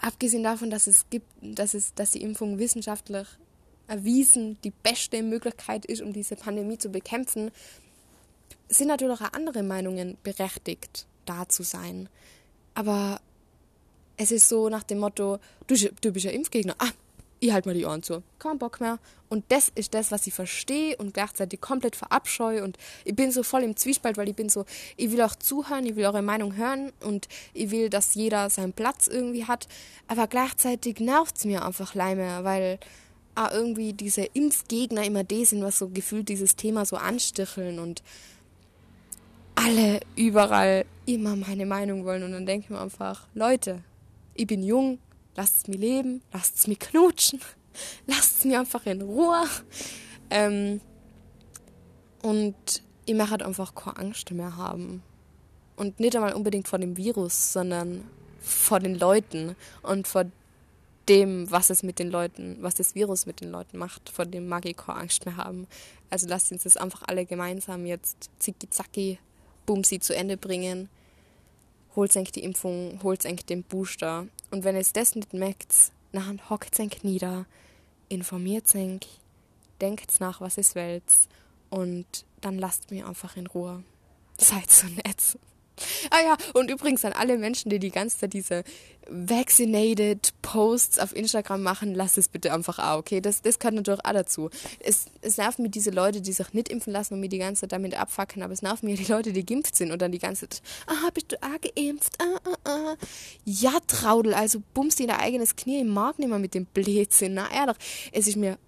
Abgesehen 0.00 0.42
davon, 0.42 0.70
dass 0.70 0.86
es 0.86 1.08
gibt, 1.10 1.26
dass 1.42 1.74
es, 1.74 1.94
dass 1.94 2.10
die 2.10 2.22
Impfung 2.22 2.58
wissenschaftlich 2.58 3.28
erwiesen 3.86 4.58
die 4.64 4.70
beste 4.70 5.22
Möglichkeit 5.22 5.84
ist, 5.86 6.02
um 6.02 6.12
diese 6.12 6.36
Pandemie 6.36 6.78
zu 6.78 6.90
bekämpfen, 6.90 7.50
sind 8.68 8.88
natürlich 8.88 9.20
auch 9.20 9.32
andere 9.32 9.62
Meinungen 9.62 10.16
berechtigt, 10.22 11.06
da 11.26 11.48
zu 11.48 11.62
sein. 11.62 12.08
Aber 12.74 13.20
es 14.16 14.30
ist 14.30 14.48
so 14.48 14.68
nach 14.68 14.82
dem 14.82 14.98
Motto, 14.98 15.38
du, 15.66 15.74
du 16.00 16.12
bist 16.12 16.24
ja 16.24 16.30
Impfgegner. 16.30 16.74
Ah, 16.78 16.90
ich 17.40 17.52
halt 17.52 17.66
mal 17.66 17.74
die 17.74 17.86
Ohren 17.86 18.02
zu. 18.02 18.22
Kein 18.38 18.58
Bock 18.58 18.80
mehr. 18.80 18.98
Und 19.28 19.44
das 19.48 19.70
ist 19.74 19.94
das, 19.94 20.10
was 20.10 20.26
ich 20.26 20.34
verstehe 20.34 20.96
und 20.96 21.14
gleichzeitig 21.14 21.60
komplett 21.60 21.96
verabscheue. 21.96 22.62
Und 22.62 22.76
ich 23.04 23.16
bin 23.16 23.32
so 23.32 23.42
voll 23.42 23.62
im 23.62 23.76
Zwiespalt, 23.76 24.16
weil 24.16 24.28
ich 24.28 24.36
bin 24.36 24.48
so, 24.48 24.66
ich 24.96 25.10
will 25.10 25.22
auch 25.22 25.34
zuhören, 25.34 25.86
ich 25.86 25.96
will 25.96 26.04
eure 26.04 26.22
Meinung 26.22 26.56
hören 26.56 26.92
und 27.00 27.28
ich 27.54 27.70
will, 27.70 27.88
dass 27.88 28.14
jeder 28.14 28.50
seinen 28.50 28.72
Platz 28.72 29.06
irgendwie 29.06 29.46
hat. 29.46 29.68
Aber 30.06 30.26
gleichzeitig 30.26 31.00
nervt 31.00 31.38
es 31.38 31.44
mir 31.44 31.64
einfach 31.64 31.94
leider, 31.94 32.44
weil 32.44 32.78
ah, 33.34 33.50
irgendwie 33.52 33.94
diese 33.94 34.22
Impfgegner 34.22 35.04
immer 35.04 35.24
die 35.24 35.44
sind, 35.44 35.62
was 35.62 35.78
so 35.78 35.88
gefühlt 35.88 36.28
dieses 36.28 36.56
Thema 36.56 36.84
so 36.84 36.96
ansticheln 36.96 37.78
und 37.78 38.02
alle 39.60 40.00
überall 40.16 40.86
immer 41.06 41.36
meine 41.36 41.66
Meinung 41.66 42.04
wollen. 42.04 42.22
Und 42.22 42.32
dann 42.32 42.46
denke 42.46 42.64
ich 42.64 42.70
mir 42.70 42.80
einfach, 42.80 43.26
Leute, 43.34 43.82
ich 44.34 44.46
bin 44.46 44.62
jung, 44.62 44.98
lasst 45.36 45.58
es 45.58 45.68
mir 45.68 45.76
leben, 45.76 46.22
lasst 46.32 46.58
es 46.58 46.66
mir 46.66 46.76
knutschen, 46.76 47.40
lasst 48.06 48.38
es 48.38 48.44
mir 48.44 48.60
einfach 48.60 48.86
in 48.86 49.02
Ruhe. 49.02 49.44
Ähm, 50.30 50.80
und 52.22 52.82
ich 53.04 53.14
möchte 53.14 53.32
halt 53.32 53.42
einfach 53.42 53.74
keine 53.74 53.98
Angst 53.98 54.30
mehr 54.30 54.56
haben. 54.56 55.02
Und 55.76 56.00
nicht 56.00 56.14
einmal 56.14 56.34
unbedingt 56.34 56.68
vor 56.68 56.78
dem 56.78 56.96
Virus, 56.96 57.52
sondern 57.52 58.04
vor 58.40 58.80
den 58.80 58.98
Leuten 58.98 59.56
und 59.82 60.06
vor 60.06 60.24
dem, 61.08 61.50
was 61.50 61.70
es 61.70 61.82
mit 61.82 61.98
den 61.98 62.10
Leuten, 62.10 62.58
was 62.60 62.76
das 62.76 62.94
Virus 62.94 63.26
mit 63.26 63.40
den 63.40 63.50
Leuten 63.50 63.78
macht, 63.78 64.10
vor 64.10 64.26
dem 64.26 64.48
mag 64.48 64.64
ich 64.66 64.76
keine 64.76 65.00
Angst 65.00 65.26
mehr 65.26 65.36
haben. 65.36 65.66
Also 66.08 66.28
lasst 66.28 66.52
uns 66.52 66.62
das 66.62 66.76
einfach 66.76 67.02
alle 67.06 67.24
gemeinsam 67.24 67.86
jetzt 67.86 68.30
zicki 68.38 68.68
zacki, 68.70 69.18
bumsi 69.66 70.00
zu 70.00 70.14
Ende 70.14 70.36
bringen. 70.36 70.88
Holt 71.96 72.16
euch 72.16 72.32
die 72.32 72.44
Impfung, 72.44 73.00
holt 73.02 73.26
euch 73.26 73.44
den 73.44 73.62
Booster. 73.62 74.26
Und 74.50 74.64
wenn 74.64 74.76
es 74.76 74.92
das 74.92 75.14
nicht 75.14 75.32
merkt, 75.32 75.92
dann 76.12 76.40
hockt 76.48 76.78
euch 76.80 77.02
nieder, 77.02 77.46
informiert 78.08 78.74
euch, 78.74 79.00
denkt 79.80 80.20
nach, 80.20 80.40
was 80.40 80.58
es 80.58 80.74
wollt 80.74 81.02
und 81.70 82.06
dann 82.40 82.58
lasst 82.58 82.90
mir 82.90 83.06
einfach 83.06 83.36
in 83.36 83.46
Ruhe. 83.46 83.82
Seid 84.38 84.70
so 84.70 84.86
nett. 84.86 85.38
Ah 86.10 86.20
ja, 86.24 86.36
und 86.54 86.70
übrigens 86.70 87.04
an 87.04 87.12
alle 87.12 87.38
Menschen, 87.38 87.70
die 87.70 87.78
die 87.78 87.90
ganze 87.90 88.18
Zeit 88.18 88.32
diese 88.32 88.64
vaccinated 89.08 90.32
Posts 90.42 90.98
auf 91.00 91.14
Instagram 91.14 91.62
machen, 91.62 91.94
lasst 91.94 92.16
es 92.16 92.28
bitte 92.28 92.52
einfach 92.52 92.78
auch, 92.78 92.98
okay? 92.98 93.20
Das, 93.20 93.42
das 93.42 93.58
gehört 93.58 93.74
natürlich 93.74 94.04
auch 94.04 94.12
dazu. 94.12 94.50
Es, 94.78 95.06
es 95.20 95.36
nervt 95.36 95.58
mir 95.58 95.68
diese 95.68 95.90
Leute, 95.90 96.20
die 96.20 96.32
sich 96.32 96.52
nicht 96.52 96.68
impfen 96.68 96.92
lassen 96.92 97.14
und 97.14 97.20
mir 97.20 97.28
die 97.28 97.38
ganze 97.38 97.62
Zeit 97.62 97.72
damit 97.72 97.94
abfacken, 97.94 98.42
aber 98.42 98.52
es 98.52 98.62
nervt 98.62 98.82
mir 98.82 98.96
die 98.96 99.10
Leute, 99.10 99.32
die 99.32 99.44
geimpft 99.44 99.74
sind 99.74 99.90
und 99.90 100.00
dann 100.00 100.12
die 100.12 100.18
ganze 100.18 100.48
Zeit, 100.48 100.62
ah, 100.86 101.10
bist 101.12 101.32
du 101.32 101.36
auch 101.42 101.74
geimpft? 101.74 102.14
Ah, 102.20 102.38
ah, 102.44 102.70
ah. 102.70 102.96
Ja, 103.44 103.72
Traudel, 103.86 104.34
also 104.34 104.62
bummst 104.74 104.98
dir 104.98 105.08
dein 105.08 105.20
eigenes 105.20 105.56
Knie 105.56 105.80
im 105.80 105.88
Markt 105.88 106.18
nicht 106.18 106.28
mehr 106.28 106.38
mit 106.38 106.54
dem 106.54 106.66
Blödsinn. 106.66 107.34
Na, 107.34 107.50
ehrlich, 107.52 107.76
es 108.12 108.28
ist 108.28 108.36
mir 108.36 108.58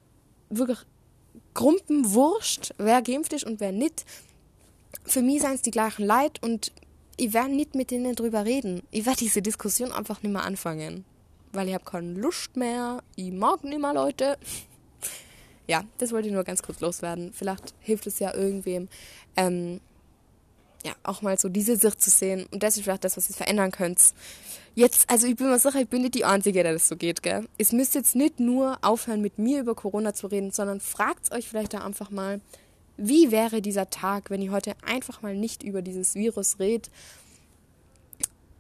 wirklich 0.51 0.79
Grumpenwurscht, 1.55 2.75
wer 2.79 3.03
geimpft 3.03 3.33
ist 3.33 3.45
und 3.45 3.61
wer 3.61 3.73
nicht. 3.73 4.05
Für 5.05 5.23
mich 5.23 5.43
sind 5.43 5.55
es 5.55 5.63
die 5.63 5.71
gleichen 5.71 6.05
Leid 6.05 6.43
und 6.43 6.73
ich 7.23 7.33
werde 7.33 7.55
nicht 7.55 7.77
mit 7.77 7.93
denen 7.93 8.17
drüber 8.17 8.45
reden. 8.45 8.83
Ich 8.91 9.07
werde 9.07 9.21
diese 9.21 9.43
Diskussion 9.43 9.93
einfach 9.93 10.25
nicht 10.25 10.33
mehr 10.33 10.43
anfangen. 10.43 11.05
Weil 11.53 11.69
ich 11.69 11.75
habe 11.75 11.85
keine 11.85 12.15
Lust 12.15 12.57
mehr. 12.57 13.01
Ich 13.15 13.31
mag 13.31 13.63
nicht 13.63 13.81
mehr 13.81 13.95
Leute. 13.95 14.37
ja, 15.69 15.85
das 15.99 16.11
wollte 16.11 16.27
ich 16.27 16.35
nur 16.35 16.43
ganz 16.43 16.65
kurz 16.65 16.81
loswerden. 16.81 17.33
Vielleicht 17.33 17.75
hilft 17.79 18.09
es 18.09 18.19
ja 18.19 18.35
irgendwem, 18.35 18.89
ähm, 19.37 19.81
ja, 20.85 20.95
auch 21.05 21.23
mal 21.23 21.39
so 21.39 21.49
diese 21.49 21.77
Sicht 21.77 22.03
zu 22.03 22.11
sehen. 22.11 22.49
Und 22.51 22.65
das 22.65 22.77
ist 22.77 22.83
vielleicht 22.83 23.05
das, 23.05 23.17
was 23.17 23.31
ihr 23.31 23.37
verändern 23.37 23.71
könnt. 23.71 24.01
Jetzt, 24.75 25.09
also 25.09 25.29
ich 25.29 25.37
bin 25.37 25.49
mir 25.49 25.61
sicher, 25.61 25.81
ich 25.81 25.89
bin 25.89 26.03
nicht 26.03 26.17
die 26.17 26.25
Einzige, 26.25 26.65
der 26.65 26.73
das 26.73 26.89
so 26.89 26.97
geht, 26.97 27.23
gell? 27.23 27.47
Es 27.57 27.71
müsst 27.71 27.95
jetzt 27.95 28.17
nicht 28.17 28.41
nur 28.41 28.79
aufhören, 28.83 29.21
mit 29.21 29.39
mir 29.39 29.61
über 29.61 29.77
Corona 29.77 30.13
zu 30.13 30.27
reden, 30.27 30.51
sondern 30.51 30.81
fragt 30.81 31.31
euch 31.31 31.49
vielleicht 31.49 31.75
da 31.75 31.85
einfach 31.85 32.11
mal, 32.11 32.41
wie 32.97 33.31
wäre 33.31 33.63
dieser 33.63 33.91
Tag, 33.91 34.31
wenn 34.31 34.43
ihr 34.43 34.53
heute 34.53 34.75
einfach 34.85 35.23
mal 35.23 35.35
nicht 35.35 35.63
über 35.63 35.83
dieses 35.83 36.15
Virus 36.15 36.59
redet? 36.59 36.91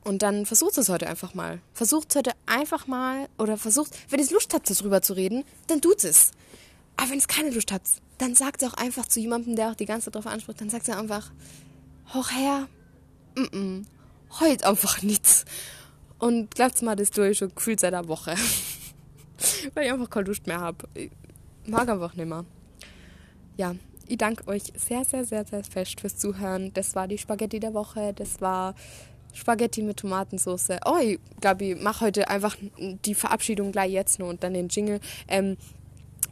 Und 0.04 0.22
dann 0.22 0.46
versucht 0.46 0.78
es 0.78 0.88
heute 0.88 1.06
einfach 1.06 1.34
mal. 1.34 1.60
Versucht 1.74 2.10
es 2.10 2.16
heute 2.16 2.32
einfach 2.46 2.86
mal, 2.86 3.28
oder 3.38 3.56
versucht, 3.56 3.96
wenn 4.10 4.20
ihr 4.20 4.30
Lust 4.30 4.52
habt, 4.52 4.68
darüber 4.68 5.00
zu 5.00 5.12
reden, 5.12 5.44
dann 5.68 5.80
tut 5.80 6.02
es. 6.02 6.32
Aber 6.96 7.10
wenn 7.10 7.18
es 7.18 7.28
keine 7.28 7.50
Lust 7.50 7.72
habt, 7.72 7.88
dann 8.18 8.34
sagt 8.34 8.62
es 8.62 8.68
auch 8.68 8.74
einfach 8.74 9.06
zu 9.06 9.20
jemandem, 9.20 9.56
der 9.56 9.70
auch 9.70 9.74
die 9.74 9.86
ganze 9.86 10.06
Zeit 10.06 10.16
darauf 10.16 10.32
anspricht, 10.32 10.60
dann 10.60 10.70
sagt 10.70 10.88
es 10.88 10.94
einfach, 10.94 11.30
hoch 12.14 12.30
her, 12.30 12.68
mm 13.36 13.42
-mm, 13.42 13.84
heute 14.40 14.66
einfach 14.66 15.02
nichts. 15.02 15.44
Und 16.18 16.54
glaubt 16.54 16.80
mal, 16.82 16.96
das 16.96 17.16
ich 17.16 17.38
schon 17.38 17.54
gefühlt 17.54 17.80
seit 17.80 17.94
einer 17.94 18.08
Woche. 18.08 18.34
Weil 19.74 19.86
ich 19.86 19.92
einfach 19.92 20.10
keine 20.10 20.26
Lust 20.26 20.46
mehr 20.46 20.60
habe. 20.60 20.86
Mag 21.66 21.88
einfach 21.88 22.14
nicht 22.14 22.28
mehr. 22.28 22.44
Ja, 23.56 23.74
ich 24.08 24.18
danke 24.18 24.46
euch 24.48 24.64
sehr, 24.76 25.04
sehr, 25.04 25.24
sehr, 25.24 25.44
sehr 25.44 25.64
fest 25.64 26.00
fürs 26.00 26.16
Zuhören. 26.16 26.72
Das 26.74 26.94
war 26.94 27.08
die 27.08 27.18
Spaghetti 27.18 27.60
der 27.60 27.74
Woche. 27.74 28.12
Das 28.14 28.40
war 28.40 28.74
Spaghetti 29.32 29.82
mit 29.82 29.98
Tomatensauce. 29.98 30.78
Oh, 30.84 30.98
ich 30.98 31.18
mache 31.80 32.06
heute 32.06 32.28
einfach 32.28 32.56
die 32.78 33.14
Verabschiedung 33.14 33.72
gleich 33.72 33.92
jetzt 33.92 34.18
nur 34.18 34.28
und 34.28 34.42
dann 34.42 34.54
den 34.54 34.68
Jingle. 34.68 35.00
Ähm, 35.28 35.56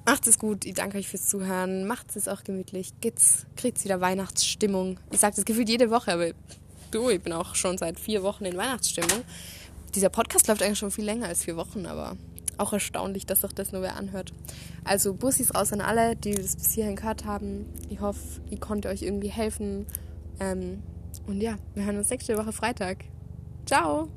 macht 0.05 0.27
es 0.27 0.39
gut. 0.39 0.65
Ich 0.65 0.75
danke 0.75 0.99
euch 0.99 1.09
fürs 1.09 1.27
Zuhören. 1.29 1.87
Macht 1.87 2.15
es 2.17 2.29
auch 2.29 2.45
gemütlich. 2.45 2.93
Geht's, 3.01 3.47
kriegt's 3.57 3.85
wieder 3.85 4.01
Weihnachtsstimmung. 4.01 4.99
Ich 5.11 5.21
sage 5.21 5.37
das 5.37 5.45
gefühlt 5.45 5.69
jede 5.69 5.91
Woche, 5.91 6.13
aber 6.13 6.31
du, 6.91 7.11
ich 7.11 7.23
bin 7.23 7.33
auch 7.33 7.55
schon 7.55 7.79
seit 7.79 7.99
vier 7.99 8.23
Wochen 8.23 8.45
in 8.45 8.57
Weihnachtsstimmung 8.57 9.23
dieser 9.95 10.09
Podcast 10.09 10.49
läuft 10.49 10.63
eigentlich 10.63 10.79
schon 10.79 10.91
viel 10.91 11.05
länger 11.05 11.27
als 11.27 11.45
vier 11.45 11.57
Wochen, 11.57 11.87
aber 11.87 12.17
auch 12.61 12.73
erstaunlich, 12.73 13.27
dass 13.27 13.41
sich 13.41 13.53
das 13.53 13.73
nur 13.73 13.83
wer 13.83 13.97
anhört. 13.97 14.33
Also 14.85 15.15
Bussis 15.15 15.55
raus 15.55 15.73
an 15.73 15.81
alle, 15.81 16.17
die 16.17 16.35
das 16.35 16.57
bis 16.57 16.73
hierhin 16.73 16.97
gehört 16.97 17.25
haben. 17.25 17.67
Ich 17.89 18.01
hoffe, 18.01 18.41
ich 18.51 18.61
konnte 18.61 18.89
euch 18.89 19.03
irgendwie 19.03 19.29
helfen. 19.29 19.87
Ähm, 20.39 20.83
und 21.27 21.41
ja, 21.41 21.57
wir 21.75 21.85
hören 21.85 21.99
uns 21.99 22.11
nächste 22.11 22.37
Woche 22.37 22.53
Freitag. 22.53 23.05
Ciao! 23.67 24.09